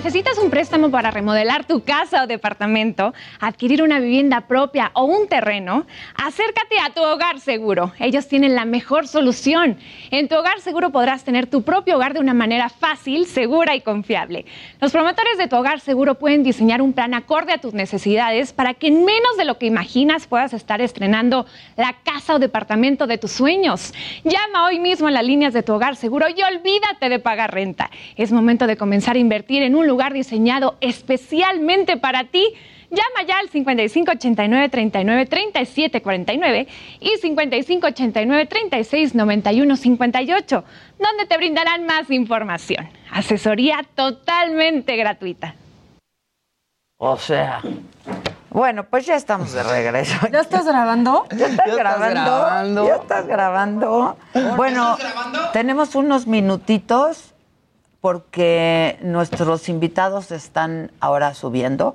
[0.00, 5.28] ¿Necesitas un préstamo para remodelar tu casa o departamento, adquirir una vivienda propia o un
[5.28, 5.86] terreno?
[6.14, 7.92] Acércate a tu hogar seguro.
[7.98, 9.76] Ellos tienen la mejor solución.
[10.10, 13.82] En tu hogar seguro podrás tener tu propio hogar de una manera fácil, segura y
[13.82, 14.46] confiable.
[14.80, 18.72] Los promotores de tu hogar seguro pueden diseñar un plan acorde a tus necesidades para
[18.72, 21.44] que en menos de lo que imaginas puedas estar estrenando
[21.76, 23.92] la casa o departamento de tus sueños.
[24.24, 27.90] Llama hoy mismo a las líneas de tu hogar seguro y olvídate de pagar renta.
[28.16, 32.44] Es momento de comenzar a invertir en un lugar diseñado especialmente para ti.
[32.90, 36.66] Llama ya al 5589 39 37 49
[37.00, 40.64] y 5589 36 91 58,
[40.98, 42.88] donde te brindarán más información.
[43.12, 45.54] Asesoría totalmente gratuita.
[46.98, 47.62] O sea.
[48.50, 50.16] Bueno, pues ya estamos de regreso.
[50.32, 51.26] ¿Ya estás grabando?
[51.30, 52.30] ¿Ya estás estás grabando?
[52.30, 52.86] grabando?
[52.88, 54.16] ¿Ya estás grabando?
[54.56, 54.98] Bueno,
[55.52, 57.34] tenemos unos minutitos
[58.00, 61.94] porque nuestros invitados están ahora subiendo,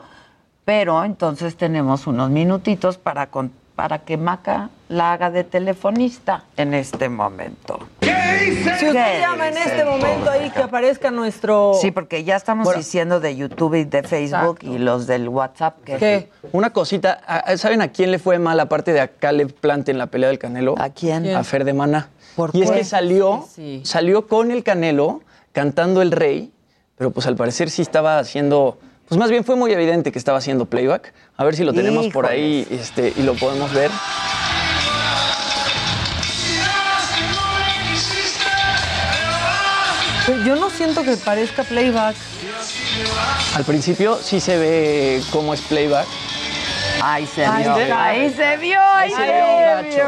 [0.63, 6.73] pero entonces tenemos unos minutitos para, con- para que Maca la haga de telefonista en
[6.73, 7.79] este momento.
[8.01, 8.51] Si
[8.87, 11.73] usted llama en este momento ahí que aparezca nuestro...
[11.81, 12.77] Sí, porque ya estamos Bueno.
[12.77, 15.97] diciendo de YouTube y de Facebook y los del WhatsApp que...
[15.97, 16.29] ¿Qué?
[16.51, 19.97] Una cosita, ¿a- ¿saben a quién le fue mal aparte de a Caleb Plant en
[19.97, 20.75] la pelea del Canelo?
[20.77, 21.35] ¿A quién?
[21.35, 22.09] A Fer de Mana.
[22.35, 23.85] ¿Por y es que salió, Sí, sí.
[23.85, 25.21] salió con el Canelo
[25.55, 26.51] cantando El Rey,
[26.97, 28.77] pero pues al parecer sí estaba haciendo,
[29.07, 31.13] pues más bien fue muy evidente que estaba haciendo playback.
[31.37, 33.89] A ver si lo tenemos por ahí este, y lo podemos ver.
[40.25, 42.17] Pero Yo no siento que parezca playback.
[43.55, 46.05] Al principio sí se ve cómo es playback.
[47.01, 50.05] Ahí se Ahí vio, ahí se vio, ahí se vio.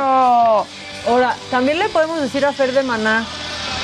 [1.08, 3.26] Ahora, también le podemos decir a Fer de Maná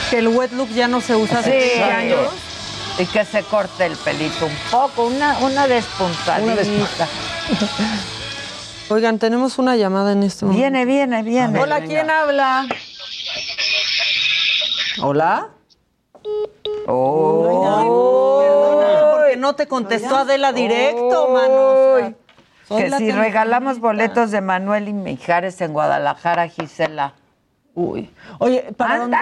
[0.10, 1.70] que el wet look ya no se usa hace Sí.
[1.70, 2.30] 15 años.
[3.00, 6.44] Y que se corte el pelito un poco, una, una despuntadita.
[6.44, 7.08] Una despunta-
[8.90, 10.62] Oigan, tenemos una llamada en este momento.
[10.62, 11.60] Viene, viene, viene.
[11.60, 12.68] Hola, ¿quién habla?
[15.02, 15.50] ¿Hola?
[16.88, 19.12] Oh.
[19.16, 21.56] Porque no te contestó Adela directo, mano.
[21.56, 22.14] O sea,
[22.68, 27.14] soy Que si regalamos boletos de Manuel y Mijares en Guadalajara, Gisela.
[27.74, 28.14] Uy.
[28.40, 29.18] Oye, ¿para dónde?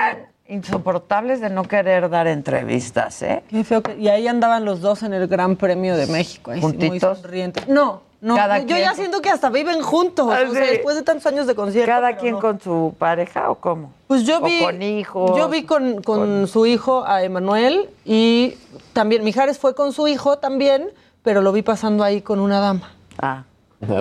[0.51, 3.43] Insoportables de no querer dar entrevistas, ¿eh?
[3.49, 3.95] Qué feo que...
[3.97, 6.51] Y ahí andaban los dos en el Gran Premio de México.
[6.51, 7.67] Ahí sí, muy sonrientes.
[7.69, 8.35] No, no.
[8.35, 10.27] Cada yo quien- ya siento que hasta viven juntos.
[10.29, 10.69] Ah, o sea, sí.
[10.71, 11.89] después de tantos años de concierto.
[11.89, 12.39] ¿Cada pero quien no.
[12.41, 13.93] con su pareja o cómo?
[14.07, 14.61] Pues yo O vi.
[14.61, 15.37] con hijos.
[15.37, 18.57] Yo vi con, con su hijo a Emanuel y
[18.93, 20.89] también Mijares fue con su hijo también,
[21.23, 22.91] pero lo vi pasando ahí con una dama.
[23.19, 23.43] Ah.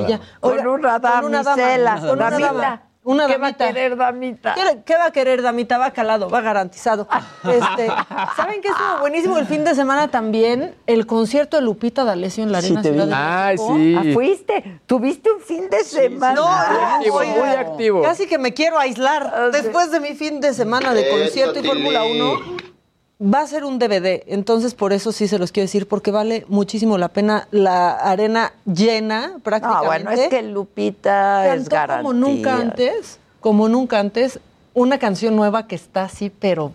[0.08, 0.20] Ya.
[0.40, 1.20] Con una con una dama,
[2.00, 2.82] con una dama.
[3.02, 3.66] Una ¿Qué va a damita.
[3.66, 4.54] querer damita?
[4.54, 5.78] ¿Qué, qué va a querer, damita?
[5.78, 7.08] Va calado, va garantizado.
[7.44, 7.86] Este,
[8.36, 10.74] ¿Saben qué estuvo buenísimo el fin de semana también?
[10.86, 12.82] El concierto de Lupita D'Alessio en la Sí, Arena.
[12.82, 13.74] Ciudad de Ay, México.
[13.76, 13.96] sí.
[13.96, 14.80] Ah, ¿Fuiste?
[14.86, 16.34] ¿Tuviste un fin de semana?
[16.34, 18.02] No, no, activo, oiga, muy activo.
[18.02, 19.50] Casi que me quiero aislar.
[19.50, 22.34] Después de mi fin de semana de concierto y Fórmula 1,
[23.22, 24.22] va a ser un DVD.
[24.26, 28.52] Entonces, por eso sí se los quiero decir, porque vale muchísimo la pena la arena
[28.64, 29.86] llena, prácticamente.
[29.86, 32.02] bueno, es que Lupita es Cantó garantía.
[32.02, 34.40] como nunca antes, como nunca antes,
[34.72, 36.72] una canción nueva que está así, pero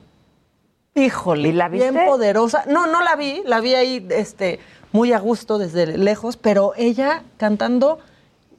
[0.94, 2.08] híjole, ¿Y la bien viste?
[2.08, 2.64] poderosa.
[2.68, 4.60] No, no la vi, la vi ahí este
[4.92, 8.00] muy a gusto desde lejos, pero ella cantando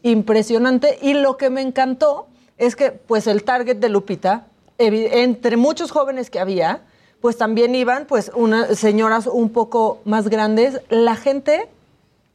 [0.02, 0.98] impresionante.
[1.02, 2.26] Y lo que me encantó
[2.58, 4.46] es que, pues, el target de Lupita,
[4.78, 6.80] entre muchos jóvenes que había,
[7.20, 10.80] pues también iban, pues, unas señoras un poco más grandes.
[10.90, 11.68] La gente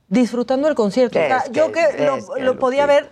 [0.09, 1.17] disfrutando el concierto.
[1.19, 3.09] O sea, Es que- yo que, lo, es que lo podía ver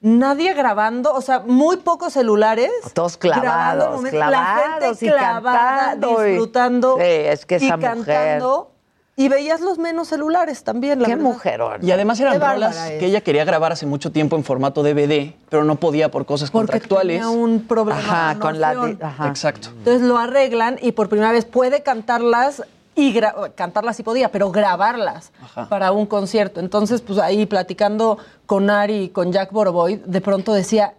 [0.00, 2.70] nadie grabando, o sea, muy pocos celulares.
[2.94, 8.70] Todos clavados, la gente y clavada, cantando y- disfrutando Sí, es que y mujer- cantando.
[9.18, 11.30] Y veías los menos celulares también, la Qué verdad.
[11.30, 11.80] mujerón.
[11.82, 15.64] Y además eran rolas que ella quería grabar hace mucho tiempo en formato DVD, pero
[15.64, 17.22] no podía por cosas Porque contractuales.
[17.22, 18.70] tenía un problema Ajá, de con la
[19.00, 19.28] ajá.
[19.28, 19.68] Exacto.
[19.70, 22.62] Entonces lo arreglan y por primera vez puede cantarlas
[22.94, 25.66] y gra- cantarlas sí podía, pero grabarlas Ajá.
[25.70, 26.60] para un concierto.
[26.60, 30.92] Entonces, pues ahí platicando con Ari y con Jack Boroboy, de pronto decía,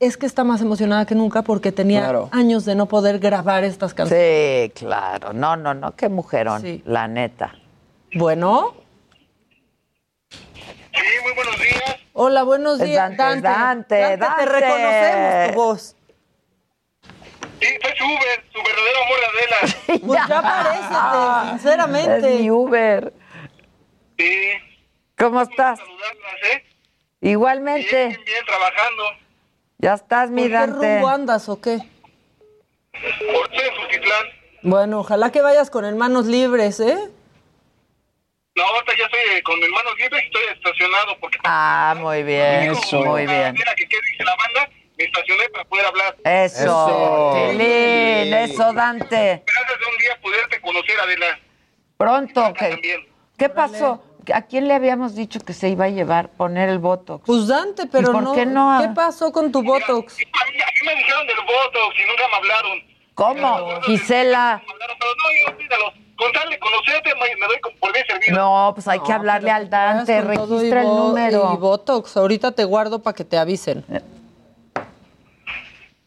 [0.00, 2.28] es que está más emocionada que nunca porque tenía Claro.
[2.32, 4.70] años de no poder grabar estas canciones.
[4.74, 5.32] Sí, claro.
[5.32, 6.82] No, no, no, qué mujerón, Sí.
[6.86, 7.54] la neta.
[8.14, 8.74] Bueno.
[10.30, 11.96] Sí, muy buenos días.
[12.12, 14.46] Hola, buenos días, Dante, Dante, Te Dante.
[14.46, 15.96] reconocemos tu voz.
[17.60, 19.74] Sí, soy su Uber, su verdadero amor Adela.
[20.06, 22.34] Pues ya parécete, sinceramente.
[22.34, 23.12] Es mi Uber.
[24.16, 24.50] Sí,
[25.16, 25.78] ¿Cómo estás?
[25.78, 26.64] saludarlas, ¿eh?
[27.20, 28.06] Igualmente.
[28.08, 29.02] Bien, bien, trabajando.
[29.78, 30.94] Ya estás, mi ¿Por qué Dante.
[30.94, 31.78] rumbo andas o qué?
[32.92, 34.26] Por ser Zultitlán.
[34.62, 36.98] Bueno, ojalá que vayas con hermanos libres, ¿eh?
[38.56, 41.38] No, ahorita ya estoy eh, con mis manos libres y estoy estacionado porque...
[41.44, 42.72] Ah, muy bien.
[42.72, 43.04] Eso.
[43.04, 43.52] Muy bien.
[43.52, 46.16] Mira, que qué dice la banda, me estacioné para poder hablar.
[46.24, 46.64] Eso.
[46.64, 47.32] Eso.
[47.52, 49.44] Tilín, eso, Dante.
[49.46, 51.38] Gracias de un día poderte conocer, Adela.
[51.96, 52.52] Pronto.
[52.54, 53.08] ¿Qué, También.
[53.38, 54.02] ¿Qué pasó?
[54.34, 57.24] ¿A quién le habíamos dicho que se iba a llevar poner el Botox?
[57.26, 58.32] Pues Dante, pero ¿Y por no.
[58.34, 58.78] qué no?
[58.80, 60.14] ¿Qué pasó con tu Botox?
[60.14, 62.78] A mí, a mí me dijeron del voto, si nunca me hablaron.
[63.14, 63.80] ¿Cómo?
[63.82, 64.62] Gisela.
[64.66, 65.92] Me hablaron, pero no, olvídalo.
[66.16, 68.36] Con tal de conocerte, me, me doy por bien servido.
[68.36, 70.16] No, pues hay que hablarle al Dante.
[70.16, 71.50] Y Registra el número.
[71.54, 73.84] Y Botox, ahorita te guardo para que te avisen.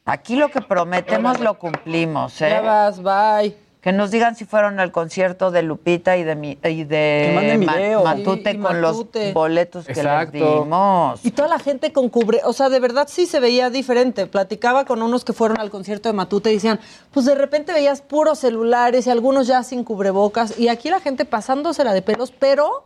[0.03, 2.49] Aquí lo que prometemos lo cumplimos, ¿eh?
[2.49, 3.55] Ya vas, bye.
[3.81, 7.31] Que nos digan si fueron al concierto de Lupita y de, mi- y de Que
[7.33, 8.03] manden Ma- video.
[8.03, 9.25] Matute Sí, y con Matute.
[9.25, 10.37] los boletos que Exacto.
[10.37, 11.25] les dimos.
[11.25, 14.27] Y toda la gente con cubre, o sea, de verdad sí se veía diferente.
[14.27, 16.79] Platicaba con unos que fueron al concierto de Matute y decían,
[17.11, 20.59] pues de repente veías puros celulares y algunos ya sin cubrebocas.
[20.59, 22.85] Y aquí la gente pasándosela de pelos, pero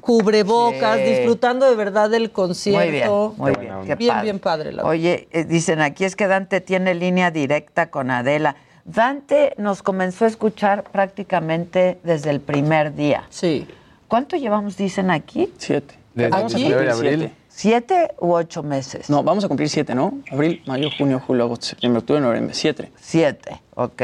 [0.00, 1.04] cubrebocas, Sí.
[1.04, 3.34] disfrutando de verdad del concierto.
[3.36, 3.86] Muy bien, muy bien.
[3.86, 4.22] qué Bien, padre.
[4.22, 8.56] bien padre, la Oye, eh, dicen aquí es que Dante tiene línea directa con Adela.
[8.86, 13.24] Dante nos comenzó a escuchar prácticamente desde el primer día.
[13.30, 13.66] Sí.
[14.06, 15.52] ¿Cuánto llevamos, dicen aquí?
[15.58, 15.96] Siete.
[16.14, 16.68] Desde ¿Aquí?
[16.68, 17.18] de abril.
[17.18, 17.34] siete.
[17.48, 19.10] ¿Siete u ocho meses?
[19.10, 20.18] No, vamos a cumplir siete, ¿no?
[20.30, 22.54] Abril, mayo, junio, julio, agosto, septiembre, octubre, noviembre.
[22.54, 22.92] Siete.
[23.00, 24.02] Siete, ok.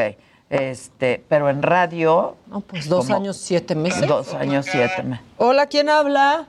[0.50, 2.36] Este, pero en radio.
[2.48, 3.18] No, pues dos ¿Cómo?
[3.18, 4.06] años, siete meses.
[4.08, 5.24] Dos años, siete meses.
[5.38, 6.48] Hola, ¿quién habla?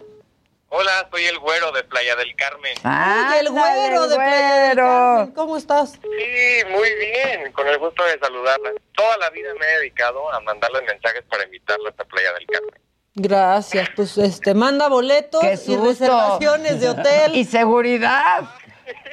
[0.75, 2.73] Hola, soy el güero de Playa del Carmen.
[2.81, 4.77] Ay, el güero de Playa del.
[4.77, 5.31] Carmen.
[5.35, 5.91] ¿Cómo estás?
[6.01, 8.71] Sí, muy bien, con el gusto de saludarla.
[8.95, 12.81] Toda la vida me he dedicado a mandarles mensajes para invitarlas a Playa del Carmen.
[13.13, 17.35] Gracias, pues este manda boletos ¡Qué y reservaciones de hotel.
[17.35, 18.41] Y seguridad.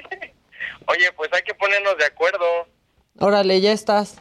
[0.86, 2.46] Oye, pues hay que ponernos de acuerdo.
[3.18, 4.16] Órale, ya estás.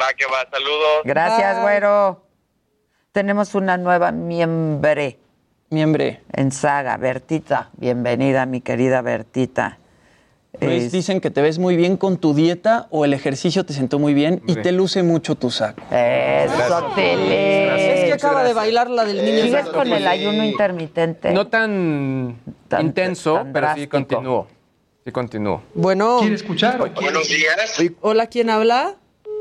[0.00, 1.02] Va que va, saludos.
[1.04, 1.62] Gracias, Bye.
[1.64, 2.26] güero.
[3.12, 5.18] Tenemos una nueva miembre
[5.80, 6.20] Miembre.
[6.32, 7.68] en Saga, Bertita.
[7.76, 9.76] Bienvenida, mi querida Bertita.
[10.58, 13.74] Pues Es- dicen que te ves muy bien con tu dieta o el ejercicio te
[13.74, 15.82] sentó muy bien y te luce mucho tu saco.
[15.90, 18.04] Eso, Tele.
[18.04, 19.42] Es que acaba de bailar la del niño.
[19.42, 21.30] ¿Sigues con el ayuno intermitente?
[21.34, 22.36] No tan,
[22.68, 23.90] Tan- intenso, tan pero sí drástico.
[23.98, 24.46] continúo.
[25.04, 25.62] Sí continúo.
[25.74, 27.78] Bueno, Buenos días.
[28.00, 28.94] hola, ¿quién habla?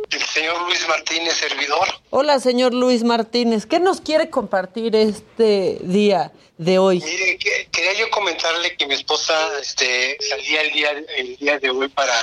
[0.09, 1.87] El señor Luis Martínez, servidor.
[2.11, 3.65] Hola, señor Luis Martínez.
[3.65, 6.99] ¿Qué nos quiere compartir este día de hoy?
[7.03, 11.69] Mire, que- quería yo comentarle que mi esposa este, salía el día, el día de
[11.69, 12.13] hoy para...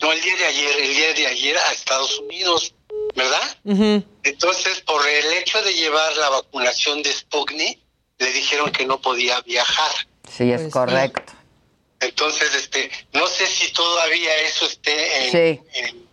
[0.00, 2.74] No, el día de ayer, el día de ayer a Estados Unidos,
[3.14, 3.56] ¿verdad?
[4.22, 7.78] Entonces, por el hecho de llevar la vacunación de Sputnik,
[8.18, 9.90] le dijeron que no podía viajar.
[10.30, 11.32] Sí, es Pues correcto.
[12.00, 15.60] Entonces, este, no sé si todavía eso esté en, Sí.
[15.74, 16.09] en-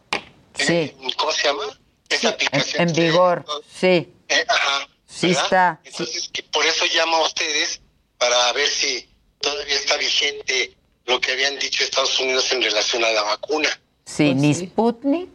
[0.66, 0.96] Sí.
[1.00, 1.64] en- ¿cómo se llama?
[2.10, 2.90] Esa En, aplicación.
[2.90, 4.14] en vigor, sí.
[4.30, 4.88] Eh, ajá.
[5.06, 5.44] Sí ¿verdad?
[5.44, 5.80] está.
[5.84, 7.82] Entonces, que por eso llamo a ustedes
[8.18, 9.10] para ver si
[9.40, 10.76] todavía está vigente
[11.06, 13.70] lo que habían dicho Estados Unidos en relación a la vacuna.
[14.06, 14.66] Sí, Pues ni sí.
[14.68, 15.30] Sputnik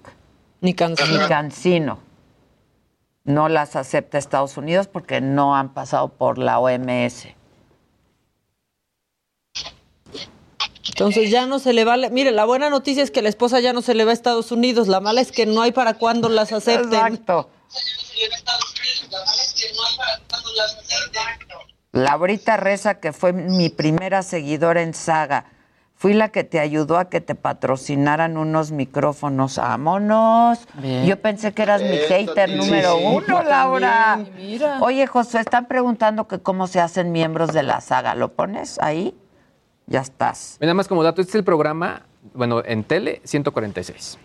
[0.61, 1.29] Ni ni cansado.
[1.29, 1.99] Cancino.
[3.25, 7.29] No las acepta Estados Unidos porque no han pasado por la OMS.
[10.87, 11.97] Entonces ya no se le va.
[11.97, 14.15] la- Mire, la buena noticia es que la esposa ya no se le va a
[14.15, 14.89] Estados Unidos.
[14.89, 16.93] La mala es que no hay para cuándo las acepten.
[16.95, 17.49] Exacto.
[21.93, 25.45] Laurita Reza, que fue mi primera seguidora en Saga.
[25.95, 29.57] Fui la que te ayudó a que te patrocinaran unos micrófonos.
[29.59, 30.59] ¡Vámonos!
[30.75, 31.07] Bien.
[31.07, 34.15] Yo pensé que eras mi hater Sí, número sí, uno, Laura.
[34.17, 34.79] también, mira.
[34.81, 38.17] Oye, Josué, están preguntando que cómo se hacen miembros de la saga.
[38.17, 39.15] ¿Lo pones ahí?
[39.93, 40.57] Ya estás.
[40.61, 42.03] Nada más como dato, este es el programa,
[42.33, 44.19] bueno, en tele, 146.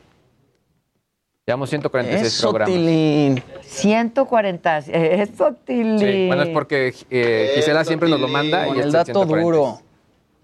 [1.46, 2.74] Llevamos 146 Eso, programas.
[2.74, 3.44] Tilín.
[3.64, 4.78] 140.
[4.80, 6.00] Eso, Tilín.
[6.00, 8.66] Sí, bueno, es porque eh, Gisela siempre nos lo manda.
[8.66, 9.44] Con y el dato 146.
[9.44, 9.82] duro.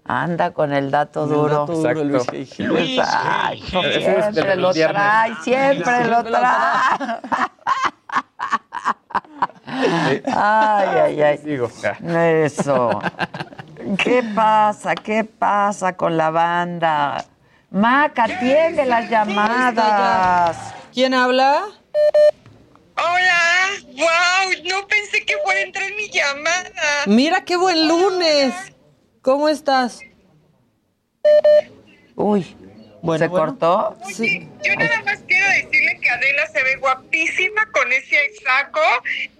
[0.06, 1.58] Anda con el dato Con el duro.
[1.60, 4.94] dato duro, Luis Ese es siempre de lo viernes.
[4.96, 7.20] trae, siempre lo trae.
[9.66, 11.38] Ay, ay, ay.
[11.44, 11.92] Digo, ya.
[12.44, 13.00] Eso.
[14.02, 14.94] ¿Qué pasa?
[14.94, 17.24] ¿Qué pasa con la banda?
[17.70, 20.56] Maca, atiende las llamadas.
[20.92, 21.64] ¿Quién habla?
[22.96, 27.02] Hola, wow, no pensé que fuera a entrar mi llamada.
[27.06, 28.54] Mira qué buen lunes.
[29.20, 30.00] ¿Cómo estás?
[32.14, 32.56] Uy,
[33.02, 33.46] Bueno, ¿se bueno.
[33.58, 33.98] cortó?
[34.12, 34.48] Sí.
[34.62, 38.80] Yo nada más quiero decirle que Adela se ve guapísima con ese saco,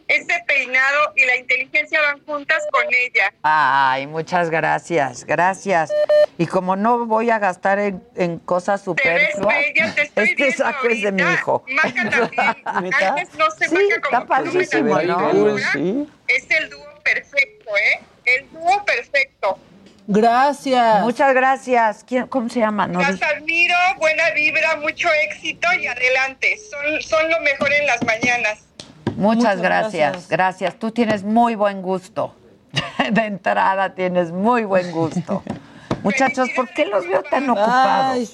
[0.09, 3.33] ese peinado y la inteligencia van juntas con ella.
[3.43, 5.91] Ay, muchas gracias, gracias.
[6.39, 9.55] Y como no voy a gastar en, en cosas superfluas,
[10.17, 11.65] este saco es de mi hijo.
[11.69, 12.55] Maca también.
[12.65, 15.59] Antes no se Sí, maca está como padrísimo, ¿no?
[15.73, 16.09] Sí.
[16.29, 18.01] Es el dúo perfecto, ¿eh?
[18.25, 19.59] El dúo perfecto.
[20.07, 21.01] Gracias.
[21.03, 22.05] Muchas gracias.
[22.05, 22.87] ¿Quién- ¿Cómo se llama?
[22.87, 26.59] No Las admiro, buena vibra, mucho éxito y adelante.
[26.71, 28.59] Son, son lo mejor en las mañanas.
[29.17, 30.29] Muchas, Muchas gracias, gracias.
[30.29, 30.79] gracias.
[30.79, 32.35] Tú tienes muy buen gusto.
[33.13, 35.43] De entrada tienes muy buen gusto.
[36.03, 38.15] Muchachos, ¿por qué los veo tan ocupados?
[38.17, 38.29] Ay.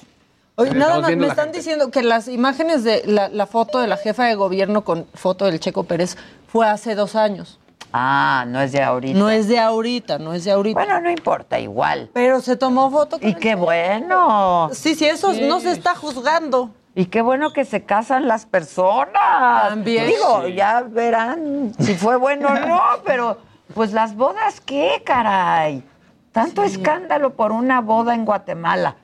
[0.56, 1.58] Oye, nada más, me la están gente.
[1.58, 5.46] diciendo que las imágenes de la, la foto de la jefa de gobierno con foto
[5.46, 6.16] del Checo Pérez
[6.48, 7.58] fue hace dos años.
[7.92, 9.18] Ah, no es de ahorita.
[9.18, 10.78] No es de ahorita, no es de ahorita.
[10.78, 12.10] Bueno, no importa, igual.
[12.12, 13.62] Pero se tomó foto con Y el qué Checo.
[13.64, 14.70] bueno.
[14.72, 16.70] Sí, sí, eso no se está juzgando.
[16.94, 19.68] Y qué bueno que se casan las personas.
[19.68, 20.06] También.
[20.06, 23.38] Digo, ya verán si fue bueno o no, pero
[23.74, 25.84] pues las bodas, ¿qué, caray?
[26.32, 28.96] Tanto escándalo por una boda en Guatemala.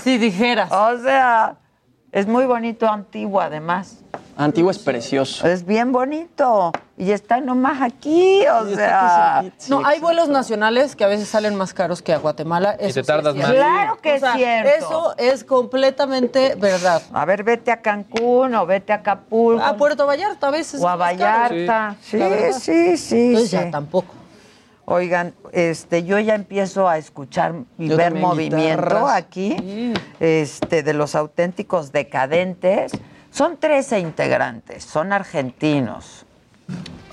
[0.00, 0.70] Si dijeras.
[0.72, 1.56] O sea,
[2.12, 4.04] es muy bonito antiguo además.
[4.40, 5.48] Antiguo es precioso.
[5.48, 6.70] Es bien bonito.
[6.96, 9.38] Y está nomás aquí, o Y sea.
[9.38, 9.64] aquí cerquita.
[9.64, 10.00] Sí, No, hay exacto.
[10.02, 12.76] vuelos nacionales que a veces salen más caros que a Guatemala.
[12.78, 13.50] Eso te tardas más.
[13.50, 14.70] Claro que O sea, es cierto.
[14.78, 17.02] Eso es completamente verdad.
[17.12, 19.60] A ver, vete a Cancún o vete a Acapulco.
[19.64, 20.80] A Puerto Vallarta a veces.
[20.80, 20.94] o a.
[20.94, 21.96] Vallarta.
[22.00, 22.18] Sí,
[22.60, 23.16] sí, sí.
[23.30, 23.56] Entonces sí.
[23.56, 24.14] ya tampoco.
[24.84, 29.12] Oigan, este, yo ya empiezo a escuchar y Yo ver movimiento guitarras.
[29.16, 32.92] aquí, este, de los auténticos decadentes.
[33.30, 36.24] Son 13 integrantes, son argentinos.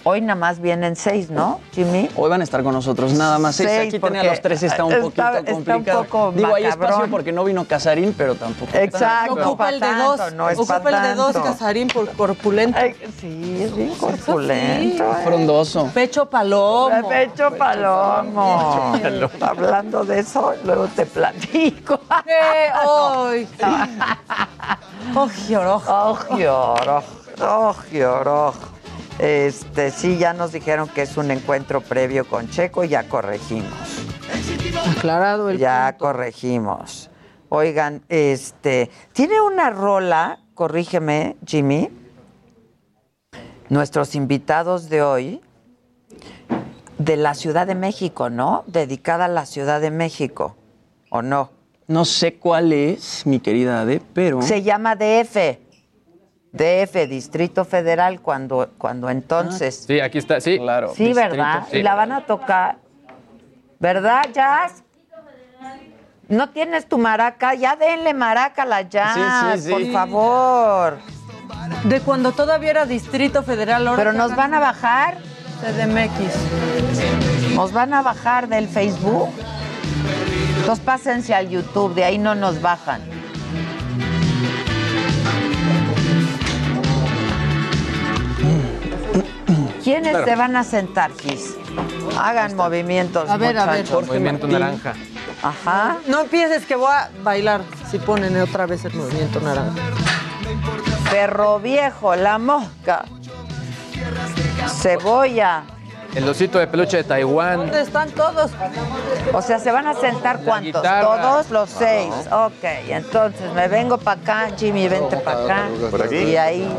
[0.08, 2.12] Hoy nada más vienen seis, ¿no, Jimmy?
[2.16, 3.68] Hoy van a estar con nosotros nada más seis.
[3.72, 6.04] Seis, Aquí tener a los tres está un está- poquito está un complicado.
[6.04, 8.70] poco Digo, hay espacio porque no vino Casarín, pero tampoco.
[8.78, 9.36] Exacto.
[9.36, 10.34] no Ocupa pa' el de tanto, dos.
[10.34, 11.36] no es Ocupa pa' el de dos.
[11.38, 12.78] Casarín, por corpulento.
[12.80, 15.04] Ay, sí, es bien corpulento.
[15.04, 15.22] ¿eh?
[15.26, 15.90] Frondoso.
[15.92, 17.10] Pecho palomo.
[17.10, 18.94] Pecho palomo.
[19.42, 22.00] Hablando de eso, luego te platico.
[22.28, 23.48] Eh, ¡Ay!
[25.16, 25.82] ¡Oh, lloró!
[25.88, 27.04] Oh, lloró.
[27.42, 28.54] Oh, lloró.
[29.20, 33.72] Este, sí, ya nos dijeron que es un encuentro previo con Checo y ya corregimos.
[34.98, 36.06] Aclarado el Ya punto.
[36.06, 37.10] corregimos.
[37.50, 41.90] Oigan, este, tiene una rola, corrígeme, Jimmy.
[43.70, 45.42] Nuestros invitados de hoy
[46.98, 48.64] de la Ciudad de México, ¿no?
[48.68, 50.56] Dedicada a la Ciudad de México,
[51.10, 51.52] ¿o no?
[51.88, 54.42] No sé cuál es, mi querida Ade, pero.
[54.42, 55.60] Se llama DF.
[56.56, 59.84] DF, Distrito Federal, cuando, cuando entonces.
[59.88, 60.58] Sí, aquí está, sí.
[60.58, 60.94] Claro.
[60.96, 61.64] Sí, Distrito ¿verdad?
[61.70, 61.78] sí.
[61.78, 62.78] Y la van a tocar.
[63.80, 64.84] ¿Verdad, Jazz?
[66.28, 67.54] ¿No tienes tu maraca?
[67.54, 69.72] Ya denle maraca a la Jazz, Sí, sí, sí.
[69.72, 70.98] por favor.
[71.84, 73.88] De cuando todavía era Distrito Federal.
[73.96, 75.18] Pero nos van a bajar.
[75.62, 77.54] CDMX.
[77.56, 79.30] Nos van a bajar del Facebook.
[80.60, 83.02] Entonces pásense al YouTube, de ahí no nos bajan.
[89.86, 90.26] ¿Quiénes Claro.
[90.26, 91.56] se van a sentar, Kiss?
[92.20, 93.82] Hagan movimientos, A ver, a ver.
[93.84, 94.08] muchachos.
[94.08, 94.60] Movimiento Martín.
[94.60, 94.94] naranja.
[95.44, 95.98] Ajá.
[96.08, 99.76] No empieces que voy a bailar si ponen otra vez el movimiento naranja.
[101.12, 103.06] Perro viejo, la mosca.
[104.82, 105.64] Cebolla.
[106.16, 107.58] El osito de peluche de Taiwán.
[107.58, 108.52] ¿Dónde están todos?
[109.34, 110.82] O sea, ¿se van a sentar cuántos?
[110.82, 112.14] Todos los seis.
[112.32, 115.68] Ok, entonces me vengo para acá, Jimmy, vente para acá.
[115.92, 116.16] ¿Por aquí?
[116.16, 116.74] Y ahí.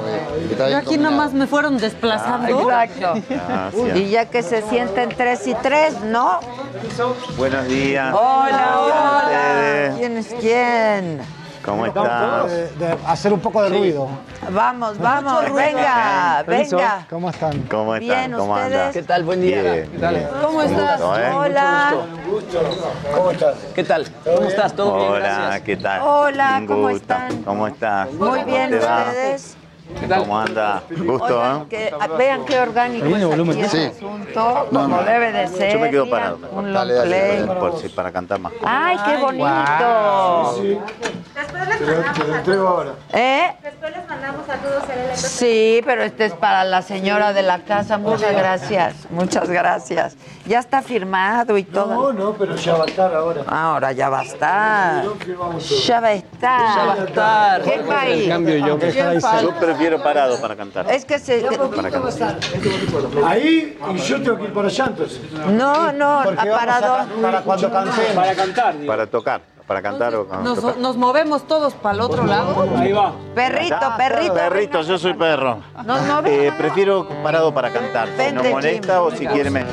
[0.71, 2.63] Yo aquí nomás me fueron desplazando.
[2.63, 3.23] Exacto.
[3.29, 3.97] Gracias.
[3.97, 6.41] Y ya que se sienten tres y tres, ¿no?
[7.37, 8.15] Buenos días.
[8.15, 9.95] Hola, hola.
[9.99, 11.36] ¿Quién es quién?
[11.67, 12.51] ¿Cómo estás?
[12.51, 14.09] De, de hacer un poco de ruido.
[14.51, 16.77] Vamos, vamos, venga, Permiso.
[16.77, 17.07] venga.
[17.11, 17.63] ¿Cómo están?
[17.63, 18.09] ¿Cómo están?
[18.29, 18.73] Bien, ¿Cómo ¿ustedes?
[18.73, 18.93] andan?
[18.93, 19.25] ¿Qué tal?
[19.25, 19.63] Buen día.
[19.63, 20.15] Bien, ¿Qué tal?
[20.15, 20.29] bien.
[20.43, 21.01] ¿Cómo estás?
[21.01, 21.31] gusto, ¿eh?
[21.33, 21.95] Hola.
[23.15, 23.55] ¿Cómo estás?
[23.75, 24.07] ¿Qué tal?
[24.25, 24.73] ¿Cómo estás?
[24.75, 25.11] ¿Todo bien?
[25.13, 25.61] Hola.
[25.65, 26.01] ¿qué tal?
[26.03, 26.97] Hola, ¿cómo gusto.
[26.97, 27.43] están?
[27.43, 28.13] ¿Cómo estás?
[28.13, 29.56] Muy ¿Cómo bien, te
[30.19, 30.83] ¿Cómo anda?
[30.91, 31.65] Gusto, Oigan, ¿eh?
[31.71, 33.85] que, vean qué orgánico es aquí el Sí.
[33.97, 35.03] asunto, No, como no.
[35.05, 35.73] debe de ser.
[35.75, 36.39] Yo me quedo Mira, parado.
[36.53, 37.47] Un long Dale, dale, play.
[37.47, 38.53] dale, por si- para cantar más.
[38.65, 39.47] Ay, qué bonito.
[41.79, 42.93] Te lo, te lo entrego ahora.
[43.13, 43.55] ¿Eh?
[43.63, 45.17] Después les mandamos saludos a Elena.
[45.17, 47.99] Sí, pero este es para la señora de la casa.
[47.99, 50.17] Muchas gracias, muchas gracias.
[50.47, 51.95] Ya está firmado y todo.
[51.95, 53.43] No, no, pero ya va a estar ahora.
[53.47, 55.05] Ahora ya va a estar.
[55.85, 56.77] Ya va a estar.
[56.77, 57.63] Ya va a estar.
[57.63, 58.25] ¿Quién va ahí?
[58.93, 59.41] ¿Quién falta?
[59.43, 60.91] Yo prefiero parado para cantar.
[60.91, 61.41] Es que se...
[61.43, 62.39] Para cantar.
[63.25, 65.21] Ahí y yo tengo que ir para allá entonces.
[65.53, 66.57] No, no, Porque a ca-
[67.23, 67.71] para cuando.
[68.15, 68.75] Para cantar.
[68.87, 69.41] Para tocar.
[69.67, 70.77] Para cantar o para Nos, tocar.
[70.79, 72.69] nos movemos todos para el otro lado.
[72.77, 73.13] Ahí va.
[73.35, 74.35] Perrito, perrito.
[74.35, 75.59] Perrito, yo soy perro.
[75.85, 76.31] Nos movemos.
[76.31, 78.09] Eh, prefiero parado para cantar.
[78.17, 79.65] Si no molesta o si quiere me...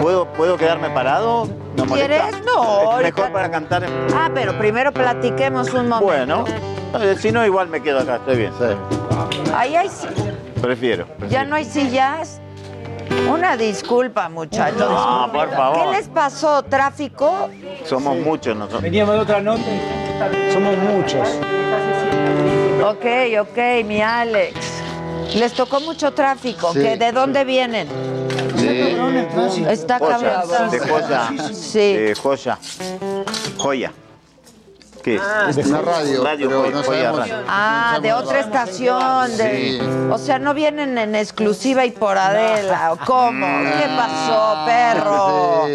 [0.00, 1.46] ¿Puedo, ¿Puedo quedarme parado?
[1.76, 2.08] ¿No molesta?
[2.28, 2.44] ¿Quieres?
[2.46, 3.84] No, Es Mejor para cantar.
[3.84, 6.04] en- Ah, pero primero platiquemos un momento.
[6.04, 6.44] Bueno,
[7.18, 8.52] si no, igual me quedo acá, estoy bien.
[9.54, 10.06] Ahí hay, si-
[10.60, 11.06] Prefiero.
[11.28, 12.40] ya no hay sillas.
[13.30, 14.78] Una disculpa, muchachos.
[14.78, 15.90] No, por favor.
[15.90, 16.62] ¿Qué les pasó?
[16.62, 17.50] ¿Tráfico?
[17.84, 18.82] Somos muchos nosotros.
[18.82, 19.62] Veníamos de otra nota.
[20.52, 21.28] Somos muchos.
[22.82, 23.04] Ok,
[23.40, 24.54] ok, mi Alex.
[25.36, 26.72] Les tocó mucho tráfico.
[26.72, 27.88] Sí, ¿Que ¿De dónde vienen?
[29.68, 30.70] Está Joya, cabrón.
[30.70, 31.30] de joya.
[31.52, 31.92] Sí.
[31.96, 32.58] De joya.
[33.58, 33.92] Joya.
[35.04, 35.20] ¿Qué es?
[35.22, 35.50] Ah.
[35.54, 36.24] De Una radio.
[36.24, 37.18] Radio, pero joya, no joya sabemos.
[37.28, 37.44] radio.
[37.46, 39.36] Ah, de otra estación.
[39.36, 39.78] De...
[39.78, 39.80] Sí.
[40.10, 42.94] O sea, no vienen en exclusiva y por Adela.
[42.94, 43.46] ¿O cómo?
[43.46, 45.66] ¿Qué pasó, perro?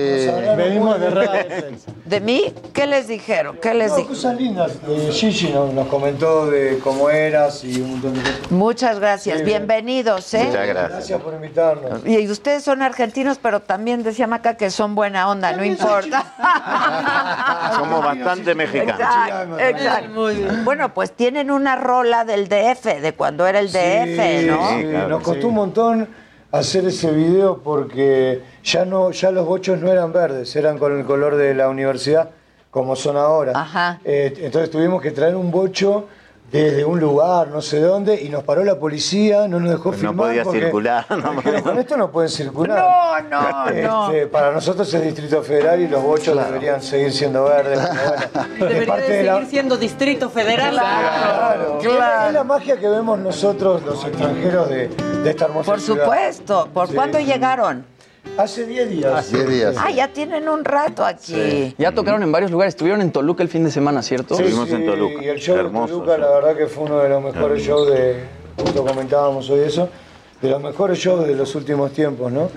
[0.58, 1.78] Venimos de radio.
[2.06, 2.52] ¿De mí?
[2.74, 3.60] ¿Qué les dijeron?
[3.62, 4.16] ¿Qué les No, dijeron?
[4.16, 4.72] cosas lindas.
[4.88, 8.52] Eh, Gigi nos, nos comentó de cómo eras y un montón de cosas.
[8.52, 9.44] Muchas gracias.
[9.44, 10.46] Bienvenidos, ¿eh?
[10.46, 10.90] Muchas gracias.
[10.90, 12.04] Gracias por invitarnos.
[12.04, 16.34] Y ustedes son argentinos, pero también decía Maca que son buena onda, no importa.
[17.78, 19.19] Somos bastante mexicanos.
[19.28, 20.64] Exacto, exacto.
[20.64, 24.70] Bueno, pues tienen una rola del DF, de cuando era el DF, ¿no?
[24.70, 26.08] Sí, nos costó un montón
[26.52, 31.06] hacer ese video porque ya no, ya los bochos no eran verdes, eran con el
[31.06, 32.32] color de la universidad,
[32.72, 33.54] como son ahora.
[33.56, 34.00] Ajá.
[34.04, 36.08] Eh, entonces tuvimos que traer un bocho
[36.52, 40.02] desde un lugar, no sé dónde, y nos paró la policía, no nos dejó Pues
[40.02, 40.28] no filmar.
[40.28, 43.24] podía porque circular, no dijeron, con esto no pueden circular.
[43.30, 44.08] No, no, no.
[44.12, 47.80] Este, Para nosotros es Distrito Federal y los bochos deberían seguir siendo verdes.
[47.80, 50.72] bueno, Debería parte de la- seguir siendo Distrito Federal.
[50.72, 52.28] Claro, Claro.
[52.28, 56.04] Es la magia que vemos nosotros, los extranjeros, de, de esta hermosa Por ciudad.
[56.06, 56.68] supuesto.
[56.74, 56.96] ¿Por Sí.
[56.96, 57.86] cuándo llegaron?
[58.40, 59.32] Hace 10 días.
[59.34, 59.76] 10 días.
[59.78, 61.76] Ah, ya tienen un rato aquí.
[61.78, 62.72] Ya tocaron en varios lugares.
[62.74, 64.36] Estuvieron en Toluca el fin de semana, ¿cierto?
[64.36, 65.24] Sí, Estuvimos en sí, Toluca.
[65.24, 67.90] Y el show Hermoso de Toluca, la verdad que fue uno de los mejores shows
[67.90, 68.24] de,
[68.58, 69.90] justo comentábamos hoy eso,
[70.42, 72.50] de los mejores shows de los últimos tiempos, ¿no?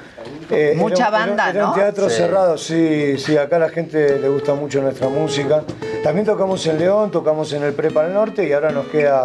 [0.51, 1.69] Eh, Mucha era- banda, era ¿no?
[1.71, 2.17] un teatro Sí.
[2.17, 5.65] cerrado, sí, sí, acá a la gente le gusta mucho nuestra música.
[6.05, 9.25] También tocamos en León, tocamos en el Prepa al Norte y ahora nos queda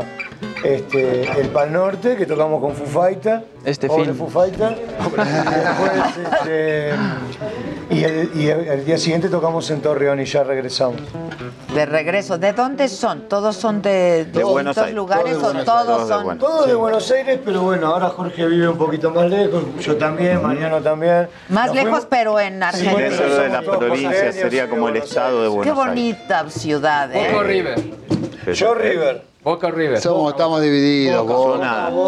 [0.63, 3.43] este, el Pal Norte, que tocamos con Foo Fighter.
[3.67, 4.13] Este Pobre.
[4.13, 4.77] Foo Fighter.
[4.79, 5.03] Y
[5.59, 5.91] después,
[6.31, 6.91] este,
[7.89, 11.01] y el, y el- el día siguiente tocamos en Torreón y ya regresamos.
[11.73, 12.37] De regreso.
[12.37, 13.27] ¿De dónde son?
[13.27, 14.95] ¿Todos son de, De Buenos distintos Aires.
[14.95, 16.07] lugares Todos de o Buenos todos Aires.
[16.29, 16.37] son?
[16.39, 20.41] Todos de Buenos Aires, pero bueno, ahora Jorge vive un poquito más lejos, yo también,
[20.41, 21.27] Mariano también.
[21.49, 22.97] Más Nos lejos, fuimos- pero en Sí, Argentina.
[23.09, 25.63] Dentro de la provincia sería como el estado de Aires.
[25.65, 26.17] Qué Buenos Aires.
[26.17, 27.37] bonita ciudad, ¿eh?
[27.43, 27.83] River.
[28.53, 29.23] Yo River.
[29.47, 30.01] Boca River.
[30.01, 31.25] Somos, estamos divididos.
[31.25, 31.55] vos.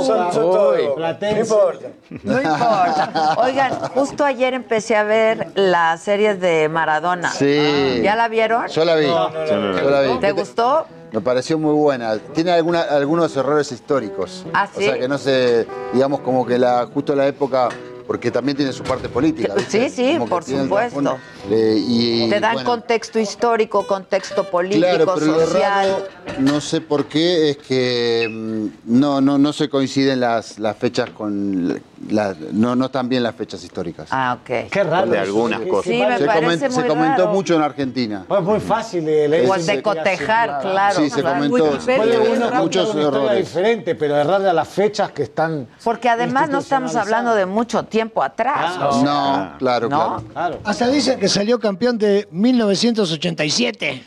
[0.06, 0.78] Zona- Son.
[1.22, 1.88] No importa.
[2.24, 3.36] No importa.
[3.38, 7.30] Oigan, justo ayer empecé a ver las series de Maradona.
[7.32, 8.02] Sí.
[8.04, 8.68] ¿Ya la vieron?
[8.68, 9.08] Yo la vi.
[9.08, 9.82] No, no, no, no.
[9.82, 10.20] Yo la vi.
[10.20, 10.86] ¿Te gustó?
[11.12, 12.18] Me pareció muy buena.
[12.34, 14.46] Tiene alguna, algunos errores históricos.
[14.54, 14.86] ¿Ah, O sí?
[14.86, 17.70] sea que no sé, digamos como que la justo la época,
[18.10, 19.54] porque también tiene su parte política.
[19.54, 19.88] ¿viste?
[19.88, 21.20] Sí, sí, por supuesto.
[21.48, 25.90] Eh, y, Te dan bueno, contexto histórico, contexto político, Claro, pero lo social.
[25.90, 26.08] raro,
[26.40, 31.12] no sé por qué, es que mm, no, no, no se coinciden las, las fechas
[31.12, 31.80] con,
[32.10, 34.08] la- no, no están bien las fechas históricas.
[34.12, 34.70] Ah, ok.
[34.72, 35.12] Qué raro.
[35.12, 35.92] De algunas cosas.
[35.92, 37.34] Sí, me se, parece se muy comentó raro.
[37.34, 38.26] mucho en Argentina.
[38.30, 39.50] Es muy fácil de leer.
[39.50, 40.96] O de cotejar, claro.
[41.00, 41.36] Sí, se claro.
[41.50, 43.38] comentó Puede uno muchos errores.
[43.40, 45.68] diferente, pero errarle a las fechas que están.
[45.84, 48.76] Porque además no estamos hablando de mucho tiempo atrás.
[48.76, 50.24] sea, No, claro, ¿no?
[50.34, 50.60] claro.
[50.64, 54.04] Hasta dicen que salió campeón de 1987.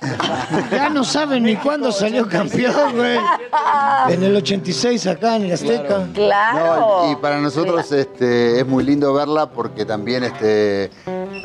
[0.70, 3.18] ya no saben ni cuándo salió campeón, güey.
[4.08, 6.06] En el 86 acá en el Azteca.
[6.14, 7.02] Claro.
[7.06, 10.90] No, y para nosotros este, es muy lindo verla porque también este,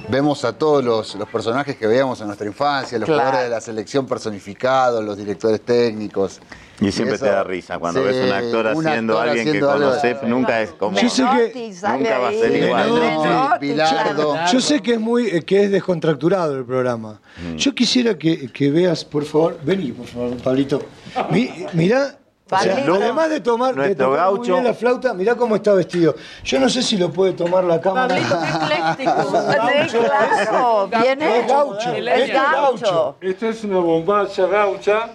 [0.10, 3.22] vemos a todos los, los personajes que veíamos en nuestra infancia, los Claro.
[3.22, 6.40] jugadores de la selección personificados, los directores técnicos.
[6.80, 9.32] Y siempre eso- te da risa cuando Sí, ves un actor un haciendo actor a
[9.32, 11.00] alguien haciendo que algo- conoces, nunca es como.
[11.00, 12.92] Yo sé que- nunca va a ser igual.
[12.92, 14.36] Menotti, Bilardo.
[14.54, 17.20] Yo sé que es muy eh, que es descontracturado el programa.
[17.58, 20.84] Yo quisiera que, que veas, por favor, vení, por favor, Pablito.
[21.32, 22.16] Mi, mirá,
[22.50, 22.94] o sea, Pablito.
[22.96, 24.54] además de tomar, de muy gaucho.
[24.54, 26.16] bien la flauta, mirá cómo está vestido.
[26.44, 28.16] Yo no sé si lo puede tomar la cámara.
[29.88, 30.90] Claro.
[31.02, 33.16] Viene Es gaucho, Es es gaucho.
[33.22, 35.10] Esto es una bombacha gaucha.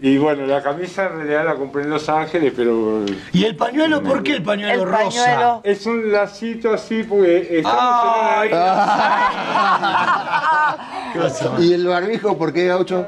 [0.00, 3.04] Y bueno, la camisa en realidad la compré en Los Ángeles, pero.
[3.32, 4.02] ¿Y el pañuelo?
[4.02, 5.24] ¿Por qué el pañuelo El rosa?
[5.24, 5.60] pañuelo.
[5.64, 8.84] Es un lacito así porque estamos en una
[11.60, 13.06] ¿Y el barbijo por qué, Gaucho?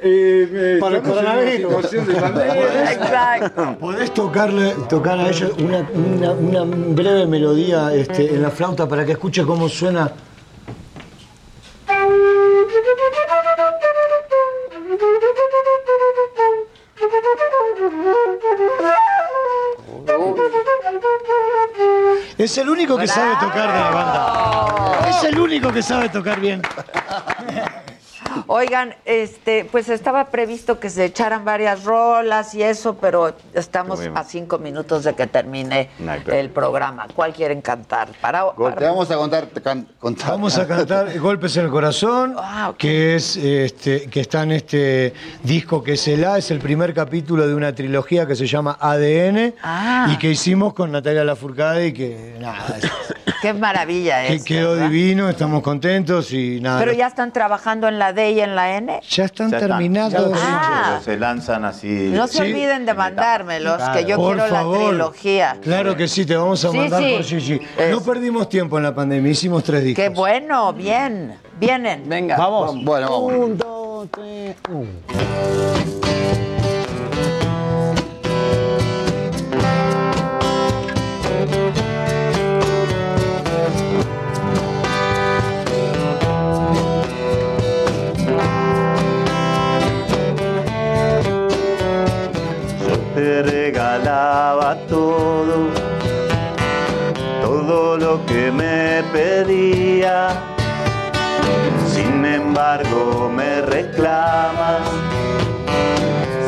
[0.00, 1.92] Eh, Para el coronavirus.
[1.94, 3.76] Exacto.
[3.78, 6.64] ¿Podés tocarle, tocar a ellos una, una- una
[6.94, 10.12] breve melodía este, en la flauta para que escuche cómo suena?
[22.36, 25.08] Es el único que sabe tocar de la banda.
[25.08, 26.62] Es el único que sabe tocar bien.
[28.46, 34.10] Oigan, este, pues estaba previsto que se echaran varias rolas y eso, pero estamos Muy
[34.14, 35.90] a cinco minutos de que termine
[36.26, 37.06] el programa.
[37.14, 38.08] ¿Cuál quieren cantar?
[38.20, 39.46] Para, para- Te vamos a contar.
[39.46, 40.30] te can- contar.
[40.30, 42.36] Vamos a cantar Golpes en el Corazón,
[42.78, 45.12] que es este, que está en este
[45.42, 48.76] disco que es el A, es el primer capítulo de una trilogía que se llama
[48.80, 50.08] ADN Ah.
[50.12, 52.90] y que hicimos con Natalia Lafourcade y que nada, es-
[53.42, 54.44] Qué maravilla que es.
[54.44, 54.88] quedó ¿verdad?
[54.88, 56.78] divino, estamos contentos y nada.
[56.80, 59.00] Pero ya están trabajando en la D y en la N.
[59.08, 60.12] Ya están Ya están, terminados.
[60.12, 60.40] ya
[60.96, 61.00] Ah.
[61.04, 62.10] Se lanzan así.
[62.12, 64.78] No se olviden de mandármelos, que yo Por quiero favor.
[64.80, 65.56] la trilogía.
[65.62, 67.12] Claro que sí, te vamos a Sí, mandar sí.
[67.14, 67.60] por Gigi.
[67.90, 70.02] No perdimos tiempo en la pandemia, hicimos tres discos.
[70.02, 71.36] Qué bueno, bien.
[71.58, 72.08] Vienen.
[72.08, 72.36] Venga.
[72.36, 72.84] Vamos.
[72.84, 73.32] Bueno, vamos.
[73.34, 74.88] Un, dos, tres, uno.
[94.14, 95.68] Regalaba todo,
[97.42, 100.28] todo lo que me pedía.
[101.88, 104.82] Sin embargo me reclamas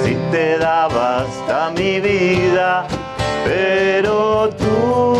[0.02, 2.86] si te daba hasta mi vida,
[3.44, 5.14] pero tú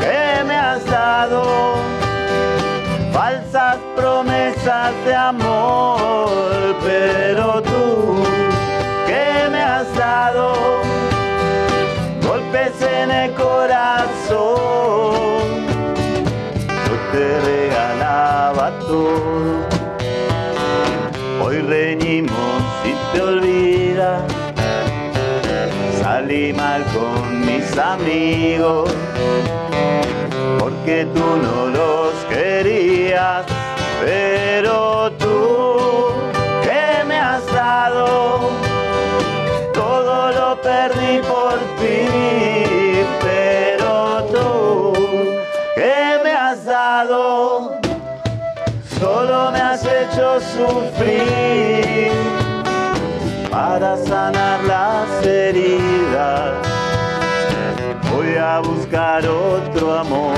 [0.00, 1.42] que me has dado
[3.12, 6.28] falsas promesas de amor,
[6.84, 8.24] pero tú
[9.06, 10.85] que me has dado
[12.66, 14.36] en el corazón.
[16.86, 19.66] Yo te regalaba todo.
[21.44, 24.22] Hoy reñimos y te olvidas.
[26.00, 28.90] Salí mal con mis amigos
[30.58, 33.46] porque tú no los querías,
[34.00, 34.95] pero
[50.06, 52.12] hecho sufrir
[53.50, 56.54] para sanar las heridas.
[58.12, 60.36] Voy a buscar otro amor.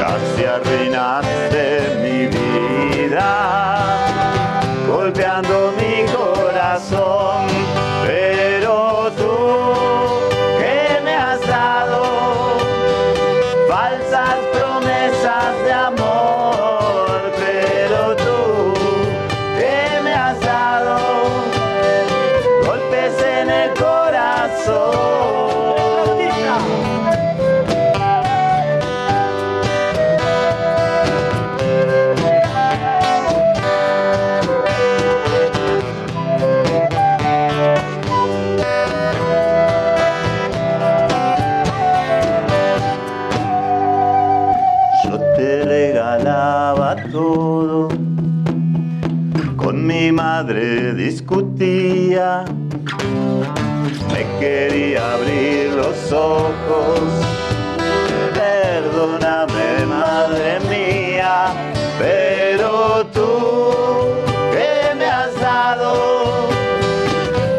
[0.00, 1.64] Casi arruinaste
[2.02, 3.26] mi vida,
[4.88, 7.46] golpeando mi corazón.
[8.06, 9.43] Pero tú,
[52.14, 52.22] Me
[54.38, 57.00] quería abrir los ojos.
[58.32, 61.46] Perdóname, madre mía,
[61.98, 64.14] pero tú
[64.52, 66.48] que me has dado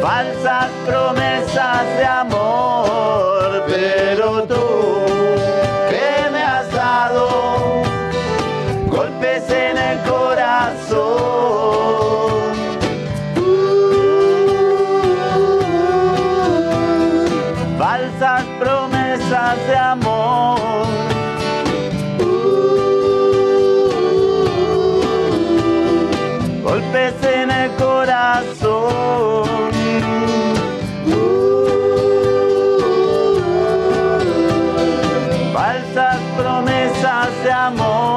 [0.01, 4.64] falsas promesas de amor, pero tú
[37.65, 38.14] amor.